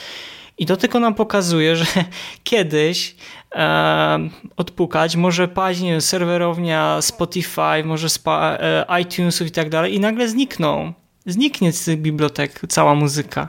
I 0.58 0.66
to 0.66 0.78
tylko 0.78 1.00
nam 1.00 1.14
pokazuje, 1.16 1.76
że 1.76 1.86
kiedyś 2.44 3.16
e, 3.56 4.30
odpukać, 4.58 5.16
może 5.16 5.48
paść 5.48 5.82
serwerownia 6.00 7.02
Spotify, 7.02 7.84
może 7.86 8.10
spa, 8.10 8.58
e, 8.60 9.02
iTunesów 9.02 9.48
i 9.48 9.52
tak 9.52 9.70
dalej 9.70 9.96
i 9.96 10.00
nagle 10.00 10.30
znikną. 10.30 10.94
Zniknie 11.26 11.72
z 11.72 11.86
tych 11.86 12.02
bibliotek 12.02 12.62
cała 12.70 12.96
muzyka. 12.96 13.48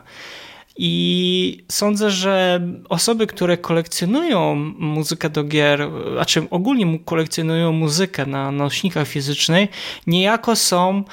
I 0.77 1.65
sądzę, 1.73 2.11
że 2.11 2.61
osoby, 2.89 3.27
które 3.27 3.59
kolekcjonują 3.59 4.55
muzykę 4.79 5.31
do 5.31 5.45
gier, 5.45 5.91
znaczy 6.13 6.47
ogólnie 6.51 6.99
kolekcjonują 6.99 7.73
muzykę 7.73 8.27
na 8.27 8.51
nośnikach 8.51 9.09
fizycznych, 9.09 9.71
niejako 10.07 10.57
są 10.57 11.05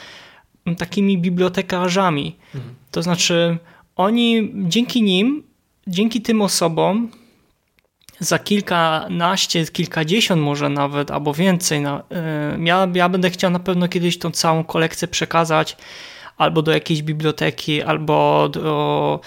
takimi 0.77 1.17
bibliotekarzami. 1.17 2.35
Mhm. 2.55 2.75
To 2.91 3.03
znaczy, 3.03 3.57
oni 3.95 4.51
dzięki 4.55 5.03
nim, 5.03 5.43
dzięki 5.87 6.21
tym 6.21 6.41
osobom, 6.41 7.11
za 8.19 8.39
kilkanaście, 8.39 9.65
kilkadziesiąt 9.65 10.41
może 10.41 10.69
nawet, 10.69 11.11
albo 11.11 11.33
więcej. 11.33 11.81
Na, 11.81 12.03
e, 12.11 12.57
ja, 12.63 12.87
ja 12.93 13.09
będę 13.09 13.29
chciał 13.29 13.51
na 13.51 13.59
pewno 13.59 13.87
kiedyś 13.87 14.19
tą 14.19 14.31
całą 14.31 14.63
kolekcję 14.63 15.07
przekazać 15.07 15.77
albo 16.37 16.61
do 16.61 16.71
jakiejś 16.71 17.01
biblioteki, 17.01 17.81
albo 17.81 18.49
do, 18.49 19.19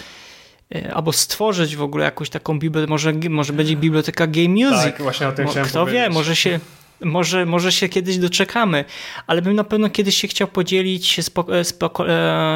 albo 0.95 1.13
stworzyć 1.13 1.77
w 1.77 1.83
ogóle 1.83 2.05
jakąś 2.05 2.31
taką 2.31 2.59
bibliotekę, 2.59 2.91
może, 2.91 3.13
może 3.31 3.53
będzie 3.53 3.77
biblioteka 3.77 4.27
Game 4.27 4.49
Music. 4.49 4.83
Tak, 4.83 5.03
właśnie 5.03 5.29
o 5.29 5.33
tym 5.33 5.49
chciałem 5.49 5.69
Kto 5.69 5.81
powiedzieć. 5.81 6.03
wie, 6.03 6.11
może 6.11 6.37
się 6.37 6.61
może, 7.01 7.47
może 7.47 7.73
się 7.73 7.89
kiedyś 7.89 8.19
doczekamy, 8.19 8.85
ale 9.27 9.43
bym 9.43 9.55
na 9.55 9.65
pewno 9.65 9.91
kiedyś 9.91 10.17
się 10.17 10.29
chciał 10.29 10.49
podzielić 10.49 11.25
z, 11.25 11.31
poko 11.31 11.65
z, 11.65 11.73
poko 11.73 12.05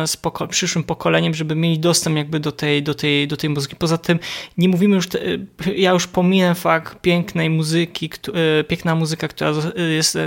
z 0.07 0.16
poko 0.16 0.47
przyszłym 0.47 0.84
pokoleniem, 0.84 1.34
żeby 1.34 1.55
mieli 1.55 1.78
dostęp 1.78 2.16
jakby 2.16 2.41
do 2.41 2.53
tej, 2.53 2.82
do 2.82 2.95
tej, 2.95 3.28
do 3.28 3.36
tej 3.36 3.51
muzyki. 3.51 3.76
Poza 3.76 3.99
tym 3.99 4.18
nie 4.59 4.68
mówimy 4.68 4.97
już, 4.97 5.09
te, 5.09 5.20
ja 5.76 5.91
już 5.91 6.07
pominę 6.07 6.55
fakt 6.55 7.01
pięknej 7.01 7.51
muzyki, 7.51 8.11
piękna 8.68 8.95
muzyka, 8.95 9.28
która 9.28 9.53
jest, 9.91 10.18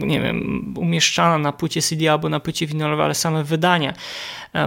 nie 0.00 0.20
wiem, 0.20 0.74
umieszczana 0.78 1.38
na 1.38 1.52
płycie 1.52 1.82
CD 1.82 2.12
albo 2.12 2.28
na 2.28 2.40
płycie 2.40 2.66
winylowej, 2.66 3.04
ale 3.04 3.14
same 3.14 3.44
wydania 3.44 3.94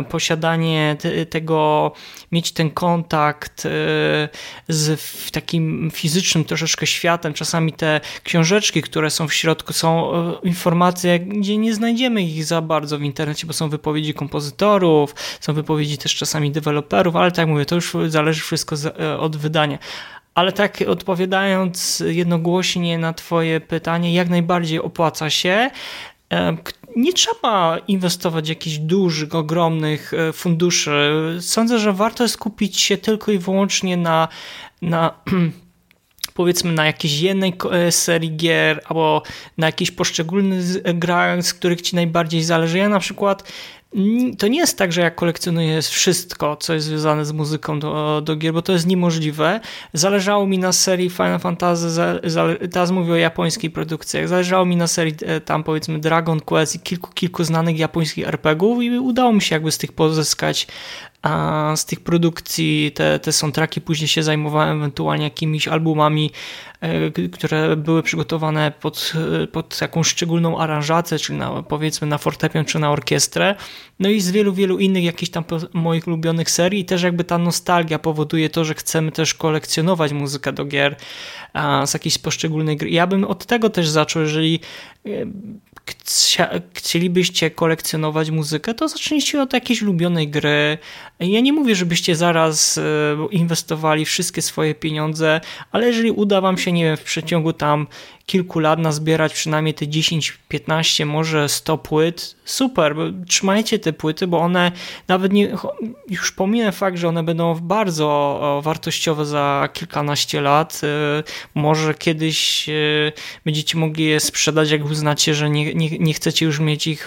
posiadanie 0.09 0.95
te, 0.99 1.25
tego, 1.25 1.91
mieć 2.31 2.51
ten 2.51 2.69
kontakt 2.69 3.67
z 4.67 4.99
takim 5.31 5.91
fizycznym 5.93 6.43
troszeczkę 6.43 6.87
światem. 6.87 7.33
Czasami 7.33 7.73
te 7.73 8.01
książeczki, 8.23 8.81
które 8.89 9.09
są 9.09 9.27
w 9.27 9.33
środku, 9.33 9.73
są 9.73 10.11
informacje, 10.43 11.19
gdzie 11.19 11.57
nie 11.57 11.73
znajdziemy 11.73 12.23
ich 12.23 12.45
za 12.45 12.61
bardzo 12.61 12.97
w 12.97 13.01
internecie, 13.01 13.47
bo 13.47 13.53
są 13.53 13.69
wypowiedzi 13.69 14.13
kompozytorów, 14.13 15.15
są 15.39 15.53
wypowiedzi 15.53 15.97
też 15.97 16.15
czasami 16.15 16.51
deweloperów, 16.51 17.15
ale 17.15 17.31
tak 17.31 17.47
mówię, 17.47 17.65
to 17.65 17.75
już 17.75 17.93
zależy 18.07 18.41
wszystko 18.41 18.75
od 19.19 19.37
wydania. 19.37 19.77
Ale 20.35 20.51
tak 20.51 20.83
odpowiadając 20.87 22.03
jednogłośnie 22.07 22.97
na 22.97 23.13
Twoje 23.13 23.61
pytanie, 23.61 24.13
jak 24.13 24.29
najbardziej 24.29 24.79
opłaca 24.79 25.29
się 25.29 25.69
nie 26.95 27.13
trzeba 27.13 27.77
inwestować 27.87 28.49
jakichś 28.49 28.77
dużych, 28.77 29.35
ogromnych 29.35 30.11
funduszy. 30.33 31.13
Sądzę, 31.39 31.79
że 31.79 31.93
warto 31.93 32.27
skupić 32.27 32.79
się 32.79 32.97
tylko 32.97 33.31
i 33.31 33.37
wyłącznie 33.37 33.97
na, 33.97 34.27
na 34.81 35.13
powiedzmy 36.37 36.71
na 36.71 36.85
jakiejś 36.85 37.21
jednej 37.21 37.53
serii 37.89 38.35
gier 38.35 38.81
albo 38.85 39.23
na 39.57 39.65
jakichś 39.65 39.91
poszczególnych 39.91 40.63
grach, 40.81 41.43
z 41.43 41.53
których 41.53 41.81
ci 41.81 41.95
najbardziej 41.95 42.43
zależy. 42.43 42.77
Ja 42.77 42.89
na 42.89 42.99
przykład 42.99 43.51
to 44.37 44.47
nie 44.47 44.59
jest 44.59 44.77
tak, 44.77 44.93
że 44.93 45.01
ja 45.01 45.11
kolekcjonuję 45.11 45.81
wszystko, 45.81 46.55
co 46.55 46.73
jest 46.73 46.85
związane 46.85 47.25
z 47.25 47.31
muzyką 47.31 47.79
do, 47.79 48.21
do 48.25 48.35
gier, 48.35 48.53
bo 48.53 48.61
to 48.61 48.71
jest 48.71 48.87
niemożliwe. 48.87 49.59
Zależało 49.93 50.47
mi 50.47 50.59
na 50.59 50.73
serii 50.73 51.09
Final 51.09 51.39
Fantasy, 51.39 51.87
teraz 52.71 52.91
mówię 52.91 53.13
o 53.13 53.15
japońskiej 53.15 53.69
produkcji, 53.69 54.27
zależało 54.27 54.65
mi 54.65 54.75
na 54.75 54.87
serii 54.87 55.15
tam 55.45 55.63
powiedzmy 55.63 55.99
Dragon 55.99 56.39
Quest 56.39 56.75
i 56.75 56.79
kilku, 56.79 57.11
kilku 57.13 57.43
znanych 57.43 57.79
japońskich 57.79 58.27
RPGów 58.27 58.83
i 58.83 58.99
udało 58.99 59.33
mi 59.33 59.41
się 59.41 59.55
jakby 59.55 59.71
z 59.71 59.77
tych 59.77 59.91
pozyskać 59.91 60.67
a 61.27 61.73
z 61.75 61.85
tych 61.85 61.99
produkcji 61.99 62.91
te, 62.95 63.19
te 63.19 63.31
soundtracki 63.31 63.81
później 63.81 64.07
się 64.07 64.23
zajmowałem 64.23 64.77
ewentualnie 64.77 65.23
jakimiś 65.23 65.67
albumami, 65.67 66.31
które 67.31 67.75
były 67.75 68.03
przygotowane 68.03 68.71
pod, 68.81 69.13
pod 69.51 69.81
jakąś 69.81 70.07
szczególną 70.07 70.59
aranżację, 70.59 71.19
czyli 71.19 71.39
na, 71.39 71.63
powiedzmy 71.63 72.07
na 72.07 72.17
fortepian 72.17 72.65
czy 72.65 72.79
na 72.79 72.91
orkiestrę. 72.91 73.55
No 73.99 74.09
i 74.09 74.21
z 74.21 74.31
wielu, 74.31 74.53
wielu 74.53 74.79
innych 74.79 75.03
jakichś 75.03 75.31
tam 75.31 75.43
moich 75.73 76.07
ulubionych 76.07 76.51
serii 76.51 76.79
i 76.79 76.85
też 76.85 77.03
jakby 77.03 77.23
ta 77.23 77.37
nostalgia 77.37 77.99
powoduje 77.99 78.49
to, 78.49 78.65
że 78.65 78.73
chcemy 78.73 79.11
też 79.11 79.33
kolekcjonować 79.33 80.13
muzykę 80.13 80.53
do 80.53 80.65
gier 80.65 80.95
z 81.85 81.93
jakiejś 81.93 82.17
poszczególnej 82.17 82.77
gry. 82.77 82.89
Ja 82.89 83.07
bym 83.07 83.23
od 83.23 83.45
tego 83.45 83.69
też 83.69 83.89
zaczął, 83.89 84.21
jeżeli 84.21 84.59
chcielibyście 86.73 87.51
kolekcjonować 87.51 88.31
muzykę, 88.31 88.73
to 88.73 88.87
zacznijcie 88.87 89.41
od 89.41 89.53
jakiejś 89.53 89.81
ulubionej 89.81 90.27
gry. 90.27 90.77
Ja 91.19 91.41
nie 91.41 91.53
mówię, 91.53 91.75
żebyście 91.75 92.15
zaraz 92.15 92.79
inwestowali 93.31 94.05
wszystkie 94.05 94.41
swoje 94.41 94.75
pieniądze, 94.75 95.41
ale 95.71 95.87
jeżeli 95.87 96.11
uda 96.11 96.41
wam 96.41 96.57
się, 96.57 96.71
nie 96.71 96.83
wiem, 96.83 96.97
w 96.97 97.03
przeciągu 97.03 97.53
tam 97.53 97.87
kilku 98.27 98.59
lat 98.59 98.79
nazbierać 98.79 99.33
przynajmniej 99.33 99.73
te 99.73 99.87
10, 99.87 100.37
15, 100.47 101.05
może 101.05 101.49
100 101.49 101.77
płyt, 101.77 102.35
super, 102.45 102.95
trzymajcie 103.27 103.79
te 103.79 103.93
płyty, 103.93 104.27
bo 104.27 104.39
one 104.39 104.71
nawet 105.07 105.33
nie, 105.33 105.55
już 106.09 106.31
pominę 106.31 106.71
fakt, 106.71 106.97
że 106.97 107.07
one 107.07 107.23
będą 107.23 107.55
bardzo 107.55 108.61
wartościowe 108.63 109.25
za 109.25 109.69
kilkanaście 109.73 110.41
lat, 110.41 110.81
może 111.55 111.93
kiedyś 111.93 112.69
będziecie 113.45 113.77
mogli 113.77 114.05
je 114.05 114.19
sprzedać, 114.19 114.71
jak 114.71 114.85
uznacie, 114.85 115.33
że 115.33 115.49
nie, 115.49 115.73
nie, 115.73 115.89
nie 115.89 116.13
chcecie 116.13 116.45
już 116.45 116.59
mieć 116.59 116.87
ich 116.87 117.05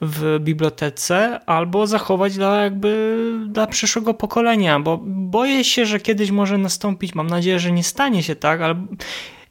w 0.00 0.38
bibliotece, 0.40 1.40
albo 1.46 1.86
zachować 1.86 2.34
dla 2.34 2.62
jakby 2.62 3.18
dla 3.48 3.66
przyszłego 3.66 4.14
pokolenia, 4.14 4.80
bo 4.80 5.00
boję 5.06 5.64
się, 5.64 5.86
że 5.86 6.00
kiedyś 6.00 6.30
może 6.30 6.58
nastąpić, 6.58 7.14
mam 7.14 7.26
nadzieję, 7.26 7.58
że 7.58 7.72
nie 7.72 7.84
stanie 7.84 8.22
się 8.22 8.36
tak, 8.36 8.60
ale 8.60 8.86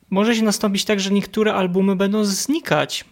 może 0.09 0.35
się 0.35 0.43
nastąpić 0.43 0.85
tak, 0.85 0.99
że 0.99 1.11
niektóre 1.11 1.53
albumy 1.53 1.95
będą 1.95 2.23
znikać 2.23 3.05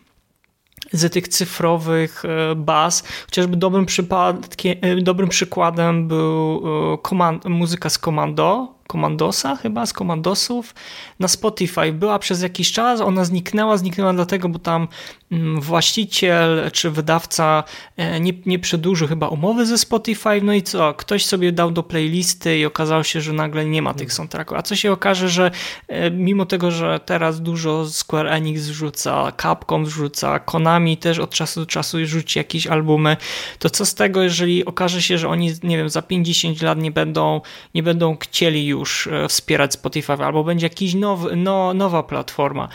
z 0.94 1.14
tych 1.14 1.28
cyfrowych 1.28 2.24
baz. 2.56 3.04
Chociażby 3.26 3.58
dobrym, 3.58 3.86
przypadkiem, 3.86 4.76
dobrym 5.02 5.30
przykładem 5.30 6.08
był 6.08 6.64
muzyka 7.46 7.90
z 7.90 7.98
Komando, 7.98 8.76
Komandosa 8.92 9.56
chyba, 9.56 9.86
z 9.86 9.94
Komandosów 9.94 10.76
na 11.20 11.28
Spotify. 11.28 11.94
Była 11.94 12.20
przez 12.20 12.42
jakiś 12.42 12.72
czas, 12.72 13.02
ona 13.02 13.26
zniknęła, 13.26 13.78
zniknęła 13.78 14.14
dlatego, 14.14 14.50
bo 14.50 14.60
tam 14.60 14.88
właściciel 15.56 16.72
czy 16.74 16.92
wydawca 16.92 17.64
nie, 18.22 18.34
nie 18.46 18.60
przedłużył 18.60 19.08
chyba 19.08 19.28
umowy 19.28 19.66
ze 19.66 19.78
Spotify, 19.78 20.42
no 20.44 20.54
i 20.54 20.62
co, 20.62 20.94
ktoś 20.94 21.26
sobie 21.26 21.52
dał 21.52 21.72
do 21.72 21.84
playlisty 21.84 22.58
i 22.58 22.66
okazało 22.66 23.04
się, 23.04 23.22
że 23.22 23.34
nagle 23.34 23.66
nie 23.66 23.82
ma 23.82 23.94
tych 23.94 24.14
soundtracków, 24.14 24.58
a 24.58 24.62
co 24.62 24.76
się 24.76 24.92
okaże, 24.92 25.30
że 25.30 25.52
mimo 26.12 26.46
tego, 26.46 26.72
że 26.72 27.00
teraz 27.06 27.42
dużo 27.42 27.90
Square 27.90 28.28
Enix 28.28 28.62
zrzuca, 28.62 29.32
Capcom 29.42 29.86
zrzuca, 29.86 30.40
Konami 30.40 30.98
też 30.98 31.20
od 31.20 31.30
czasu 31.30 31.60
do 31.60 31.66
czasu 31.66 31.98
rzuci 32.06 32.40
jakieś 32.40 32.68
albumy, 32.68 33.18
to 33.60 33.70
co 33.70 33.86
z 33.86 33.96
tego, 33.96 34.24
jeżeli 34.24 34.66
okaże 34.66 35.02
się, 35.02 35.18
że 35.18 35.30
oni, 35.30 35.52
nie 35.64 35.78
wiem, 35.78 35.90
za 35.90 36.02
50 36.02 36.62
lat 36.62 36.78
nie 36.78 36.92
będą, 36.92 37.42
nie 37.76 37.84
będą 37.84 38.18
chcieli 38.18 38.68
już 38.68 38.81
już 38.82 39.10
wspierać 39.30 39.74
Spotify, 39.74 40.14
albo 40.14 40.44
będzie 40.44 40.66
jakaś 40.66 40.94
nowy, 40.94 41.36
no, 41.36 41.74
nowa 41.74 42.04
platforma. 42.04 42.68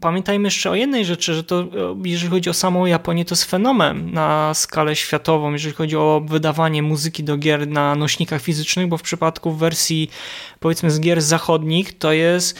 Pamiętajmy 0.00 0.46
jeszcze 0.46 0.70
o 0.70 0.74
jednej 0.74 1.04
rzeczy, 1.04 1.34
że 1.34 1.44
to 1.44 1.64
jeżeli 2.04 2.30
chodzi 2.30 2.50
o 2.50 2.54
samą 2.54 2.86
Japonię, 2.86 3.24
to 3.24 3.34
jest 3.34 3.44
fenomen 3.44 4.12
na 4.12 4.54
skalę 4.54 4.96
światową, 4.96 5.52
jeżeli 5.52 5.74
chodzi 5.74 5.96
o 5.96 6.22
wydawanie 6.26 6.82
muzyki 6.82 7.24
do 7.24 7.36
gier 7.36 7.68
na 7.68 7.94
nośnikach 7.94 8.42
fizycznych, 8.42 8.88
bo 8.88 8.96
w 8.96 9.02
przypadku 9.02 9.52
wersji 9.52 10.10
powiedzmy 10.60 10.90
z 10.90 11.00
gier 11.00 11.22
zachodnich 11.22 11.98
to 11.98 12.12
jest 12.12 12.58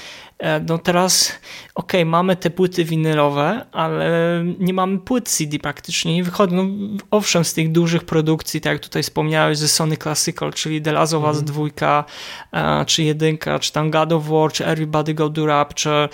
no 0.69 0.79
teraz, 0.79 1.33
ok, 1.75 1.93
mamy 2.07 2.37
te 2.37 2.51
płyty 2.51 2.85
winylowe, 2.85 3.67
ale 3.73 4.11
nie 4.59 4.75
mamy 4.75 4.99
płyt 4.99 5.29
CD 5.29 5.59
praktycznie, 5.59 6.15
nie 6.15 6.25
wychodzą. 6.25 6.57
No, 6.57 6.65
owszem, 7.11 7.45
z 7.45 7.55
tych 7.55 7.73
dużych 7.73 8.05
produkcji, 8.05 8.61
tak 8.61 8.73
jak 8.73 8.83
tutaj 8.83 9.03
wspomniałeś, 9.03 9.59
ze 9.59 9.69
Sony 9.69 9.97
Classical, 9.97 10.53
czyli 10.53 10.83
The 10.83 10.93
Last 10.93 11.15
of 11.15 11.25
Us 11.25 11.43
2, 11.43 12.05
mm. 12.53 12.87
czy 12.87 13.03
jedynka, 13.03 13.59
czy 13.59 13.73
tam 13.73 13.91
God 13.91 14.13
of 14.13 14.29
War, 14.29 14.53
czy 14.53 14.67
Everybody 14.67 15.15
Go 15.15 15.29
Do 15.29 15.47
Rapture, 15.47 16.09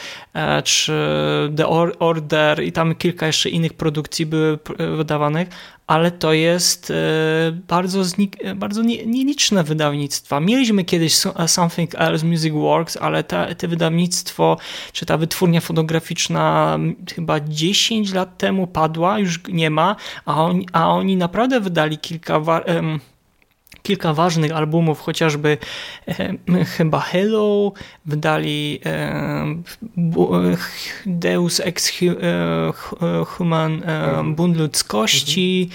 czy 0.64 0.92
The 1.56 1.66
Order 1.98 2.62
i 2.62 2.72
tam 2.72 2.94
kilka 2.94 3.26
jeszcze 3.26 3.48
innych 3.50 3.74
produkcji 3.74 4.26
były 4.26 4.58
wydawanych, 4.96 5.48
ale 5.86 6.10
to 6.10 6.32
jest 6.32 6.92
bardzo, 7.68 8.02
bardzo 8.56 8.82
nieliczne 8.82 9.64
wydawnictwa. 9.64 10.40
Mieliśmy 10.40 10.84
kiedyś 10.84 11.14
Something 11.46 11.94
Else 11.94 12.26
Music 12.26 12.52
Works, 12.52 12.96
ale 12.96 13.24
te, 13.24 13.54
te 13.54 13.68
wydawnictwo, 13.68 14.58
czy 14.92 15.06
ta 15.06 15.16
wytwórnia 15.16 15.60
fotograficzna 15.60 16.78
chyba 17.14 17.40
10 17.40 18.12
lat 18.12 18.38
temu 18.38 18.66
padła, 18.66 19.18
już 19.18 19.40
nie 19.48 19.70
ma, 19.70 19.96
a 20.24 20.44
oni, 20.44 20.68
a 20.72 20.90
oni 20.90 21.16
naprawdę 21.16 21.60
wydali 21.60 21.98
kilka 21.98 22.40
kilka 23.86 24.14
ważnych 24.14 24.52
albumów, 24.52 25.00
chociażby 25.00 25.58
e, 26.08 26.64
chyba 26.64 27.00
Hello, 27.00 27.72
wydali 28.06 28.80
e, 28.86 29.62
Deus 31.06 31.60
Ex 31.60 31.92
Human 33.26 33.82
e, 33.84 34.24
Bunt 34.24 34.56
Ludzkości, 34.56 35.70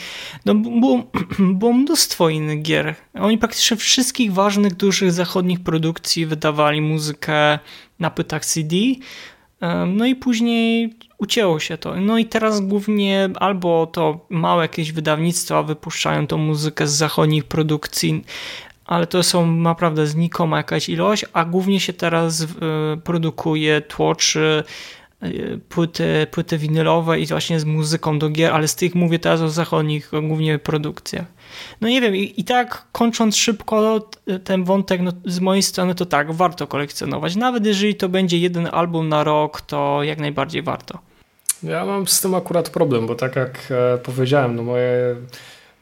no, 0.46 0.56
było, 0.56 1.04
było 1.60 1.74
mnóstwo 1.74 2.30
innych 2.30 2.62
gier. 2.62 2.96
Oni 3.14 3.38
praktycznie 3.38 3.78
wszystkich 3.78 4.34
ważnych, 4.34 4.74
dużych 4.74 5.12
zachodnich 5.12 5.64
produkcji 5.64 6.26
wydawali 6.26 6.82
muzykę 6.82 7.60
na 8.00 8.10
płytach 8.10 8.46
CD, 8.46 8.76
no 9.88 10.06
i 10.06 10.16
później 10.16 10.94
ucięło 11.18 11.60
się 11.60 11.78
to. 11.78 11.96
No 11.96 12.18
i 12.18 12.26
teraz 12.26 12.62
głównie 12.62 13.30
albo 13.36 13.88
to 13.88 14.26
małe 14.30 14.64
jakieś 14.64 14.92
wydawnictwa 14.92 15.64
wypuszczają 15.64 16.28
tą 16.28 16.38
muzykę 16.38 16.88
z 16.88 16.92
zachodnich 16.92 17.44
produkcji, 17.44 18.24
ale 18.86 19.08
to 19.08 19.24
są 19.24 19.52
naprawdę 19.52 20.08
znikoma 20.08 20.58
jakaś 20.58 20.90
ilość, 20.90 21.26
a 21.34 21.46
głównie 21.46 21.80
się 21.80 21.94
teraz 21.94 22.48
produkuje, 23.04 23.82
tłoczy 23.82 24.64
płyty, 25.70 26.28
płyty 26.32 26.58
winylowe 26.58 27.20
i 27.20 27.26
właśnie 27.26 27.60
z 27.60 27.66
muzyką 27.66 28.20
do 28.20 28.30
gier, 28.30 28.54
ale 28.54 28.68
z 28.68 28.76
tych 28.76 28.96
mówię 28.96 29.20
teraz 29.20 29.42
o 29.42 29.50
zachodnich 29.50 30.12
głównie 30.24 30.60
produkcjach. 30.60 31.26
No 31.82 31.88
nie 31.88 32.02
wiem, 32.02 32.16
i, 32.16 32.34
i 32.38 32.44
tak 32.44 32.88
kończąc 32.92 33.38
szybko 33.38 34.10
ten 34.44 34.64
wątek 34.64 35.02
no, 35.02 35.12
z 35.26 35.40
mojej 35.40 35.64
strony 35.64 35.96
to 35.96 36.06
tak, 36.06 36.32
warto 36.32 36.68
kolekcjonować. 36.68 37.36
Nawet 37.36 37.66
jeżeli 37.66 37.96
to 37.96 38.10
będzie 38.10 38.38
jeden 38.38 38.70
album 38.72 39.10
na 39.10 39.24
rok, 39.24 39.62
to 39.62 40.04
jak 40.04 40.20
najbardziej 40.20 40.62
warto. 40.62 41.00
Ja 41.64 41.86
mam 41.86 42.08
z 42.08 42.22
tym 42.22 42.36
akurat 42.36 42.70
problem, 42.70 43.08
bo 43.08 43.16
tak 43.16 43.36
jak 43.36 43.72
e, 43.72 43.98
powiedziałem, 43.98 44.56
no 44.56 44.64
moje 44.64 45.16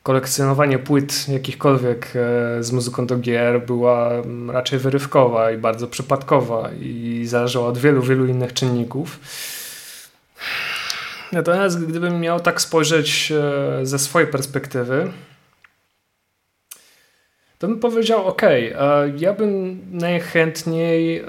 kolekcjonowanie 0.04 0.80
płyt 0.80 1.30
jakichkolwiek 1.30 2.06
e, 2.16 2.64
z 2.64 2.72
muzyką 2.72 3.08
do 3.08 3.18
gier 3.18 3.66
była 3.66 4.12
mm, 4.12 4.52
raczej 4.52 4.80
wyrywkowa 4.80 5.52
i 5.52 5.58
bardzo 5.58 5.88
przypadkowa 5.88 6.70
i 6.82 7.24
zależała 7.28 7.68
od 7.68 7.78
wielu, 7.78 8.02
wielu 8.02 8.26
innych 8.26 8.54
czynników. 8.54 9.20
Natomiast 11.32 11.86
gdybym 11.86 12.20
miał 12.20 12.39
tak 12.39 12.62
spojrzeć 12.62 13.32
e, 13.32 13.86
ze 13.86 14.00
swojej 14.00 14.28
perspektywy, 14.28 15.12
to 17.60 17.68
bym 17.68 17.80
powiedział, 17.80 18.28
ok, 18.28 18.41
ja 19.18 19.34
bym 19.34 19.80
najchętniej 19.91 21.18
e, 21.18 21.24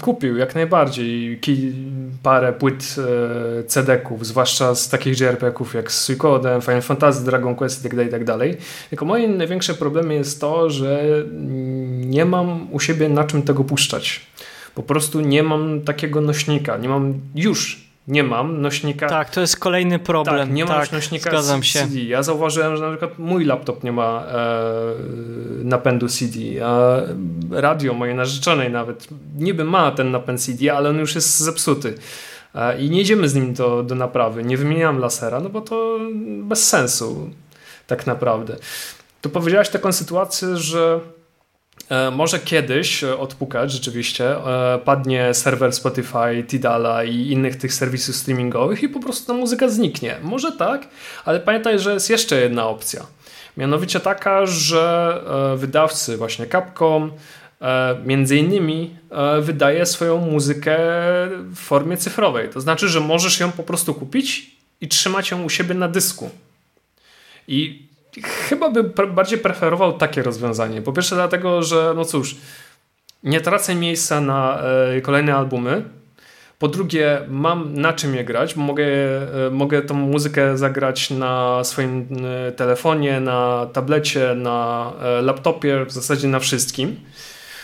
kupił 0.00 0.36
jak 0.36 0.54
najbardziej 0.54 1.38
parę 2.24 2.52
płyt 2.52 2.96
e, 2.98 3.64
CD-ków, 3.64 4.26
zwłaszcza 4.26 4.74
z 4.74 4.88
takich 4.88 5.20
JRPG-ów 5.20 5.74
jak 5.74 5.92
Suikoden, 5.92 6.60
Final 6.60 6.82
Fantasy, 6.82 7.24
Dragon 7.24 7.54
Quest 7.54 7.84
itd., 7.84 8.04
itd. 8.04 8.38
Tylko 8.90 9.04
moim 9.04 9.36
największym 9.36 9.76
problemem 9.76 10.12
jest 10.12 10.40
to, 10.40 10.70
że 10.70 11.04
nie 11.96 12.24
mam 12.24 12.72
u 12.72 12.80
siebie 12.80 13.08
na 13.08 13.24
czym 13.24 13.42
tego 13.42 13.64
puszczać. 13.64 14.26
Po 14.74 14.82
prostu 14.82 15.20
nie 15.20 15.42
mam 15.42 15.80
takiego 15.80 16.20
nośnika, 16.20 16.76
nie 16.76 16.88
mam 16.88 17.20
już 17.34 17.83
nie 18.08 18.22
mam 18.22 18.62
nośnika. 18.62 19.08
Tak, 19.08 19.30
to 19.30 19.40
jest 19.40 19.56
kolejny 19.56 19.98
problem. 19.98 20.48
Tak, 20.48 20.56
nie 20.56 20.64
mam 20.64 20.80
tak, 20.80 20.92
nośnika 20.92 21.30
zgadzam 21.30 21.62
się. 21.62 21.78
CD. 21.78 21.98
Ja 21.98 22.22
zauważyłem, 22.22 22.76
że 22.76 22.82
na 22.82 22.90
przykład 22.90 23.18
mój 23.18 23.44
laptop 23.44 23.84
nie 23.84 23.92
ma 23.92 24.24
e, 24.26 24.44
napędu 25.64 26.08
CD, 26.08 26.38
a 26.64 27.00
radio 27.50 27.94
mojej 27.94 28.14
narzeczonej 28.14 28.70
nawet 28.70 29.08
niby 29.38 29.64
ma 29.64 29.90
ten 29.90 30.10
napęd 30.10 30.40
CD, 30.40 30.76
ale 30.76 30.90
on 30.90 30.98
już 30.98 31.14
jest 31.14 31.38
zepsuty. 31.40 31.94
E, 32.54 32.80
I 32.80 32.90
nie 32.90 33.00
idziemy 33.00 33.28
z 33.28 33.34
nim 33.34 33.54
do, 33.54 33.82
do 33.82 33.94
naprawy. 33.94 34.44
Nie 34.44 34.56
wymieniam 34.56 34.98
lasera, 34.98 35.40
no 35.40 35.48
bo 35.48 35.60
to 35.60 35.98
bez 36.42 36.68
sensu 36.68 37.30
tak 37.86 38.06
naprawdę. 38.06 38.56
To 39.20 39.28
powiedziałaś 39.28 39.68
taką 39.68 39.92
sytuację, 39.92 40.56
że 40.56 41.00
może 42.12 42.38
kiedyś 42.38 43.04
e, 43.04 43.18
odpukać 43.18 43.72
rzeczywiście, 43.72 44.36
e, 44.36 44.78
padnie 44.84 45.34
serwer 45.34 45.72
Spotify, 45.72 46.44
Tidala 46.48 47.04
i 47.04 47.30
innych 47.30 47.56
tych 47.56 47.74
serwisów 47.74 48.16
streamingowych 48.16 48.82
i 48.82 48.88
po 48.88 49.00
prostu 49.00 49.26
ta 49.26 49.32
muzyka 49.32 49.68
zniknie. 49.68 50.16
Może 50.22 50.52
tak, 50.52 50.88
ale 51.24 51.40
pamiętaj, 51.40 51.78
że 51.78 51.94
jest 51.94 52.10
jeszcze 52.10 52.40
jedna 52.40 52.68
opcja. 52.68 53.06
Mianowicie 53.56 54.00
taka, 54.00 54.46
że 54.46 55.20
wydawcy, 55.56 56.16
właśnie 56.16 56.46
Capcom, 56.46 57.12
między 58.04 58.36
innymi 58.36 58.96
wydaje 59.40 59.86
swoją 59.86 60.18
muzykę 60.18 60.78
w 61.50 61.56
formie 61.56 61.96
cyfrowej. 61.96 62.48
To 62.48 62.60
znaczy, 62.60 62.88
że 62.88 63.00
możesz 63.00 63.40
ją 63.40 63.52
po 63.52 63.62
prostu 63.62 63.94
kupić 63.94 64.56
i 64.80 64.88
trzymać 64.88 65.30
ją 65.30 65.42
u 65.44 65.50
siebie 65.50 65.74
na 65.74 65.88
dysku. 65.88 66.30
I 67.48 67.88
Chyba 68.22 68.70
bym 68.70 68.92
bardziej 69.14 69.38
preferował 69.38 69.92
takie 69.92 70.22
rozwiązanie. 70.22 70.82
Po 70.82 70.92
pierwsze 70.92 71.14
dlatego, 71.14 71.62
że 71.62 71.92
no 71.96 72.04
cóż, 72.04 72.36
nie 73.22 73.40
tracę 73.40 73.74
miejsca 73.74 74.20
na 74.20 74.62
e, 74.96 75.00
kolejne 75.00 75.34
albumy. 75.34 75.82
Po 76.58 76.68
drugie, 76.68 77.20
mam 77.28 77.74
na 77.74 77.92
czym 77.92 78.14
je 78.14 78.24
grać, 78.24 78.54
bo 78.54 78.62
mogę, 78.62 78.84
e, 79.46 79.50
mogę 79.50 79.82
tą 79.82 79.94
muzykę 79.94 80.58
zagrać 80.58 81.10
na 81.10 81.64
swoim 81.64 82.06
e, 82.48 82.52
telefonie, 82.52 83.20
na 83.20 83.66
tablecie, 83.72 84.34
na 84.34 84.92
laptopie, 85.22 85.84
w 85.84 85.92
zasadzie 85.92 86.28
na 86.28 86.40
wszystkim. 86.40 86.96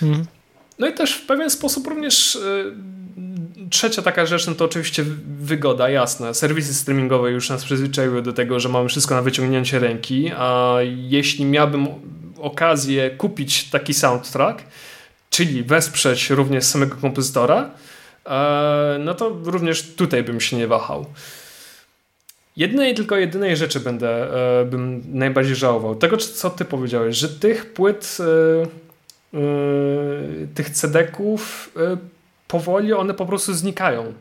Mhm. 0.03 0.27
No 0.79 0.89
i 0.89 0.93
też 0.93 1.15
w 1.15 1.27
pewien 1.27 1.51
sposób 1.51 1.87
również 1.87 2.39
trzecia 3.71 4.03
taka 4.03 4.27
rzecz, 4.27 4.47
no 4.47 4.55
to 4.55 4.65
oczywiście 4.65 5.05
wygoda, 5.41 5.91
jasne. 5.91 6.35
Serwisy 6.35 6.75
streamingowe 6.75 7.31
już 7.31 7.49
nas 7.49 7.65
przyzwyczaiły 7.65 8.23
do 8.23 8.33
tego, 8.33 8.61
że 8.61 8.69
mamy 8.69 8.89
wszystko 8.89 9.15
na 9.15 9.23
wyciągnięcie 9.23 9.79
ręki, 9.79 10.31
a 10.37 10.77
jeśli 10.85 11.45
miałbym 11.45 11.89
okazję 12.39 13.11
kupić 13.11 13.71
taki 13.71 13.95
soundtrack, 13.95 14.63
czyli 15.31 15.63
wesprzeć 15.63 16.31
również 16.31 16.65
samego 16.65 16.97
kompozytora, 16.97 17.71
e, 18.27 18.97
no 19.01 19.15
to 19.15 19.29
również 19.45 19.95
tutaj 19.95 20.23
bym 20.23 20.41
się 20.41 20.57
nie 20.57 20.67
wahał. 20.67 21.07
Jednej 22.57 22.95
tylko 22.95 23.17
jedynej 23.17 23.57
rzeczy 23.57 23.81
będę, 23.81 24.35
e, 24.61 24.65
bym 24.65 25.03
najbardziej 25.07 25.57
żałował. 25.57 25.95
Tego, 25.95 26.17
co 26.17 26.51
ty 26.51 26.65
powiedziałeś, 26.65 27.17
że 27.17 27.29
tych 27.29 27.73
płyt, 27.73 28.19
e, 28.21 28.91
tych 30.55 30.71
CD-ków 30.71 31.71
powoli 32.51 32.93
one 32.93 33.15
po 33.15 33.27
prostu 33.27 33.55
znikają. 33.55 34.13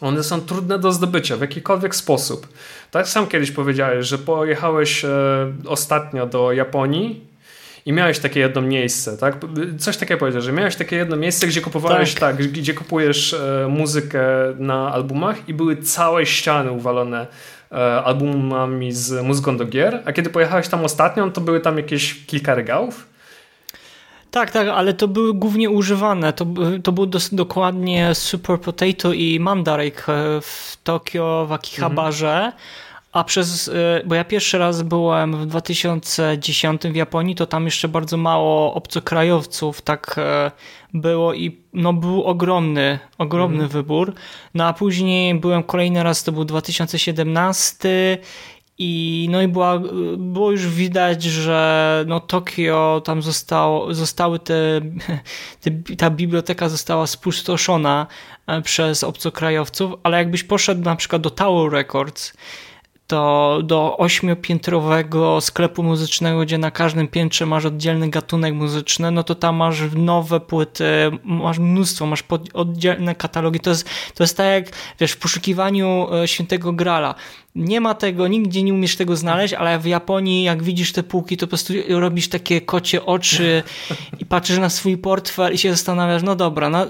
One 0.00 0.22
są 0.22 0.40
trudne 0.40 0.78
do 0.78 0.92
zdobycia 0.92 1.36
w 1.36 1.40
jakikolwiek 1.40 1.96
sposób. 1.96 2.48
Tak 2.90 3.08
sam 3.08 3.26
kiedyś 3.26 3.50
powiedziałeś, 3.50 4.06
że 4.06 4.18
pojechałeś 4.18 5.04
e, 5.04 5.08
ostatnio 5.66 6.26
do 6.26 6.52
Japonii 6.52 7.20
i 7.86 7.92
miałeś 7.92 8.18
takie 8.18 8.40
jedno 8.40 8.60
miejsce, 8.60 9.16
tak? 9.16 9.36
Coś 9.78 9.96
takiego 9.96 10.20
powiedział, 10.20 10.42
że 10.42 10.52
miałeś 10.52 10.76
takie 10.76 10.96
jedno 10.96 11.16
miejsce, 11.16 11.46
gdzie 11.46 11.60
kupowałeś, 11.60 12.14
tak, 12.14 12.36
tak 12.36 12.46
gdzie 12.46 12.74
kupujesz 12.74 13.34
e, 13.34 13.66
muzykę 13.68 14.22
na 14.58 14.92
albumach 14.92 15.48
i 15.48 15.54
były 15.54 15.76
całe 15.76 16.26
ściany 16.26 16.70
uwalone 16.70 17.26
e, 17.72 17.76
albumami 18.04 18.92
z 18.92 19.24
muzyką 19.24 19.56
do 19.56 19.64
gier, 19.64 20.02
a 20.04 20.12
kiedy 20.12 20.30
pojechałeś 20.30 20.68
tam 20.68 20.84
ostatnio, 20.84 21.30
to 21.30 21.40
były 21.40 21.60
tam 21.60 21.76
jakieś 21.76 22.26
kilka 22.26 22.54
regałów 22.54 23.15
tak, 24.36 24.50
tak, 24.50 24.68
ale 24.68 24.94
to 24.94 25.08
były 25.08 25.34
głównie 25.34 25.70
używane. 25.70 26.32
To, 26.32 26.46
to 26.82 26.92
był 26.92 27.06
dos, 27.06 27.34
dokładnie 27.34 28.14
Super 28.14 28.60
Potato 28.60 29.12
i 29.12 29.40
Mandarake 29.40 30.06
w 30.42 30.76
Tokio, 30.84 31.46
w 31.48 31.52
Akihabarze. 31.52 32.36
Mhm. 32.36 32.52
A 33.12 33.24
przez, 33.24 33.68
e, 33.68 34.02
bo 34.04 34.14
ja 34.14 34.24
pierwszy 34.24 34.58
raz 34.58 34.82
byłem 34.82 35.36
w 35.36 35.46
2010 35.46 36.82
w 36.82 36.94
Japonii, 36.94 37.34
to 37.34 37.46
tam 37.46 37.64
jeszcze 37.64 37.88
bardzo 37.88 38.16
mało 38.16 38.74
obcokrajowców 38.74 39.82
tak 39.82 40.14
e, 40.18 40.50
było 40.94 41.34
i 41.34 41.60
no 41.72 41.92
był 41.92 42.24
ogromny, 42.24 42.98
ogromny 43.18 43.64
mhm. 43.64 43.70
wybór. 43.70 44.12
No 44.54 44.66
a 44.66 44.72
później 44.72 45.34
byłem 45.34 45.62
kolejny 45.62 46.02
raz, 46.02 46.24
to 46.24 46.32
był 46.32 46.44
2017 46.44 48.18
i, 48.78 49.28
no 49.30 49.42
i 49.42 49.48
była, 49.48 49.80
było 50.18 50.50
już 50.50 50.66
widać, 50.66 51.22
że 51.22 52.04
no 52.08 52.20
Tokio 52.20 53.02
tam 53.04 53.22
zostało, 53.22 53.94
zostały 53.94 54.38
te, 54.38 54.80
te, 55.62 55.70
ta 55.98 56.10
biblioteka 56.10 56.68
została 56.68 57.06
spustoszona 57.06 58.06
e, 58.46 58.62
przez 58.62 59.04
obcokrajowców, 59.04 59.92
ale 60.02 60.18
jakbyś 60.18 60.44
poszedł 60.44 60.82
na 60.82 60.96
przykład 60.96 61.22
do 61.22 61.30
Tower 61.30 61.72
Records 61.72 62.32
to 63.06 63.58
do 63.64 63.96
ośmiopiętrowego 63.96 65.40
sklepu 65.40 65.82
muzycznego, 65.82 66.40
gdzie 66.40 66.58
na 66.58 66.70
każdym 66.70 67.08
piętrze 67.08 67.46
masz 67.46 67.64
oddzielny 67.64 68.10
gatunek 68.10 68.54
muzyczny, 68.54 69.10
no 69.10 69.22
to 69.22 69.34
tam 69.34 69.56
masz 69.56 69.80
nowe 69.94 70.40
płyty, 70.40 70.84
masz 71.24 71.58
mnóstwo, 71.58 72.06
masz 72.06 72.24
oddzielne 72.54 73.14
katalogi. 73.14 73.60
To 73.60 73.70
jest, 73.70 73.88
to 74.14 74.22
jest 74.22 74.36
tak 74.36 74.46
jak 74.46 74.76
wiesz, 75.00 75.12
w 75.12 75.18
poszukiwaniu 75.18 76.08
e, 76.14 76.28
świętego 76.28 76.72
grala 76.72 77.14
nie 77.56 77.80
ma 77.80 77.94
tego, 77.94 78.28
nigdzie 78.28 78.62
nie 78.62 78.74
umiesz 78.74 78.96
tego 78.96 79.16
znaleźć, 79.16 79.54
ale 79.54 79.78
w 79.78 79.86
Japonii, 79.86 80.42
jak 80.42 80.62
widzisz 80.62 80.92
te 80.92 81.02
półki, 81.02 81.36
to 81.36 81.46
po 81.46 81.50
prostu 81.50 81.72
robisz 81.88 82.28
takie 82.28 82.60
kocie 82.60 83.06
oczy 83.06 83.62
i 84.18 84.26
patrzysz 84.26 84.58
na 84.58 84.70
swój 84.70 84.98
portfel 84.98 85.54
i 85.54 85.58
się 85.58 85.70
zastanawiasz, 85.70 86.22
no 86.22 86.36
dobra, 86.36 86.70
no, 86.70 86.86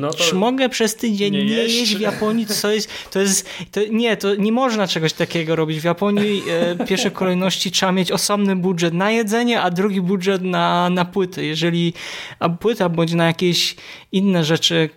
no 0.00 0.14
czy 0.14 0.34
mogę 0.34 0.68
przez 0.68 0.96
tydzień 0.96 1.32
nie, 1.32 1.44
nie 1.44 1.52
jeść 1.52 1.96
w 1.96 2.00
Japonii? 2.00 2.46
To 2.62 2.72
jest, 2.72 2.90
to 3.10 3.20
jest 3.20 3.48
to, 3.70 3.80
nie, 3.90 4.16
to 4.16 4.34
nie 4.34 4.52
można 4.52 4.86
czegoś 4.86 5.12
takiego 5.12 5.56
robić. 5.56 5.80
W 5.80 5.84
Japonii 5.84 6.42
e, 6.50 6.74
w 6.74 6.88
pierwszej 6.88 7.10
kolejności 7.10 7.70
trzeba 7.70 7.92
mieć 7.92 8.12
osobny 8.12 8.56
budżet 8.56 8.94
na 8.94 9.10
jedzenie, 9.10 9.60
a 9.60 9.70
drugi 9.70 10.00
budżet 10.00 10.42
na, 10.42 10.90
na 10.90 11.04
płyty. 11.04 11.46
Jeżeli 11.46 11.92
a 12.38 12.48
płyta 12.48 12.88
bądź 12.88 13.12
na 13.12 13.26
jakieś 13.26 13.76
inne 14.12 14.44
rzeczy, 14.44 14.90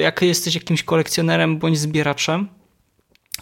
jak 0.00 0.22
jesteś 0.22 0.54
jakimś 0.54 0.82
kolekcjonerem 0.82 1.58
bądź 1.58 1.78
zbieraczem, 1.78 2.57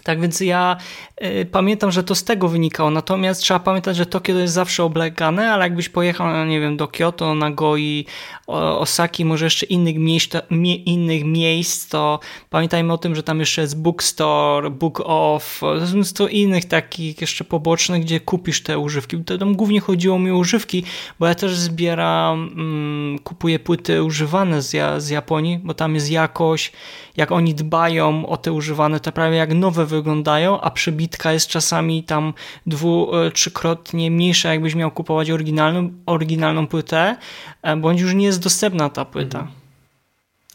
Tak 0.06 0.20
więc 0.20 0.40
ja 0.40 0.76
y, 1.24 1.46
pamiętam, 1.52 1.90
że 1.90 2.04
to 2.04 2.14
z 2.14 2.24
tego 2.24 2.48
wynikało. 2.48 2.90
Natomiast 2.90 3.40
trzeba 3.40 3.60
pamiętać, 3.60 3.96
że 3.96 4.06
Tokio 4.06 4.34
to 4.34 4.40
jest 4.40 4.54
zawsze 4.54 4.84
oblegane, 4.84 5.52
ale 5.52 5.64
jakbyś 5.64 5.88
pojechał, 5.88 6.26
no 6.26 6.44
nie 6.44 6.60
wiem, 6.60 6.76
do 6.76 6.88
Kyoto, 6.88 7.34
Nagoi, 7.34 8.06
Osaki, 8.46 9.24
może 9.24 9.46
jeszcze 9.46 9.66
innych 9.66 9.98
miejsc, 9.98 10.30
mie, 10.50 10.74
innych 10.74 11.24
miejsc, 11.24 11.88
to 11.88 12.20
pamiętajmy 12.50 12.92
o 12.92 12.98
tym, 12.98 13.14
że 13.14 13.22
tam 13.22 13.40
jeszcze 13.40 13.60
jest 13.60 13.82
bookstore, 13.82 14.70
book 14.70 15.02
off, 15.04 15.60
mnóstwo 15.94 16.28
innych 16.28 16.64
takich 16.64 17.20
jeszcze 17.20 17.44
pobocznych, 17.44 18.02
gdzie 18.02 18.20
kupisz 18.20 18.62
te 18.62 18.78
używki. 18.78 19.24
To 19.24 19.38
tam 19.38 19.54
głównie 19.54 19.80
chodziło 19.80 20.18
mi 20.18 20.30
o 20.30 20.36
używki, 20.36 20.84
bo 21.18 21.26
ja 21.26 21.34
też 21.34 21.56
zbieram, 21.56 22.50
mm, 22.56 23.18
kupuję 23.18 23.58
płyty 23.58 24.02
używane 24.02 24.62
z, 24.62 25.02
z 25.02 25.08
Japonii, 25.08 25.58
bo 25.58 25.74
tam 25.74 25.94
jest 25.94 26.10
jakość, 26.10 26.72
jak 27.16 27.32
oni 27.32 27.54
dbają 27.54 28.26
o 28.26 28.36
te 28.36 28.52
używane, 28.52 29.00
to 29.00 29.12
prawie 29.12 29.36
jak 29.36 29.54
nowe 29.54 29.86
wyglądają, 29.96 30.60
a 30.60 30.70
przebitka 30.70 31.32
jest 31.32 31.46
czasami 31.46 32.04
tam 32.04 32.34
dwu, 32.66 33.16
e, 33.16 33.30
trzykrotnie 33.30 34.10
mniejsza, 34.10 34.52
jakbyś 34.52 34.74
miał 34.74 34.90
kupować 34.90 35.30
oryginalną, 35.30 35.90
oryginalną 36.06 36.66
płytę, 36.66 37.16
e, 37.62 37.76
bądź 37.76 38.00
już 38.00 38.14
nie 38.14 38.26
jest 38.26 38.42
dostępna 38.42 38.90
ta 38.90 39.04
płyta. 39.04 39.38
Mhm. 39.38 39.56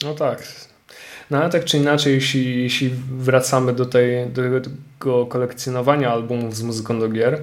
No 0.04 0.14
tak. 0.14 0.48
No 1.30 1.38
ale 1.38 1.50
tak 1.50 1.66
czy 1.66 1.78
inaczej, 1.78 2.14
jeśli, 2.14 2.64
jeśli 2.64 2.90
wracamy 3.12 3.74
do, 3.74 3.86
tej, 3.86 4.30
do 4.30 4.42
tego 5.00 5.26
kolekcjonowania 5.26 6.12
albumów 6.12 6.56
z 6.56 6.62
muzyką 6.62 7.00
do 7.00 7.10
gier, 7.10 7.42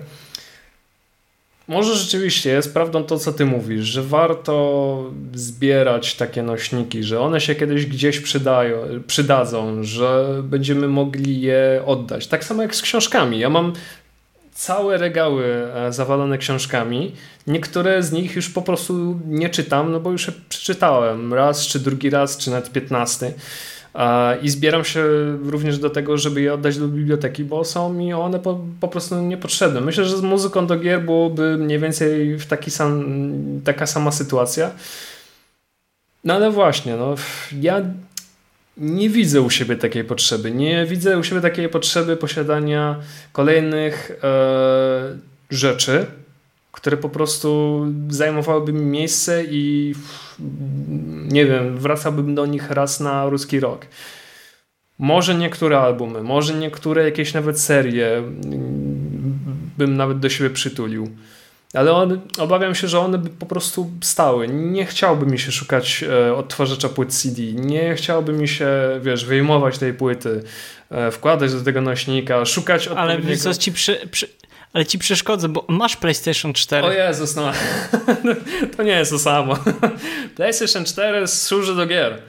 może 1.68 1.96
rzeczywiście 1.96 2.50
jest 2.50 2.74
prawdą 2.74 3.04
to, 3.04 3.18
co 3.18 3.32
ty 3.32 3.44
mówisz, 3.46 3.84
że 3.86 4.02
warto 4.02 5.04
zbierać 5.34 6.14
takie 6.14 6.42
nośniki, 6.42 7.02
że 7.02 7.20
one 7.20 7.40
się 7.40 7.54
kiedyś 7.54 7.86
gdzieś 7.86 8.20
przydają, 8.20 8.78
przydadzą, 9.06 9.84
że 9.84 10.40
będziemy 10.42 10.88
mogli 10.88 11.40
je 11.40 11.82
oddać. 11.86 12.26
Tak 12.26 12.44
samo 12.44 12.62
jak 12.62 12.74
z 12.74 12.82
książkami. 12.82 13.38
Ja 13.38 13.50
mam 13.50 13.72
całe 14.52 14.98
regały 14.98 15.44
e, 15.74 15.92
zawalone 15.92 16.38
książkami. 16.38 17.12
Niektóre 17.46 18.02
z 18.02 18.12
nich 18.12 18.36
już 18.36 18.48
po 18.48 18.62
prostu 18.62 19.20
nie 19.26 19.48
czytam, 19.48 19.92
no 19.92 20.00
bo 20.00 20.10
już 20.10 20.26
je 20.26 20.32
przeczytałem 20.48 21.34
raz, 21.34 21.66
czy 21.66 21.78
drugi 21.78 22.10
raz, 22.10 22.36
czy 22.36 22.50
nawet 22.50 22.72
piętnasty. 22.72 23.34
I 24.42 24.48
zbieram 24.48 24.84
się 24.84 25.04
również 25.44 25.78
do 25.78 25.90
tego, 25.90 26.18
żeby 26.18 26.40
je 26.40 26.54
oddać 26.54 26.78
do 26.78 26.88
biblioteki, 26.88 27.44
bo 27.44 27.64
są 27.64 27.92
mi 27.92 28.12
one 28.12 28.38
po, 28.38 28.60
po 28.80 28.88
prostu 28.88 29.22
niepotrzebne. 29.22 29.80
Myślę, 29.80 30.04
że 30.04 30.16
z 30.16 30.22
muzyką 30.22 30.66
do 30.66 30.78
gier 30.78 31.02
byłoby 31.02 31.56
mniej 31.58 31.78
więcej 31.78 32.38
w 32.38 32.46
taki 32.46 32.70
sam, 32.70 33.04
taka 33.64 33.86
sama 33.86 34.12
sytuacja. 34.12 34.70
No 36.24 36.34
ale 36.34 36.50
właśnie, 36.50 36.96
no, 36.96 37.14
ja 37.60 37.82
nie 38.76 39.10
widzę 39.10 39.40
u 39.40 39.50
siebie 39.50 39.76
takiej 39.76 40.04
potrzeby. 40.04 40.50
Nie 40.50 40.86
widzę 40.86 41.18
u 41.18 41.24
siebie 41.24 41.40
takiej 41.40 41.68
potrzeby 41.68 42.16
posiadania 42.16 42.96
kolejnych 43.32 44.10
e, 44.22 45.18
rzeczy, 45.50 46.06
które 46.72 46.96
po 46.96 47.08
prostu 47.08 47.80
zajmowałyby 48.08 48.72
mi 48.72 48.84
miejsce 48.84 49.44
i 49.44 49.94
nie 51.28 51.46
wiem, 51.46 51.78
wracałbym 51.78 52.34
do 52.34 52.46
nich 52.46 52.70
raz 52.70 53.00
na 53.00 53.28
ruski 53.28 53.60
rok. 53.60 53.86
Może 54.98 55.34
niektóre 55.34 55.80
albumy, 55.80 56.22
może 56.22 56.54
niektóre 56.54 57.04
jakieś 57.04 57.34
nawet 57.34 57.60
serie 57.60 58.22
bym 59.78 59.96
nawet 59.96 60.18
do 60.18 60.28
siebie 60.28 60.50
przytulił. 60.50 61.10
Ale 61.74 61.92
on, 61.92 62.20
obawiam 62.38 62.74
się, 62.74 62.88
że 62.88 63.00
one 63.00 63.18
by 63.18 63.30
po 63.30 63.46
prostu 63.46 63.90
stały. 64.00 64.48
Nie 64.48 64.86
chciałby 64.86 65.26
mi 65.26 65.38
się 65.38 65.52
szukać 65.52 66.04
e, 66.08 66.34
odtwarzacza 66.34 66.88
płyt 66.88 67.14
CD. 67.14 67.42
Nie 67.42 67.94
chciałby 67.94 68.32
mi 68.32 68.48
się, 68.48 68.68
wiesz, 69.02 69.24
wyjmować 69.24 69.78
tej 69.78 69.94
płyty, 69.94 70.42
e, 70.90 71.10
wkładać 71.10 71.52
do 71.52 71.60
tego 71.60 71.80
nośnika, 71.80 72.44
szukać 72.44 72.88
Ale 72.88 73.36
co 73.36 73.54
ci 73.54 73.72
przy, 73.72 74.08
przy, 74.10 74.28
ale 74.72 74.86
ci 74.86 74.98
przeszkodzę, 74.98 75.48
bo 75.48 75.64
masz 75.68 75.96
PlayStation 75.96 76.52
4. 76.52 76.86
O 76.86 76.92
Jezus, 76.92 77.36
no. 77.36 77.52
to 78.76 78.82
nie 78.82 78.92
jest 78.92 79.10
to 79.10 79.18
samo. 79.18 79.58
PlayStation 80.36 80.84
4 80.84 81.26
służy 81.26 81.74
do 81.74 81.86
gier. 81.86 82.22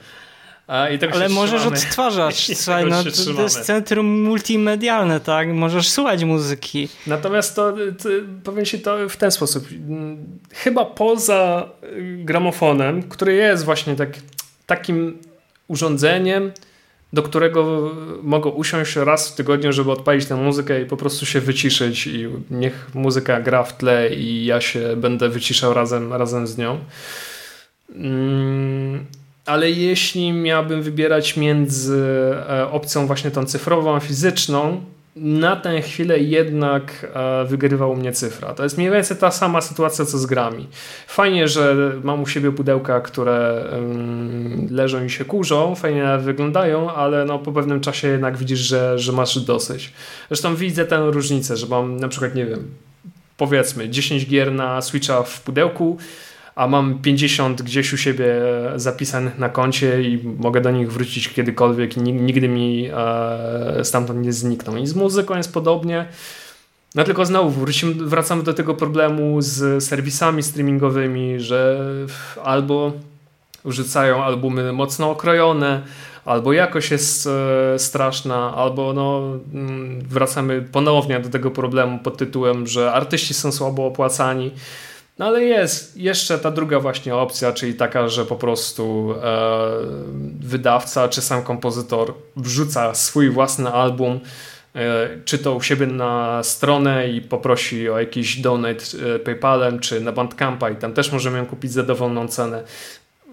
Tak 1.00 1.12
Ale 1.12 1.28
możesz 1.28 1.60
trzymamy. 1.60 1.76
odtwarzać. 1.76 2.50
Słuchaj, 2.62 2.86
no, 2.86 3.04
to, 3.36 3.42
jest 3.42 3.60
centrum 3.60 4.22
multimedialne, 4.22 5.20
tak? 5.20 5.48
Możesz 5.48 5.88
słuchać 5.88 6.24
muzyki. 6.24 6.88
Natomiast 7.06 7.56
to, 7.56 7.72
to 7.72 8.08
powiem 8.44 8.64
ci 8.64 8.80
to 8.80 9.08
w 9.08 9.16
ten 9.16 9.30
sposób. 9.30 9.68
Chyba 10.52 10.84
poza 10.84 11.68
gramofonem, 12.18 13.02
który 13.02 13.34
jest 13.34 13.64
właśnie 13.64 13.96
tak, 13.96 14.08
takim 14.66 15.18
urządzeniem, 15.68 16.52
do 17.12 17.22
którego 17.22 17.90
mogę 18.22 18.50
usiąść 18.50 18.96
raz 18.96 19.28
w 19.28 19.34
tygodniu, 19.34 19.72
żeby 19.72 19.92
odpalić 19.92 20.26
tę 20.26 20.36
muzykę 20.36 20.82
i 20.82 20.86
po 20.86 20.96
prostu 20.96 21.26
się 21.26 21.40
wyciszyć 21.40 22.06
i 22.06 22.28
niech 22.50 22.90
muzyka 22.94 23.40
gra 23.40 23.62
w 23.62 23.76
tle 23.76 24.14
i 24.14 24.44
ja 24.44 24.60
się 24.60 24.96
będę 24.96 25.28
wyciszał 25.28 25.74
razem, 25.74 26.12
razem 26.12 26.46
z 26.46 26.58
nią. 26.58 26.78
Mm, 27.94 29.06
ale 29.46 29.70
jeśli 29.70 30.32
miałbym 30.32 30.82
wybierać 30.82 31.36
między 31.36 32.04
e, 32.48 32.70
opcją 32.70 33.06
właśnie 33.06 33.30
tą 33.30 33.44
cyfrową 33.44 33.94
a 33.96 34.00
fizyczną, 34.00 34.80
na 35.20 35.56
tę 35.56 35.82
chwilę 35.82 36.18
jednak 36.18 37.06
e, 37.14 37.44
wygrywa 37.44 37.86
u 37.86 37.96
mnie 37.96 38.12
cyfra. 38.12 38.54
To 38.54 38.62
jest 38.62 38.78
mniej 38.78 38.90
więcej 38.90 39.16
ta 39.16 39.30
sama 39.30 39.60
sytuacja 39.60 40.04
co 40.04 40.18
z 40.18 40.26
grami. 40.26 40.68
Fajnie, 41.06 41.48
że 41.48 41.92
mam 42.04 42.22
u 42.22 42.26
siebie 42.26 42.52
pudełka, 42.52 43.00
które 43.00 43.64
leżą 44.70 45.04
i 45.04 45.10
się 45.10 45.24
kurzą, 45.24 45.74
fajnie 45.74 46.18
wyglądają, 46.18 46.94
ale 46.94 47.24
no 47.24 47.38
po 47.38 47.52
pewnym 47.52 47.80
czasie 47.80 48.08
jednak 48.08 48.36
widzisz, 48.36 48.58
że, 48.58 48.98
że 48.98 49.12
masz 49.12 49.38
dosyć. 49.38 49.92
Zresztą 50.28 50.56
widzę 50.56 50.84
tę 50.84 51.10
różnicę, 51.10 51.56
że 51.56 51.66
mam 51.66 51.96
na 51.96 52.08
przykład, 52.08 52.34
nie 52.34 52.46
wiem, 52.46 52.64
powiedzmy 53.36 53.88
10 53.88 54.26
gier 54.26 54.52
na 54.52 54.82
Switcha 54.82 55.22
w 55.22 55.40
pudełku, 55.40 55.98
a 56.60 56.66
mam 56.66 56.98
50 56.98 57.62
gdzieś 57.62 57.92
u 57.92 57.96
siebie 57.96 58.34
zapisanych 58.76 59.38
na 59.38 59.48
koncie 59.48 60.02
i 60.02 60.24
mogę 60.38 60.60
do 60.60 60.70
nich 60.70 60.92
wrócić 60.92 61.28
kiedykolwiek 61.28 61.96
i 61.96 62.00
nigdy 62.00 62.48
mi 62.48 62.90
e, 62.94 63.84
stamtąd 63.84 64.24
nie 64.24 64.32
znikną. 64.32 64.76
I 64.76 64.86
z 64.86 64.94
muzyką 64.94 65.36
jest 65.36 65.52
podobnie. 65.52 66.06
No 66.94 67.04
tylko 67.04 67.26
znowu 67.26 67.50
wrócimy, 67.50 67.94
wracamy 67.94 68.42
do 68.42 68.54
tego 68.54 68.74
problemu 68.74 69.42
z 69.42 69.84
serwisami 69.84 70.42
streamingowymi, 70.42 71.40
że 71.40 71.80
albo 72.44 72.92
wrzucają 73.64 74.24
albumy 74.24 74.72
mocno 74.72 75.10
okrojone, 75.10 75.82
albo 76.24 76.52
jakość 76.52 76.90
jest 76.90 77.26
e, 77.26 77.78
straszna, 77.78 78.54
albo 78.56 78.92
no, 78.92 79.22
mm, 79.54 80.00
wracamy 80.00 80.62
ponownie 80.72 81.20
do 81.20 81.28
tego 81.28 81.50
problemu 81.50 81.98
pod 81.98 82.16
tytułem, 82.16 82.66
że 82.66 82.92
artyści 82.92 83.34
są 83.34 83.52
słabo 83.52 83.86
opłacani. 83.86 84.50
No 85.20 85.26
ale 85.26 85.44
jest 85.44 85.96
jeszcze 85.96 86.38
ta 86.38 86.50
druga 86.50 86.80
właśnie 86.80 87.14
opcja, 87.14 87.52
czyli 87.52 87.74
taka, 87.74 88.08
że 88.08 88.26
po 88.26 88.36
prostu 88.36 89.14
e, 89.22 89.40
wydawca 90.40 91.08
czy 91.08 91.20
sam 91.20 91.42
kompozytor 91.42 92.14
wrzuca 92.36 92.94
swój 92.94 93.30
własny 93.30 93.72
album, 93.72 94.20
e, 94.74 95.08
czy 95.24 95.38
to 95.38 95.54
u 95.54 95.62
siebie 95.62 95.86
na 95.86 96.42
stronę 96.42 97.08
i 97.08 97.20
poprosi 97.20 97.88
o 97.88 98.00
jakiś 98.00 98.36
donate 98.36 98.84
e, 99.14 99.18
PayPalem, 99.18 99.78
czy 99.78 100.00
na 100.00 100.12
Bandcampa 100.12 100.70
i 100.70 100.76
tam 100.76 100.92
też 100.92 101.12
możemy 101.12 101.38
ją 101.38 101.46
kupić 101.46 101.72
za 101.72 101.82
dowolną 101.82 102.28
cenę. 102.28 102.64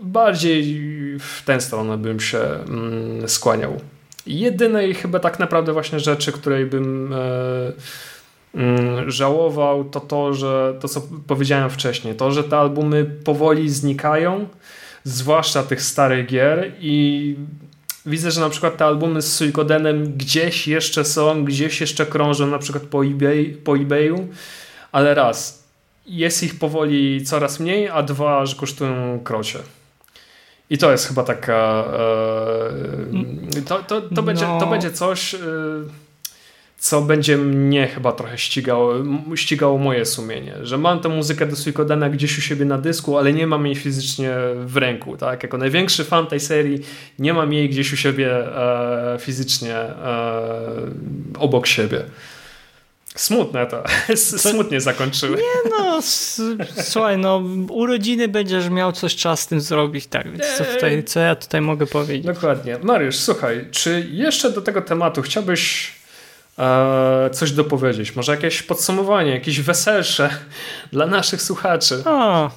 Bardziej 0.01 0.81
w 1.19 1.43
tę 1.45 1.61
stronę 1.61 1.97
bym 1.97 2.19
się 2.19 2.39
mm, 2.39 3.29
skłaniał. 3.29 3.81
Jedynej 4.25 4.93
chyba 4.93 5.19
tak 5.19 5.39
naprawdę 5.39 5.73
właśnie 5.73 5.99
rzeczy, 5.99 6.31
której 6.31 6.65
bym 6.65 7.13
e, 7.13 7.17
żałował, 9.07 9.83
to 9.83 9.99
to, 9.99 10.33
że 10.33 10.73
to 10.79 10.87
co 10.87 11.01
powiedziałem 11.27 11.69
wcześniej, 11.69 12.15
to, 12.15 12.31
że 12.31 12.43
te 12.43 12.57
albumy 12.57 13.05
powoli 13.05 13.69
znikają, 13.69 14.47
zwłaszcza 15.03 15.63
tych 15.63 15.81
starych 15.81 16.27
gier 16.27 16.71
i 16.79 17.35
widzę, 18.05 18.31
że 18.31 18.41
na 18.41 18.49
przykład 18.49 18.77
te 18.77 18.85
albumy 18.85 19.21
z 19.21 19.35
Suikodenem 19.35 20.17
gdzieś 20.17 20.67
jeszcze 20.67 21.05
są, 21.05 21.45
gdzieś 21.45 21.81
jeszcze 21.81 22.05
krążą 22.05 22.47
na 22.47 22.59
przykład 22.59 22.83
po, 22.83 23.05
eBay, 23.05 23.57
po 23.63 23.77
eBayu, 23.77 24.27
ale 24.91 25.13
raz, 25.13 25.63
jest 26.05 26.43
ich 26.43 26.59
powoli 26.59 27.25
coraz 27.25 27.59
mniej, 27.59 27.89
a 27.89 28.03
dwa, 28.03 28.45
że 28.45 28.55
kosztują 28.55 29.19
krocie. 29.23 29.59
I 30.69 30.77
to 30.77 30.91
jest 30.91 31.07
chyba 31.07 31.23
taka. 31.23 31.85
E, 33.53 33.61
to, 33.61 33.83
to, 33.83 34.01
to, 34.01 34.07
no. 34.11 34.23
będzie, 34.23 34.45
to 34.59 34.67
będzie 34.67 34.91
coś. 34.91 35.33
E, 35.33 35.39
co 36.77 37.01
będzie 37.01 37.37
mnie 37.37 37.87
chyba 37.87 38.11
trochę 38.11 38.37
ścigało, 38.37 38.93
ścigało 39.35 39.77
moje 39.77 40.05
sumienie, 40.05 40.53
że 40.61 40.77
mam 40.77 40.99
tę 40.99 41.09
muzykę 41.09 41.45
do 41.45 41.55
Suikodana 41.55 42.09
gdzieś 42.09 42.37
u 42.37 42.41
siebie 42.41 42.65
na 42.65 42.77
dysku, 42.77 43.17
ale 43.17 43.33
nie 43.33 43.47
mam 43.47 43.65
jej 43.65 43.75
fizycznie 43.75 44.35
w 44.65 44.77
ręku, 44.77 45.17
tak? 45.17 45.43
Jako 45.43 45.57
największy 45.57 46.03
fan 46.03 46.27
tej 46.27 46.39
serii 46.39 46.79
nie 47.19 47.33
mam 47.33 47.53
jej 47.53 47.69
gdzieś 47.69 47.93
u 47.93 47.97
siebie 47.97 48.57
e, 48.57 49.17
fizycznie 49.19 49.75
e, 49.75 50.61
obok 51.39 51.67
siebie. 51.67 52.03
Smutne 53.15 53.65
to. 53.65 53.83
Smutnie 54.15 54.81
zakończyły. 54.81 55.37
Nie 55.37 55.69
no, 55.69 56.01
słuchaj, 56.83 57.17
no 57.17 57.43
urodziny 57.69 58.27
będziesz 58.27 58.69
miał 58.69 58.91
coś 58.91 59.15
czas 59.15 59.39
z 59.39 59.47
tym 59.47 59.61
zrobić, 59.61 60.07
tak, 60.07 60.31
więc 60.31 60.45
co, 60.57 60.65
tutaj, 60.65 61.03
co 61.03 61.19
ja 61.19 61.35
tutaj 61.35 61.61
mogę 61.61 61.87
powiedzieć? 61.87 62.25
Dokładnie. 62.25 62.77
Mariusz, 62.83 63.15
słuchaj, 63.15 63.65
czy 63.71 64.07
jeszcze 64.11 64.51
do 64.51 64.61
tego 64.61 64.81
tematu 64.81 65.21
chciałbyś 65.21 65.96
coś 67.31 67.51
dopowiedzieć? 67.51 68.15
Może 68.15 68.31
jakieś 68.31 68.63
podsumowanie, 68.63 69.31
jakieś 69.31 69.61
weselsze 69.61 70.29
dla 70.93 71.05
naszych 71.05 71.41
słuchaczy? 71.41 72.03
O, 72.05 72.51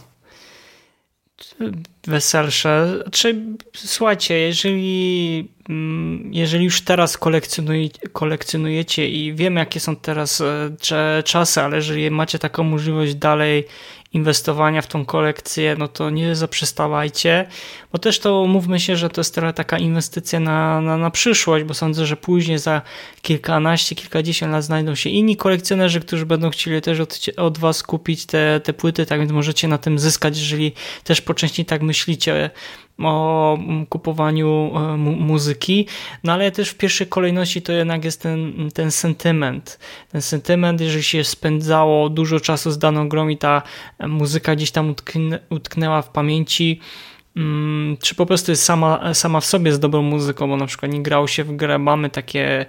weselsze. 2.06 3.02
Czy, 3.12 3.42
słuchajcie, 3.74 4.34
jeżeli, 4.38 5.48
mm, 5.68 6.30
jeżeli 6.34 6.64
już 6.64 6.80
teraz 6.80 7.18
kolekcjonujecie, 7.18 8.08
kolekcjonujecie 8.08 9.08
i 9.08 9.34
wiemy, 9.34 9.60
jakie 9.60 9.80
są 9.80 9.96
teraz 9.96 10.40
e, 10.40 11.22
czasy, 11.22 11.60
ale 11.60 11.76
jeżeli 11.76 12.10
macie 12.10 12.38
taką 12.38 12.64
możliwość 12.64 13.14
dalej 13.14 13.64
inwestowania 14.12 14.82
w 14.82 14.86
tą 14.86 15.04
kolekcję, 15.04 15.76
no 15.78 15.88
to 15.88 16.10
nie 16.10 16.36
zaprzestawajcie, 16.36 17.46
bo 17.92 17.98
też 17.98 18.18
to 18.18 18.46
mówmy 18.46 18.80
się, 18.80 18.96
że 18.96 19.10
to 19.10 19.20
jest 19.20 19.34
trochę 19.34 19.52
taka 19.52 19.78
inwestycja 19.78 20.40
na, 20.40 20.80
na, 20.80 20.96
na 20.96 21.10
przyszłość, 21.10 21.64
bo 21.64 21.74
sądzę, 21.74 22.06
że 22.06 22.16
później 22.16 22.58
za 22.58 22.82
kilkanaście, 23.22 23.94
kilkadziesiąt 23.94 24.52
lat 24.52 24.64
znajdą 24.64 24.94
się 24.94 25.10
inni 25.10 25.36
kolekcjonerzy, 25.36 26.00
którzy 26.00 26.26
będą 26.26 26.50
chcieli 26.50 26.82
też 26.82 27.00
od, 27.00 27.20
od 27.36 27.58
was 27.58 27.82
kupić 27.82 28.26
te, 28.26 28.60
te 28.64 28.72
płyty, 28.72 29.06
tak 29.06 29.20
więc 29.20 29.32
możecie 29.32 29.68
na 29.68 29.78
tym 29.78 29.98
zyskać, 29.98 30.38
jeżeli 30.38 30.72
też 31.04 31.20
po 31.20 31.34
części 31.34 31.64
tak 31.64 31.82
myślicie 31.90 32.50
o 33.04 33.58
kupowaniu 33.88 34.72
e, 34.76 34.96
muzyki, 34.96 35.86
no 36.24 36.32
ale 36.32 36.50
też 36.50 36.70
w 36.70 36.74
pierwszej 36.74 37.06
kolejności 37.06 37.62
to 37.62 37.72
jednak 37.72 38.04
jest 38.04 38.22
ten, 38.22 38.68
ten 38.74 38.90
sentyment. 38.90 39.78
Ten 40.12 40.22
sentyment, 40.22 40.80
jeżeli 40.80 41.04
się 41.04 41.24
spędzało 41.24 42.08
dużo 42.08 42.40
czasu 42.40 42.70
z 42.70 42.78
daną 42.78 43.08
grą 43.08 43.28
i 43.28 43.36
ta 43.36 43.62
muzyka 44.08 44.56
gdzieś 44.56 44.70
tam 44.70 44.90
utknę, 44.90 45.38
utknęła 45.50 46.02
w 46.02 46.08
pamięci, 46.08 46.80
mm, 47.36 47.96
czy 48.02 48.14
po 48.14 48.26
prostu 48.26 48.52
jest 48.52 48.64
sama, 48.64 49.14
sama 49.14 49.40
w 49.40 49.46
sobie 49.46 49.72
z 49.72 49.78
dobrą 49.78 50.02
muzyką, 50.02 50.48
bo 50.48 50.56
na 50.56 50.66
przykład 50.66 50.92
nie 50.92 51.02
grało 51.02 51.26
się 51.26 51.44
w 51.44 51.56
grę, 51.56 51.78
mamy 51.78 52.10
takie 52.10 52.66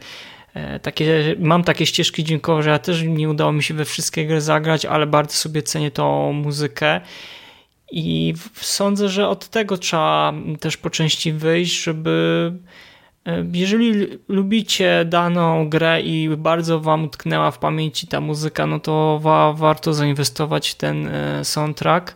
e, 0.54 0.80
takie, 0.80 1.36
mam 1.40 1.64
takie 1.64 1.86
ścieżki 1.86 2.24
dźwiękowe, 2.24 2.64
że 2.64 2.70
ja 2.70 2.80
też 2.80 3.04
nie 3.04 3.30
udało 3.30 3.52
mi 3.52 3.64
się 3.64 3.74
we 3.74 3.86
wszystkie 3.86 4.26
gry 4.26 4.42
zagrać, 4.42 4.86
ale 4.86 5.08
bardzo 5.08 5.34
sobie 5.34 5.64
cenię 5.64 5.92
tą 5.92 6.34
muzykę 6.34 7.02
i 7.92 8.34
sądzę, 8.62 9.10
że 9.10 9.28
od 9.28 9.48
tego 9.50 9.78
trzeba 9.78 10.34
też 10.60 10.78
po 10.78 10.90
części 10.90 11.34
wyjść, 11.34 11.84
żeby 11.84 12.54
e, 13.26 13.46
jeżeli 13.54 14.08
lubicie 14.28 15.06
daną 15.06 15.70
grę 15.70 16.02
i 16.02 16.30
bardzo 16.38 16.80
wam 16.80 17.04
utknęła 17.04 17.52
w 17.52 17.58
pamięci 17.58 18.08
ta 18.08 18.22
muzyka, 18.22 18.68
no 18.68 18.80
to 18.80 19.20
wa 19.22 19.54
warto 19.54 19.94
zainwestować 19.94 20.70
w 20.70 20.76
ten 20.76 21.08
e, 21.08 21.46
soundtrack 21.46 22.16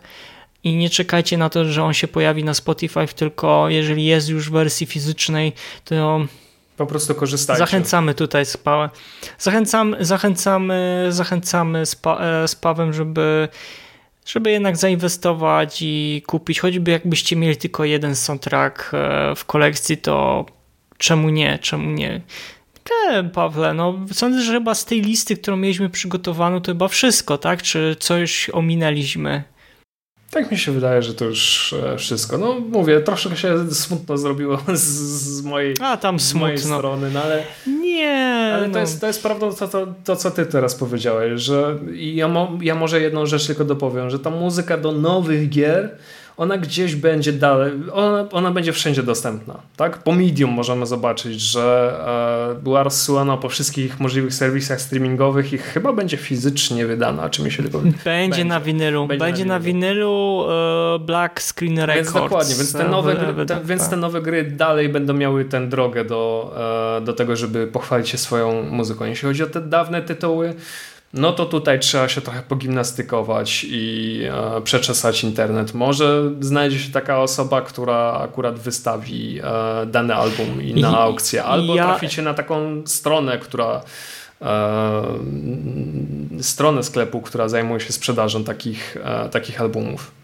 i 0.64 0.76
nie 0.76 0.90
czekajcie 0.90 1.38
na 1.38 1.48
to, 1.48 1.64
że 1.64 1.84
on 1.84 1.94
się 1.94 2.08
pojawi 2.08 2.44
na 2.44 2.54
Spotify, 2.54 3.06
tylko 3.16 3.68
jeżeli 3.68 4.04
jest 4.04 4.28
już 4.28 4.48
w 4.48 4.52
wersji 4.52 4.86
fizycznej, 4.86 5.52
to 5.84 6.26
po 6.76 6.86
prostu 6.86 7.14
korzystajcie. 7.14 7.58
Zachęcamy 7.58 8.14
tutaj 8.14 8.46
z 8.46 8.56
Pawem, 8.56 8.90
zachęcamy, 9.38 10.04
zachęcamy, 10.04 11.06
zachęcamy 11.10 11.86
z, 11.86 11.96
pa, 11.96 12.18
e, 12.18 12.48
z 12.48 12.54
Pawem, 12.54 12.92
żeby 12.92 13.48
żeby 14.26 14.50
jednak 14.50 14.76
zainwestować 14.76 15.78
i 15.82 16.22
kupić, 16.26 16.60
choćby 16.60 16.90
jakbyście 16.90 17.36
mieli 17.36 17.56
tylko 17.56 17.84
jeden 17.84 18.16
soundtrack 18.16 18.90
e, 18.94 19.34
w 19.36 19.44
kolekcji, 19.44 19.96
to 19.96 20.46
czemu 20.98 21.28
nie, 21.28 21.58
czemu 21.58 21.90
nie? 21.90 22.20
Nie, 22.90 23.24
Pawle, 23.24 23.74
no 23.74 23.98
sądzę, 24.12 24.42
że 24.42 24.52
chyba 24.52 24.74
z 24.74 24.84
tej 24.84 25.02
listy, 25.02 25.36
którą 25.36 25.56
mieliśmy 25.56 25.90
przygotowaną, 25.90 26.60
to 26.60 26.72
chyba 26.72 26.88
wszystko, 26.88 27.38
tak? 27.38 27.62
Czy 27.62 27.96
coś 28.00 28.50
ominęliśmy? 28.50 29.44
Tak 30.30 30.50
mi 30.50 30.58
się 30.58 30.72
wydaje, 30.72 31.02
że 31.02 31.14
to 31.14 31.24
już 31.24 31.72
e, 31.72 31.98
wszystko. 31.98 32.38
No 32.38 32.60
mówię, 32.60 33.00
troszkę 33.00 33.36
się 33.36 33.74
smutno 33.74 34.18
zrobiło 34.18 34.58
z, 34.74 34.82
z 34.82 35.42
mojej, 35.42 35.74
A, 35.80 35.96
tam 35.96 36.20
z 36.20 36.34
mojej 36.34 36.58
strony, 36.58 37.10
no 37.10 37.22
ale... 37.22 37.42
Nie, 37.66 38.52
ale 38.54 38.66
to, 38.66 38.72
no. 38.72 38.78
jest, 38.78 39.00
to 39.00 39.06
jest 39.06 39.22
prawdą 39.22 39.54
to, 39.54 39.68
to, 39.68 39.86
to, 40.04 40.16
co 40.16 40.30
ty 40.30 40.46
teraz 40.46 40.74
powiedziałeś, 40.74 41.40
że 41.42 41.78
ja, 41.94 42.28
mo, 42.28 42.58
ja 42.62 42.74
może 42.74 43.00
jedną 43.00 43.26
rzecz 43.26 43.46
tylko 43.46 43.64
dopowiem, 43.64 44.10
że 44.10 44.18
ta 44.18 44.30
muzyka 44.30 44.76
do 44.76 44.92
nowych 44.92 45.48
gier 45.48 45.96
ona 46.36 46.58
gdzieś 46.58 46.94
będzie 46.94 47.32
dalej, 47.32 47.72
ona, 47.92 48.26
ona 48.32 48.50
będzie 48.50 48.72
wszędzie 48.72 49.02
dostępna. 49.02 49.54
Tak? 49.76 49.98
Po 49.98 50.12
Medium 50.12 50.50
możemy 50.50 50.86
zobaczyć, 50.86 51.40
że 51.40 52.54
e, 52.58 52.62
była 52.62 52.82
rozsyłana 52.82 53.36
po 53.36 53.48
wszystkich 53.48 54.00
możliwych 54.00 54.34
serwisach 54.34 54.80
streamingowych 54.80 55.52
i 55.52 55.58
chyba 55.58 55.92
będzie 55.92 56.16
fizycznie 56.16 56.86
wydana, 56.86 57.30
czy 57.30 57.42
mi 57.42 57.50
się 57.50 57.62
tylko... 57.62 57.78
Będzie, 57.78 58.00
będzie. 58.04 58.44
na 58.44 58.60
winylu. 58.60 59.06
Będzie, 59.06 59.24
będzie 59.24 59.44
na 59.44 59.60
winylu, 59.60 59.76
na 59.82 59.94
winylu 59.94 60.96
e, 60.96 60.98
Black 60.98 61.42
Screen 61.42 61.78
Records. 61.78 61.96
Więc 61.96 62.12
dokładnie, 62.12 62.54
więc 62.54 62.72
te, 62.72 62.88
nowe 62.88 63.14
gry, 63.14 63.46
te, 63.46 63.60
więc 63.64 63.88
te 63.88 63.96
nowe 63.96 64.22
gry 64.22 64.44
dalej 64.44 64.88
będą 64.88 65.14
miały 65.14 65.44
tę 65.44 65.68
drogę 65.68 66.04
do, 66.04 66.54
e, 66.98 67.04
do 67.04 67.12
tego, 67.12 67.36
żeby 67.36 67.66
pochwalić 67.66 68.08
się 68.08 68.18
swoją 68.18 68.62
muzyką. 68.62 69.04
Jeśli 69.04 69.28
chodzi 69.28 69.42
o 69.42 69.46
te 69.46 69.60
dawne 69.60 70.02
tytuły, 70.02 70.54
no 71.12 71.32
to 71.32 71.46
tutaj 71.46 71.80
trzeba 71.80 72.08
się 72.08 72.20
trochę 72.20 72.42
pogimnastykować 72.42 73.66
i 73.68 74.20
e, 74.56 74.60
przeczesać 74.60 75.24
internet. 75.24 75.74
Może 75.74 76.30
znajdzie 76.40 76.78
się 76.78 76.92
taka 76.92 77.20
osoba, 77.20 77.62
która 77.62 78.12
akurat 78.12 78.58
wystawi 78.58 79.40
e, 79.42 79.86
dany 79.86 80.14
album 80.14 80.62
i 80.62 80.80
na 80.80 80.98
aukcję, 80.98 81.44
albo 81.44 81.74
ja... 81.74 81.84
traficie 81.84 82.22
na 82.22 82.34
taką 82.34 82.82
stronę, 82.86 83.38
która 83.38 83.80
e, 84.42 85.02
stronę 86.40 86.82
sklepu, 86.82 87.20
która 87.20 87.48
zajmuje 87.48 87.80
się 87.80 87.92
sprzedażą 87.92 88.44
takich, 88.44 88.96
e, 89.04 89.28
takich 89.28 89.60
albumów. 89.60 90.15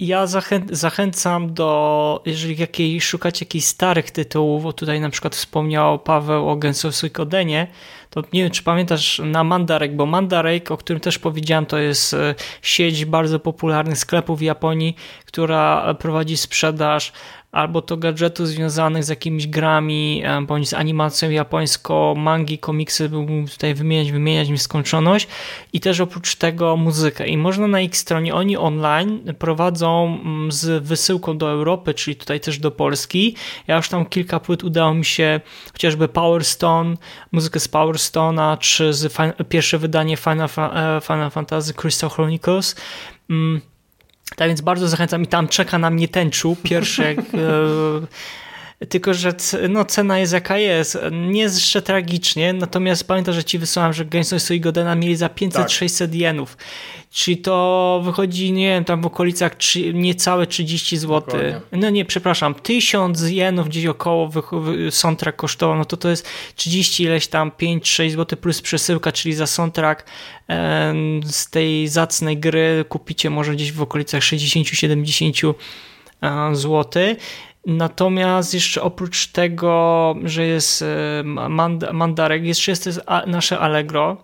Ja 0.00 0.26
zachę 0.26 0.60
zachęcam 0.70 1.54
do, 1.54 2.22
jeżeli 2.26 2.56
jakiej, 2.56 3.00
szukacie 3.00 3.44
jakichś 3.44 3.64
starych 3.64 4.10
tytułów, 4.10 4.62
bo 4.62 4.72
tutaj 4.72 5.00
na 5.00 5.10
przykład 5.10 5.36
wspomniał 5.36 5.98
Paweł 5.98 6.48
o 6.48 6.56
Gensowskiej 6.56 7.10
Kodenie, 7.10 7.66
to 8.10 8.22
nie 8.32 8.42
wiem, 8.42 8.50
czy 8.50 8.62
pamiętasz 8.62 9.22
na 9.24 9.44
Mandarek, 9.44 9.96
bo 9.96 10.06
Mandarek, 10.06 10.70
o 10.70 10.76
którym 10.76 11.00
też 11.00 11.18
powiedziałem, 11.18 11.66
to 11.66 11.78
jest 11.78 12.14
e, 12.14 12.34
sieć 12.62 13.04
bardzo 13.04 13.40
popularnych 13.40 13.98
sklepów 13.98 14.38
w 14.38 14.42
Japonii, 14.42 14.96
która 15.26 15.94
prowadzi 15.94 16.36
sprzedaż 16.36 17.12
albo 17.54 17.82
to 17.82 17.96
gadżetów 17.96 18.48
związanych 18.48 19.04
z 19.04 19.08
jakimiś 19.08 19.46
grami, 19.46 20.22
bądź 20.46 20.68
z 20.68 20.74
animacją 20.74 21.30
japońską, 21.30 22.14
mangi, 22.14 22.58
komiksy, 22.58 23.08
mógłbym 23.08 23.48
tutaj 23.48 23.74
wymieniać, 23.74 24.12
wymieniać 24.12 24.48
mi 24.48 24.58
skończoność 24.58 25.28
i 25.72 25.80
też 25.80 26.00
oprócz 26.00 26.34
tego 26.36 26.76
muzykę. 26.76 27.28
I 27.28 27.36
można 27.36 27.66
na 27.66 27.80
ich 27.80 27.96
stronie, 27.96 28.34
oni 28.34 28.56
online 28.56 29.34
prowadzą 29.38 30.20
mm, 30.24 30.52
z 30.52 30.84
wysyłką 30.84 31.38
do 31.38 31.50
Europy, 31.50 31.94
czyli 31.94 32.16
tutaj 32.16 32.40
też 32.40 32.58
do 32.58 32.70
Polski. 32.70 33.36
Ja 33.66 33.76
już 33.76 33.88
tam 33.88 34.06
kilka 34.06 34.40
płyt 34.40 34.64
udało 34.64 34.94
mi 34.94 35.04
się, 35.04 35.40
chociażby 35.72 36.08
Power 36.08 36.44
Stone, 36.44 36.94
muzykę 37.32 37.60
z 37.60 37.68
Power 37.68 37.96
Stone'a, 37.96 38.58
czy 38.58 38.92
z 38.92 39.14
pierwsze 39.48 39.78
wydanie 39.78 40.16
Final, 40.16 40.48
e, 40.58 41.00
Final 41.00 41.30
Fantasy 41.30 41.74
Crystal 41.74 42.10
Chronicles 42.10 42.76
mm, 43.30 43.60
tak 44.36 44.48
więc 44.48 44.60
bardzo 44.60 44.88
zachęcam 44.88 45.22
i 45.22 45.26
tam 45.26 45.48
czeka 45.48 45.78
na 45.78 45.90
mnie 45.90 46.08
tęczu 46.08 46.56
pierwszy. 46.62 47.04
e, 47.04 47.16
tylko, 48.88 49.14
że 49.14 49.34
no, 49.68 49.84
cena 49.84 50.18
jest 50.18 50.32
jaka 50.32 50.58
jest. 50.58 50.98
Nie 51.12 51.40
jest 51.40 51.56
jeszcze 51.56 51.82
tragicznie, 51.82 52.52
natomiast 52.52 53.08
pamiętam, 53.08 53.34
że 53.34 53.44
ci 53.44 53.58
wysłałem, 53.58 53.92
że 53.92 54.04
Genshin 54.04 54.40
Suigodena 54.40 54.94
mieli 54.94 55.16
za 55.16 55.26
500-600 55.26 55.98
tak. 55.98 56.14
jenów. 56.14 56.56
Czyli 57.10 57.36
to 57.36 58.00
wychodzi, 58.04 58.52
nie 58.52 58.68
wiem, 58.68 58.84
tam 58.84 59.02
w 59.02 59.06
okolicach 59.06 59.54
trzy, 59.54 59.94
niecałe 59.94 60.46
30 60.46 60.96
zł. 60.96 61.20
Dokładnie. 61.20 61.60
No 61.72 61.90
nie, 61.90 62.04
przepraszam, 62.04 62.54
1000 62.54 63.30
jenów 63.30 63.68
gdzieś 63.68 63.86
około 63.86 64.30
soundtrack 64.90 65.36
kosztował, 65.36 65.76
no 65.76 65.84
to 65.84 65.96
to 65.96 66.08
jest 66.08 66.28
30 66.54 67.04
ileś 67.04 67.26
tam, 67.26 67.50
5-6 67.50 68.10
zł 68.10 68.38
plus 68.38 68.60
przesyłka, 68.60 69.12
czyli 69.12 69.34
za 69.34 69.46
soundtrack 69.46 70.06
z 71.26 71.50
tej 71.50 71.88
zacnej 71.88 72.38
gry 72.38 72.84
kupicie 72.88 73.30
może 73.30 73.52
gdzieś 73.52 73.72
w 73.72 73.82
okolicach 73.82 74.22
60-70 74.22 75.54
e, 76.22 76.56
zł. 76.56 77.02
Natomiast 77.66 78.54
jeszcze 78.54 78.82
oprócz 78.82 79.26
tego, 79.26 80.14
że 80.24 80.46
jest 80.46 80.82
e, 80.82 81.22
mand 81.24 81.92
mandarek, 81.92 82.44
jeszcze 82.44 82.72
jest 82.72 83.00
nasze 83.26 83.58
Allegro. 83.58 84.16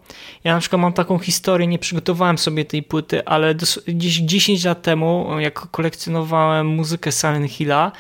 Ja 0.45 0.55
na 0.55 0.61
przykład 0.61 0.83
mam 0.83 0.93
taką 0.93 1.19
historię, 1.19 1.67
nie 1.67 1.79
przygotowałem 1.79 2.39
sobie 2.39 2.65
tej 2.65 2.83
płyty, 2.83 3.25
ale 3.25 3.55
gdzieś 3.89 4.17
10 4.17 4.65
lat 4.65 4.83
temu, 4.83 5.39
jak 5.39 5.55
kolekcjonowałem 5.55 6.67
muzykę 6.67 7.13
Silent 7.13 7.51
Hilla, 7.51 7.93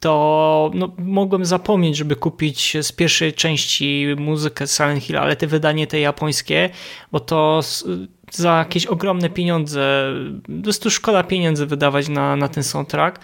to 0.00 0.70
no, 0.74 0.92
mogłem 0.98 1.44
zapomnieć, 1.44 1.96
żeby 1.96 2.16
kupić 2.16 2.76
z 2.82 2.92
pierwszej 2.92 3.32
części 3.32 4.06
muzykę 4.18 4.66
Silent 4.66 5.02
Hill, 5.02 5.18
ale 5.18 5.36
te 5.36 5.46
wydanie 5.46 5.86
te 5.86 6.00
japońskie, 6.00 6.70
bo 7.12 7.20
to 7.20 7.60
za 8.30 8.58
jakieś 8.58 8.86
ogromne 8.86 9.30
pieniądze, 9.30 10.12
po 10.56 10.62
prostu 10.62 10.90
szkoda 10.90 11.22
pieniędzy 11.22 11.66
wydawać 11.66 12.08
na, 12.08 12.36
na 12.36 12.48
ten 12.48 12.62
soundtrack. 12.62 13.20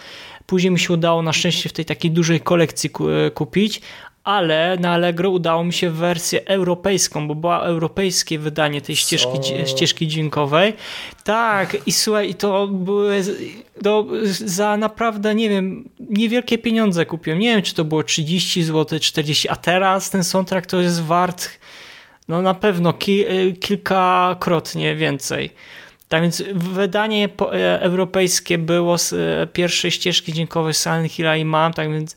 Później 0.52 0.70
mi 0.70 0.78
się 0.78 0.92
udało 0.92 1.22
na 1.22 1.32
szczęście 1.32 1.68
w 1.68 1.72
tej 1.72 1.84
takiej 1.84 2.10
dużej 2.10 2.40
kolekcji 2.40 2.90
kupić, 3.34 3.80
ale 4.24 4.76
na 4.80 4.90
Allegro 4.90 5.30
udało 5.30 5.64
mi 5.64 5.72
się 5.72 5.90
wersję 5.90 6.44
europejską, 6.44 7.28
bo 7.28 7.34
było 7.34 7.66
europejskie 7.66 8.38
wydanie 8.38 8.80
tej 8.80 8.96
ścieżki, 8.96 9.38
ścieżki 9.66 10.08
dźwiękowej. 10.08 10.72
Tak, 11.24 11.76
i 11.86 11.92
słuchaj, 11.92 12.30
i 12.30 12.34
to 12.34 12.68
były 12.68 13.22
do, 13.82 14.06
za 14.46 14.76
naprawdę, 14.76 15.34
nie 15.34 15.48
wiem, 15.48 15.88
niewielkie 16.00 16.58
pieniądze 16.58 17.06
kupiłem. 17.06 17.38
Nie 17.38 17.54
wiem, 17.54 17.62
czy 17.62 17.74
to 17.74 17.84
było 17.84 18.02
30 18.02 18.62
zł, 18.62 18.98
40, 18.98 19.48
a 19.48 19.56
teraz 19.56 20.10
ten 20.10 20.24
soundtrack 20.24 20.66
to 20.66 20.80
jest 20.80 21.02
wart 21.02 21.48
no 22.28 22.42
na 22.42 22.54
pewno 22.54 22.92
ki 22.92 23.24
kilkakrotnie 23.60 24.96
więcej. 24.96 25.50
Tak 26.12 26.22
więc 26.22 26.42
wydanie 26.54 27.28
europejskie 27.80 28.58
było 28.58 28.98
z 28.98 29.14
pierwszej 29.52 29.90
ścieżki 29.90 30.32
dźwiękowej 30.32 30.74
Silent 30.74 31.12
Hilla 31.12 31.36
i 31.36 31.44
mam, 31.44 31.72
tak 31.72 31.92
więc 31.92 32.16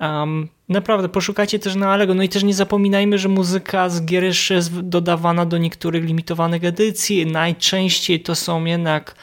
um, 0.00 0.48
naprawdę 0.68 1.08
poszukajcie 1.08 1.58
też 1.58 1.74
na 1.74 1.92
Alego. 1.92 2.14
No 2.14 2.22
i 2.22 2.28
też 2.28 2.44
nie 2.44 2.54
zapominajmy, 2.54 3.18
że 3.18 3.28
muzyka 3.28 3.88
z 3.88 4.04
gier 4.04 4.24
jeszcze 4.24 4.54
jest 4.54 4.80
dodawana 4.80 5.46
do 5.46 5.58
niektórych 5.58 6.04
limitowanych 6.04 6.64
edycji. 6.64 7.26
Najczęściej 7.26 8.20
to 8.20 8.34
są 8.34 8.64
jednak 8.64 9.14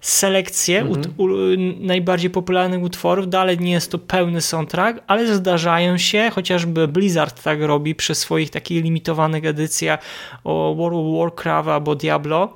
selekcje 0.00 0.80
mm 0.80 0.92
-hmm. 0.92 1.80
najbardziej 1.80 2.30
popularnych 2.30 2.82
utworów. 2.82 3.28
Dalej 3.28 3.58
nie 3.58 3.72
jest 3.72 3.90
to 3.90 3.98
pełny 3.98 4.40
soundtrack, 4.40 5.00
ale 5.06 5.34
zdarzają 5.34 5.98
się, 5.98 6.30
chociażby 6.34 6.88
Blizzard 6.88 7.42
tak 7.42 7.62
robi 7.62 7.94
przy 7.94 8.14
swoich 8.14 8.50
takich 8.50 8.84
limitowanych 8.84 9.44
edycjach 9.44 10.00
o 10.44 10.74
World 10.74 10.98
of 10.98 11.18
Warcraft 11.18 11.68
albo 11.68 11.94
Diablo. 11.94 12.54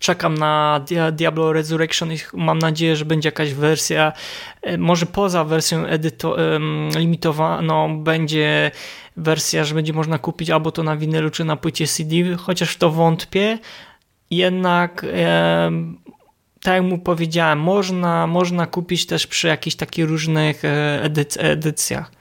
Czekam 0.00 0.38
na 0.38 0.80
Diablo 1.12 1.52
Resurrection 1.52 2.12
i 2.12 2.16
mam 2.34 2.58
nadzieję, 2.58 2.96
że 2.96 3.04
będzie 3.04 3.28
jakaś 3.28 3.54
wersja, 3.54 4.12
e, 4.62 4.78
może 4.78 5.06
poza 5.06 5.44
wersją 5.44 5.86
edyto, 5.86 6.36
limitowaną, 6.96 8.04
będzie 8.04 8.70
wersja, 9.16 9.64
że 9.64 9.74
będzie 9.74 9.92
można 9.92 10.18
kupić 10.18 10.50
albo 10.50 10.72
to 10.72 10.82
na 10.82 10.96
winylu, 10.96 11.30
czy 11.30 11.44
na 11.44 11.56
płycie 11.56 11.86
CD, 11.86 12.16
chociaż 12.38 12.70
w 12.70 12.78
to 12.78 12.90
wątpię. 12.90 13.58
Jednak 14.30 15.06
tak 16.62 16.74
jak 16.74 16.82
mu 16.82 16.98
powiedziałem, 16.98 17.60
można, 17.60 18.26
można 18.26 18.66
kupić 18.66 19.06
też 19.06 19.26
przy 19.26 19.48
jakichś 19.48 19.76
takich 19.76 20.08
różnych 20.08 20.64
e, 20.64 21.02
edyc 21.02 21.36
edycjach. 21.36 22.12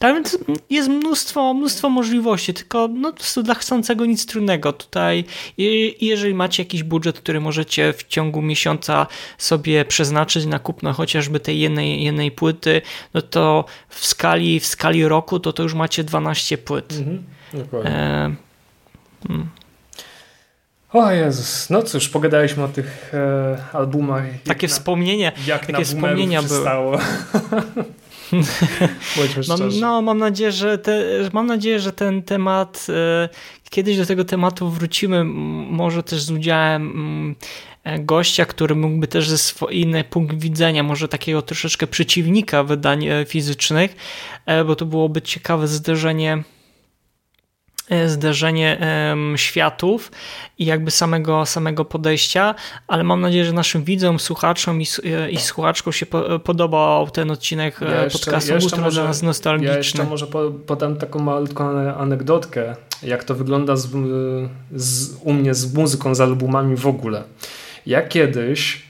Tak 0.00 0.14
więc 0.14 0.38
jest 0.70 0.88
mnóstwo, 0.88 1.54
mnóstwo 1.54 1.88
możliwości, 1.88 2.54
tylko 2.54 2.88
no, 2.88 3.12
dla 3.42 3.54
chcącego 3.54 4.06
nic 4.06 4.26
trudnego. 4.26 4.72
Tutaj, 4.72 5.24
jeżeli 6.00 6.34
macie 6.34 6.62
jakiś 6.62 6.82
budżet, 6.82 7.18
który 7.18 7.40
możecie 7.40 7.92
w 7.92 8.04
ciągu 8.04 8.42
miesiąca 8.42 9.06
sobie 9.38 9.84
przeznaczyć 9.84 10.46
na 10.46 10.58
kupno 10.58 10.92
chociażby 10.92 11.40
tej 11.40 11.60
jednej, 11.60 12.04
jednej 12.04 12.30
płyty, 12.30 12.82
no 13.14 13.22
to 13.22 13.64
w 13.88 14.06
skali, 14.06 14.60
w 14.60 14.66
skali 14.66 15.08
roku 15.08 15.40
to, 15.40 15.52
to 15.52 15.62
już 15.62 15.74
macie 15.74 16.04
12 16.04 16.58
płyt. 16.58 16.92
Mhm, 16.92 17.24
dokładnie. 17.54 17.90
E, 17.90 18.34
hmm. 19.28 19.48
O 20.92 21.10
Jezus, 21.10 21.70
no 21.70 21.82
cóż, 21.82 22.08
pogadaliśmy 22.08 22.64
o 22.64 22.68
tych 22.68 23.14
e, 23.14 23.58
albumach. 23.72 24.24
Takie 24.44 24.66
na, 24.66 24.72
wspomnienia, 24.72 25.32
jak 25.46 25.66
takie 25.66 25.84
wspomnienia 25.84 26.42
były. 26.42 26.66
mam, 29.48 29.60
no, 29.80 30.02
mam 30.02 30.18
nadzieję, 30.18 30.52
że 30.52 30.78
te, 30.78 31.04
mam 31.32 31.46
nadzieję, 31.46 31.80
że 31.80 31.92
ten 31.92 32.22
temat, 32.22 32.86
e, 32.88 33.28
kiedyś 33.70 33.96
do 33.96 34.06
tego 34.06 34.24
tematu 34.24 34.70
wrócimy, 34.70 35.24
może 35.24 36.02
też 36.02 36.22
z 36.22 36.30
udziałem 36.30 36.82
mm, 36.82 37.36
e, 37.84 37.98
gościa, 37.98 38.46
który 38.46 38.74
mógłby 38.74 39.06
też 39.06 39.28
ze 39.28 39.38
swojego 39.38 40.04
punkt 40.10 40.34
widzenia, 40.34 40.82
może 40.82 41.08
takiego 41.08 41.42
troszeczkę 41.42 41.86
przeciwnika 41.86 42.64
wydań 42.64 43.06
e, 43.06 43.24
fizycznych, 43.24 43.96
bo 44.66 44.76
to 44.76 44.86
byłoby 44.86 45.22
ciekawe 45.22 45.68
zderzenie 45.68 46.42
zderzenie 48.06 48.78
światów 49.36 50.12
i 50.58 50.64
jakby 50.64 50.90
samego, 50.90 51.46
samego 51.46 51.84
podejścia, 51.84 52.54
ale 52.86 53.04
mam 53.04 53.20
nadzieję, 53.20 53.44
że 53.44 53.52
naszym 53.52 53.84
widzom, 53.84 54.18
słuchaczom 54.18 54.80
i, 54.82 54.86
i 55.30 55.36
słuchaczkom 55.36 55.92
się 55.92 56.06
podobał 56.44 57.10
ten 57.10 57.30
odcinek 57.30 57.82
e, 57.82 57.84
ja 57.84 58.04
jeszcze, 58.04 58.18
podcastu 58.18 58.52
ja 58.52 58.58
Ultra 58.62 58.90
dla 58.90 59.04
nas 59.04 59.22
nostalgiczny. 59.22 59.72
Ja 59.72 59.78
jeszcze 59.78 60.04
może 60.04 60.26
podam 60.66 60.96
taką 60.96 61.18
malutką 61.18 61.78
anegdotkę, 61.78 62.76
jak 63.02 63.24
to 63.24 63.34
wygląda 63.34 63.76
z, 63.76 63.88
z, 64.74 65.16
u 65.22 65.32
mnie 65.32 65.54
z 65.54 65.74
muzyką, 65.74 66.14
z 66.14 66.20
albumami 66.20 66.76
w 66.76 66.86
ogóle. 66.86 67.24
Ja 67.86 68.02
kiedyś 68.02 68.89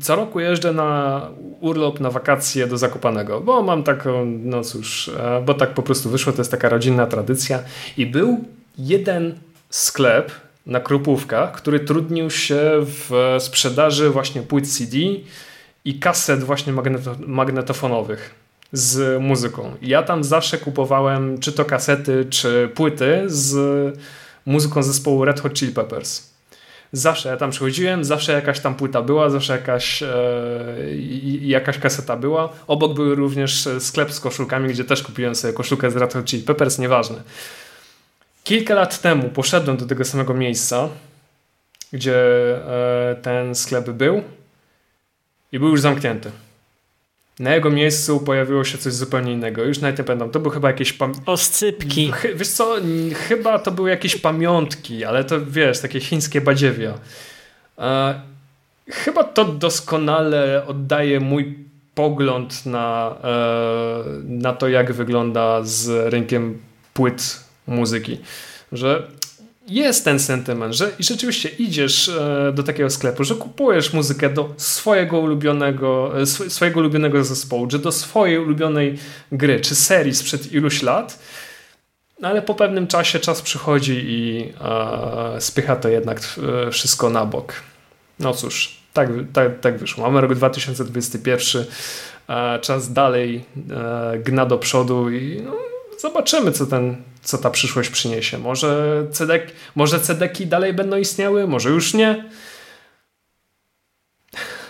co 0.00 0.16
roku 0.16 0.40
jeżdżę 0.40 0.72
na 0.72 1.20
urlop, 1.60 2.00
na 2.00 2.10
wakacje 2.10 2.66
do 2.66 2.78
Zakopanego, 2.78 3.40
bo 3.40 3.62
mam 3.62 3.82
taką, 3.82 4.24
no 4.24 4.64
cóż, 4.64 5.08
e, 5.08 5.42
bo 5.46 5.54
tak 5.54 5.74
po 5.74 5.82
prostu 5.82 6.10
wyszło, 6.10 6.32
to 6.32 6.40
jest 6.40 6.50
taka 6.50 6.68
rodzinna 6.68 7.06
tradycja. 7.06 7.62
I 7.96 8.06
był 8.06 8.44
jeden 8.78 9.38
sklep 9.70 10.32
na 10.66 10.80
Krupówkach, 10.80 11.52
który 11.52 11.80
trudnił 11.80 12.30
się 12.30 12.70
w 12.80 13.36
sprzedaży 13.38 14.10
właśnie 14.10 14.42
płyt 14.42 14.68
CD 14.68 14.96
i 15.84 15.98
kaset 15.98 16.44
właśnie 16.44 16.72
magneto 16.72 17.16
magnetofonowych 17.26 18.34
z 18.72 19.22
muzyką. 19.22 19.72
Ja 19.82 20.02
tam 20.02 20.24
zawsze 20.24 20.58
kupowałem 20.58 21.38
czy 21.38 21.52
to 21.52 21.64
kasety, 21.64 22.26
czy 22.30 22.70
płyty 22.74 23.22
z 23.26 23.56
muzyką 24.46 24.82
zespołu 24.82 25.24
Red 25.24 25.40
Hot 25.40 25.54
Chili 25.54 25.72
Peppers. 25.72 26.33
Zawsze 26.96 27.28
ja 27.28 27.36
tam 27.36 27.50
przychodziłem, 27.50 28.04
zawsze 28.04 28.32
jakaś 28.32 28.60
tam 28.60 28.74
płyta 28.74 29.02
była, 29.02 29.30
zawsze 29.30 29.52
jakaś, 29.52 30.02
e, 30.02 30.08
jakaś 31.40 31.78
kaseta 31.78 32.16
była. 32.16 32.52
Obok 32.66 32.94
był 32.94 33.14
również 33.14 33.68
sklep 33.78 34.12
z 34.12 34.20
koszulkami, 34.20 34.68
gdzie 34.68 34.84
też 34.84 35.02
kupiłem 35.02 35.34
sobie 35.34 35.52
koszulkę 35.52 35.90
z 35.90 35.96
Red 35.96 36.14
Hot 36.14 36.24
Chili 36.24 36.42
Peppers, 36.42 36.78
nieważne. 36.78 37.22
Kilka 38.44 38.74
lat 38.74 39.00
temu 39.00 39.28
poszedłem 39.28 39.76
do 39.76 39.86
tego 39.86 40.04
samego 40.04 40.34
miejsca, 40.34 40.88
gdzie 41.92 42.16
e, 42.56 43.16
ten 43.22 43.54
sklep 43.54 43.90
był 43.90 44.22
i 45.52 45.58
był 45.58 45.68
już 45.68 45.80
zamknięty. 45.80 46.30
Na 47.38 47.54
jego 47.54 47.70
miejscu 47.70 48.20
pojawiło 48.20 48.64
się 48.64 48.78
coś 48.78 48.92
zupełnie 48.92 49.32
innego. 49.32 49.64
Już 49.64 49.78
nawet 49.78 49.98
nie 49.98 50.04
pamiętam. 50.04 50.30
To 50.30 50.40
był 50.40 50.50
chyba 50.50 50.68
jakieś... 50.68 50.92
Pam... 50.92 51.12
Oscypki. 51.26 52.12
Wiesz 52.34 52.48
co, 52.48 52.76
chyba 53.28 53.58
to 53.58 53.70
były 53.70 53.90
jakieś 53.90 54.16
pamiątki, 54.16 55.04
ale 55.04 55.24
to 55.24 55.46
wiesz, 55.46 55.80
takie 55.80 56.00
chińskie 56.00 56.40
badziewia. 56.40 56.94
E, 57.78 58.20
chyba 58.90 59.24
to 59.24 59.44
doskonale 59.44 60.66
oddaje 60.66 61.20
mój 61.20 61.58
pogląd 61.94 62.66
na, 62.66 63.16
e, 63.24 64.04
na 64.24 64.52
to, 64.52 64.68
jak 64.68 64.92
wygląda 64.92 65.62
z 65.62 66.12
rynkiem 66.12 66.58
płyt 66.94 67.44
muzyki. 67.66 68.20
Że 68.72 69.08
jest 69.66 70.04
ten 70.04 70.18
sentyment, 70.18 70.74
że 70.74 70.90
rzeczywiście 70.98 71.48
idziesz 71.48 72.08
e, 72.08 72.52
do 72.54 72.62
takiego 72.62 72.90
sklepu, 72.90 73.24
że 73.24 73.34
kupujesz 73.34 73.92
muzykę 73.92 74.30
do 74.30 74.54
swojego 74.56 75.18
ulubionego, 75.18 76.20
e, 76.20 76.26
swojego 76.26 76.80
ulubionego 76.80 77.24
zespołu, 77.24 77.66
czy 77.66 77.78
do 77.78 77.92
swojej 77.92 78.38
ulubionej 78.38 78.98
gry, 79.32 79.60
czy 79.60 79.74
serii 79.74 80.14
sprzed 80.14 80.52
iluś 80.52 80.82
lat, 80.82 81.18
no 82.20 82.28
ale 82.28 82.42
po 82.42 82.54
pewnym 82.54 82.86
czasie 82.86 83.20
czas 83.20 83.42
przychodzi 83.42 84.04
i 84.06 84.52
e, 84.60 85.40
spycha 85.40 85.76
to 85.76 85.88
jednak 85.88 86.20
wszystko 86.72 87.10
na 87.10 87.26
bok. 87.26 87.52
No 88.18 88.34
cóż, 88.34 88.76
tak, 88.92 89.08
tak, 89.32 89.60
tak 89.60 89.78
wyszło. 89.78 90.04
Mamy 90.04 90.20
rok 90.20 90.34
2021, 90.34 91.64
e, 92.28 92.58
czas 92.60 92.92
dalej 92.92 93.44
gna 94.24 94.46
do 94.46 94.58
przodu 94.58 95.10
i 95.10 95.42
no, 95.44 95.52
zobaczymy, 95.98 96.52
co, 96.52 96.66
ten, 96.66 96.96
co 97.24 97.38
ta 97.38 97.50
przyszłość 97.50 97.90
przyniesie. 97.90 98.38
Może, 98.38 99.02
cedek, 99.12 99.52
może 99.74 100.00
cedeki 100.00 100.46
dalej 100.46 100.74
będą 100.74 100.96
istniały, 100.96 101.46
może 101.46 101.70
już 101.70 101.94
nie. 101.94 102.24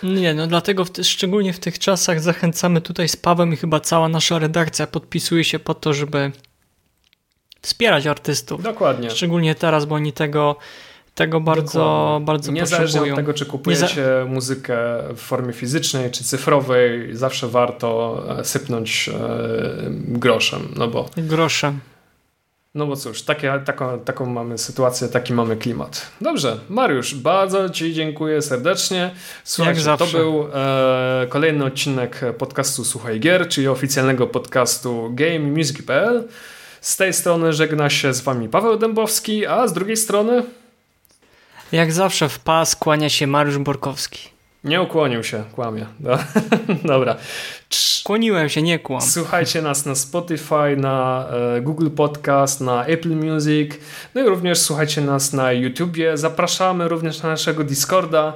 Nie, 0.03 0.33
no 0.33 0.47
dlatego 0.47 0.85
w, 0.85 0.89
szczególnie 1.03 1.53
w 1.53 1.59
tych 1.59 1.79
czasach 1.79 2.21
zachęcamy 2.21 2.81
tutaj 2.81 3.09
z 3.09 3.15
Pawem 3.15 3.53
i 3.53 3.55
chyba 3.55 3.79
cała 3.79 4.09
nasza 4.09 4.39
redakcja 4.39 4.87
podpisuje 4.87 5.43
się 5.43 5.59
po 5.59 5.73
to, 5.73 5.93
żeby 5.93 6.31
wspierać 7.61 8.07
artystów. 8.07 8.63
Dokładnie. 8.63 9.09
Szczególnie 9.09 9.55
teraz, 9.55 9.85
bo 9.85 9.95
oni 9.95 10.13
tego 10.13 10.55
tego 11.15 11.41
bardzo, 11.41 11.79
Dokładnie. 11.79 12.25
bardzo 12.25 12.51
Niezależnie 12.51 13.01
od 13.01 13.15
tego, 13.15 13.33
czy 13.33 13.45
kupujecie 13.45 14.25
muzykę 14.27 14.77
w 15.15 15.19
formie 15.19 15.53
fizycznej, 15.53 16.11
czy 16.11 16.23
cyfrowej, 16.23 17.15
zawsze 17.15 17.47
warto 17.47 18.23
e, 18.39 18.45
sypnąć 18.45 19.09
e, 19.09 19.13
groszem, 19.91 20.73
no 20.75 20.87
bo... 20.87 21.09
Groszem. 21.17 21.79
No 22.75 22.87
bo 22.87 22.95
cóż, 22.95 23.21
takie, 23.21 23.61
taką, 23.65 23.99
taką 23.99 24.25
mamy 24.25 24.57
sytuację, 24.57 25.07
taki 25.07 25.33
mamy 25.33 25.57
klimat. 25.57 26.11
Dobrze, 26.21 26.59
Mariusz, 26.69 27.15
bardzo 27.15 27.69
Ci 27.69 27.93
dziękuję 27.93 28.41
serdecznie. 28.41 29.11
Słuchajcie, 29.43 29.97
to 29.97 30.07
był 30.07 30.47
e, 30.53 31.27
kolejny 31.29 31.65
odcinek 31.65 32.21
podcastu 32.37 32.85
Słuchaj 32.85 33.19
Gier, 33.19 33.47
czyli 33.47 33.67
oficjalnego 33.67 34.27
podcastu 34.27 35.09
GameMusic.pl. 35.13 36.27
Z 36.81 36.97
tej 36.97 37.13
strony 37.13 37.53
żegna 37.53 37.89
się 37.89 38.13
z 38.13 38.21
Wami 38.21 38.49
Paweł 38.49 38.77
Dębowski, 38.77 39.45
a 39.45 39.67
z 39.67 39.73
drugiej 39.73 39.97
strony... 39.97 40.43
Jak 41.71 41.91
zawsze 41.91 42.29
w 42.29 42.39
pas 42.39 42.75
kłania 42.75 43.09
się 43.09 43.27
Mariusz 43.27 43.57
Borkowski. 43.57 44.29
Nie 44.63 44.81
ukłonił 44.81 45.23
się, 45.23 45.43
kłamie. 45.55 45.85
Dobra. 46.83 47.15
Kłoniłem 48.03 48.49
się, 48.49 48.61
nie 48.61 48.79
kłam. 48.79 49.01
Słuchajcie 49.01 49.61
nas 49.61 49.85
na 49.85 49.95
Spotify, 49.95 50.77
na 50.77 51.27
e, 51.57 51.61
Google 51.61 51.89
Podcast, 51.89 52.61
na 52.61 52.85
Apple 52.85 53.15
Music, 53.15 53.71
no 54.15 54.21
i 54.21 54.25
również 54.25 54.59
słuchajcie 54.59 55.01
nas 55.01 55.33
na 55.33 55.51
YouTubie. 55.51 56.17
Zapraszamy 56.17 56.87
również 56.87 57.23
na 57.23 57.29
naszego 57.29 57.63
Discorda, 57.63 58.33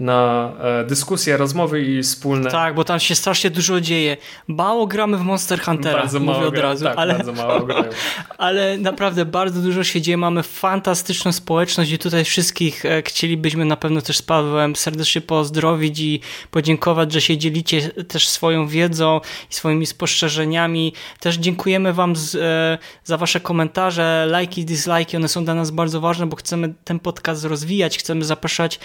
na 0.00 0.52
e, 0.60 0.84
dyskusje, 0.84 1.36
rozmowy 1.36 1.82
i 1.82 2.02
wspólne. 2.02 2.50
Tak, 2.50 2.74
bo 2.74 2.84
tam 2.84 3.00
się 3.00 3.14
strasznie 3.14 3.50
dużo 3.50 3.80
dzieje. 3.80 4.16
Mało 4.46 4.86
gramy 4.86 5.16
w 5.16 5.22
Monster 5.22 5.60
Huntera, 5.60 5.98
bardzo 5.98 6.20
mówię 6.20 6.32
mało 6.32 6.46
od 6.48 6.58
razu, 6.58 6.84
tak, 6.84 6.98
ale, 6.98 7.14
bardzo 7.14 7.32
mało 7.32 7.66
ale 8.38 8.78
naprawdę 8.78 9.24
bardzo 9.24 9.60
dużo 9.60 9.84
się 9.84 10.00
dzieje. 10.00 10.16
Mamy 10.16 10.42
fantastyczną 10.42 11.32
społeczność 11.32 11.90
i 11.90 11.98
tutaj 11.98 12.24
wszystkich 12.24 12.84
e, 12.84 13.02
chcielibyśmy 13.02 13.64
na 13.64 13.76
pewno 13.76 14.00
też 14.00 14.16
z 14.16 14.22
Pawłem 14.22 14.76
serdecznie 14.76 15.20
pozdrowić 15.20 16.00
i 16.00 16.20
podziękować, 16.50 17.12
że 17.12 17.20
się 17.20 17.38
dzielicie 17.38 17.88
też 17.88 18.28
swoją 18.28 18.66
wiedzą 18.66 19.20
i 19.50 19.54
swoimi 19.54 19.86
spostrzeżeniami. 19.86 20.92
Też 21.20 21.36
dziękujemy 21.36 21.92
Wam 21.92 22.16
z, 22.16 22.34
e, 22.34 22.78
za 23.04 23.16
Wasze 23.16 23.40
komentarze, 23.40 24.26
lajki, 24.28 24.64
dislajki. 24.64 25.16
One 25.16 25.28
są 25.28 25.44
dla 25.44 25.54
nas 25.54 25.70
bardzo 25.70 26.00
ważne, 26.00 26.26
bo 26.26 26.36
chcemy 26.36 26.74
ten 26.84 26.98
podcast 26.98 27.44
rozwijać, 27.44 27.98
chcemy 27.98 28.24
zapraszać 28.24 28.80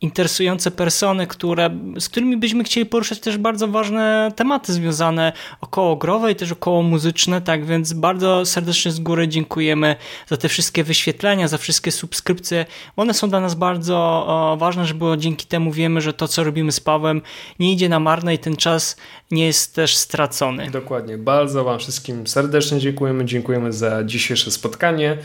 interesujące 0.00 0.70
persony, 0.70 1.26
które, 1.26 1.70
z 1.98 2.08
którymi 2.08 2.36
byśmy 2.36 2.64
chcieli 2.64 2.86
poruszać 2.86 3.20
też 3.20 3.38
bardzo 3.38 3.68
ważne 3.68 4.32
tematy 4.36 4.72
związane 4.72 5.32
około 5.60 5.96
growe 5.96 6.32
i 6.32 6.34
też 6.34 6.52
około 6.52 6.82
muzyczne, 6.82 7.40
tak 7.40 7.64
więc 7.64 7.92
bardzo 7.92 8.46
serdecznie 8.46 8.92
z 8.92 9.00
góry 9.00 9.28
dziękujemy 9.28 9.96
za 10.28 10.36
te 10.36 10.48
wszystkie 10.48 10.84
wyświetlenia, 10.84 11.48
za 11.48 11.58
wszystkie 11.58 11.92
subskrypcje. 11.92 12.66
One 12.96 13.14
są 13.14 13.30
dla 13.30 13.40
nas 13.40 13.54
bardzo 13.54 14.56
ważne, 14.58 14.86
żeby 14.86 15.04
dzięki 15.18 15.46
temu 15.46 15.72
wiemy, 15.72 16.00
że 16.00 16.12
to, 16.12 16.28
co 16.28 16.44
robimy 16.44 16.72
z 16.72 16.80
Pawłem 16.80 17.22
nie 17.58 17.72
idzie 17.72 17.88
na 17.88 18.00
marne 18.00 18.34
i 18.34 18.38
ten 18.38 18.56
czas 18.56 18.96
nie 19.30 19.46
jest 19.46 19.74
też 19.74 19.96
stracony. 19.96 20.70
Dokładnie. 20.70 21.18
Bardzo 21.18 21.64
Wam 21.64 21.78
wszystkim 21.78 22.26
serdecznie 22.26 22.78
dziękujemy. 22.78 23.24
Dziękujemy 23.24 23.72
za 23.72 24.04
dzisiejsze 24.04 24.50
spotkanie 24.50 25.18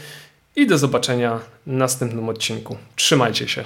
i 0.55 0.67
do 0.67 0.77
zobaczenia 0.77 1.39
w 1.67 1.71
następnym 1.71 2.29
odcinku. 2.29 2.77
Trzymajcie 2.95 3.47
się. 3.47 3.65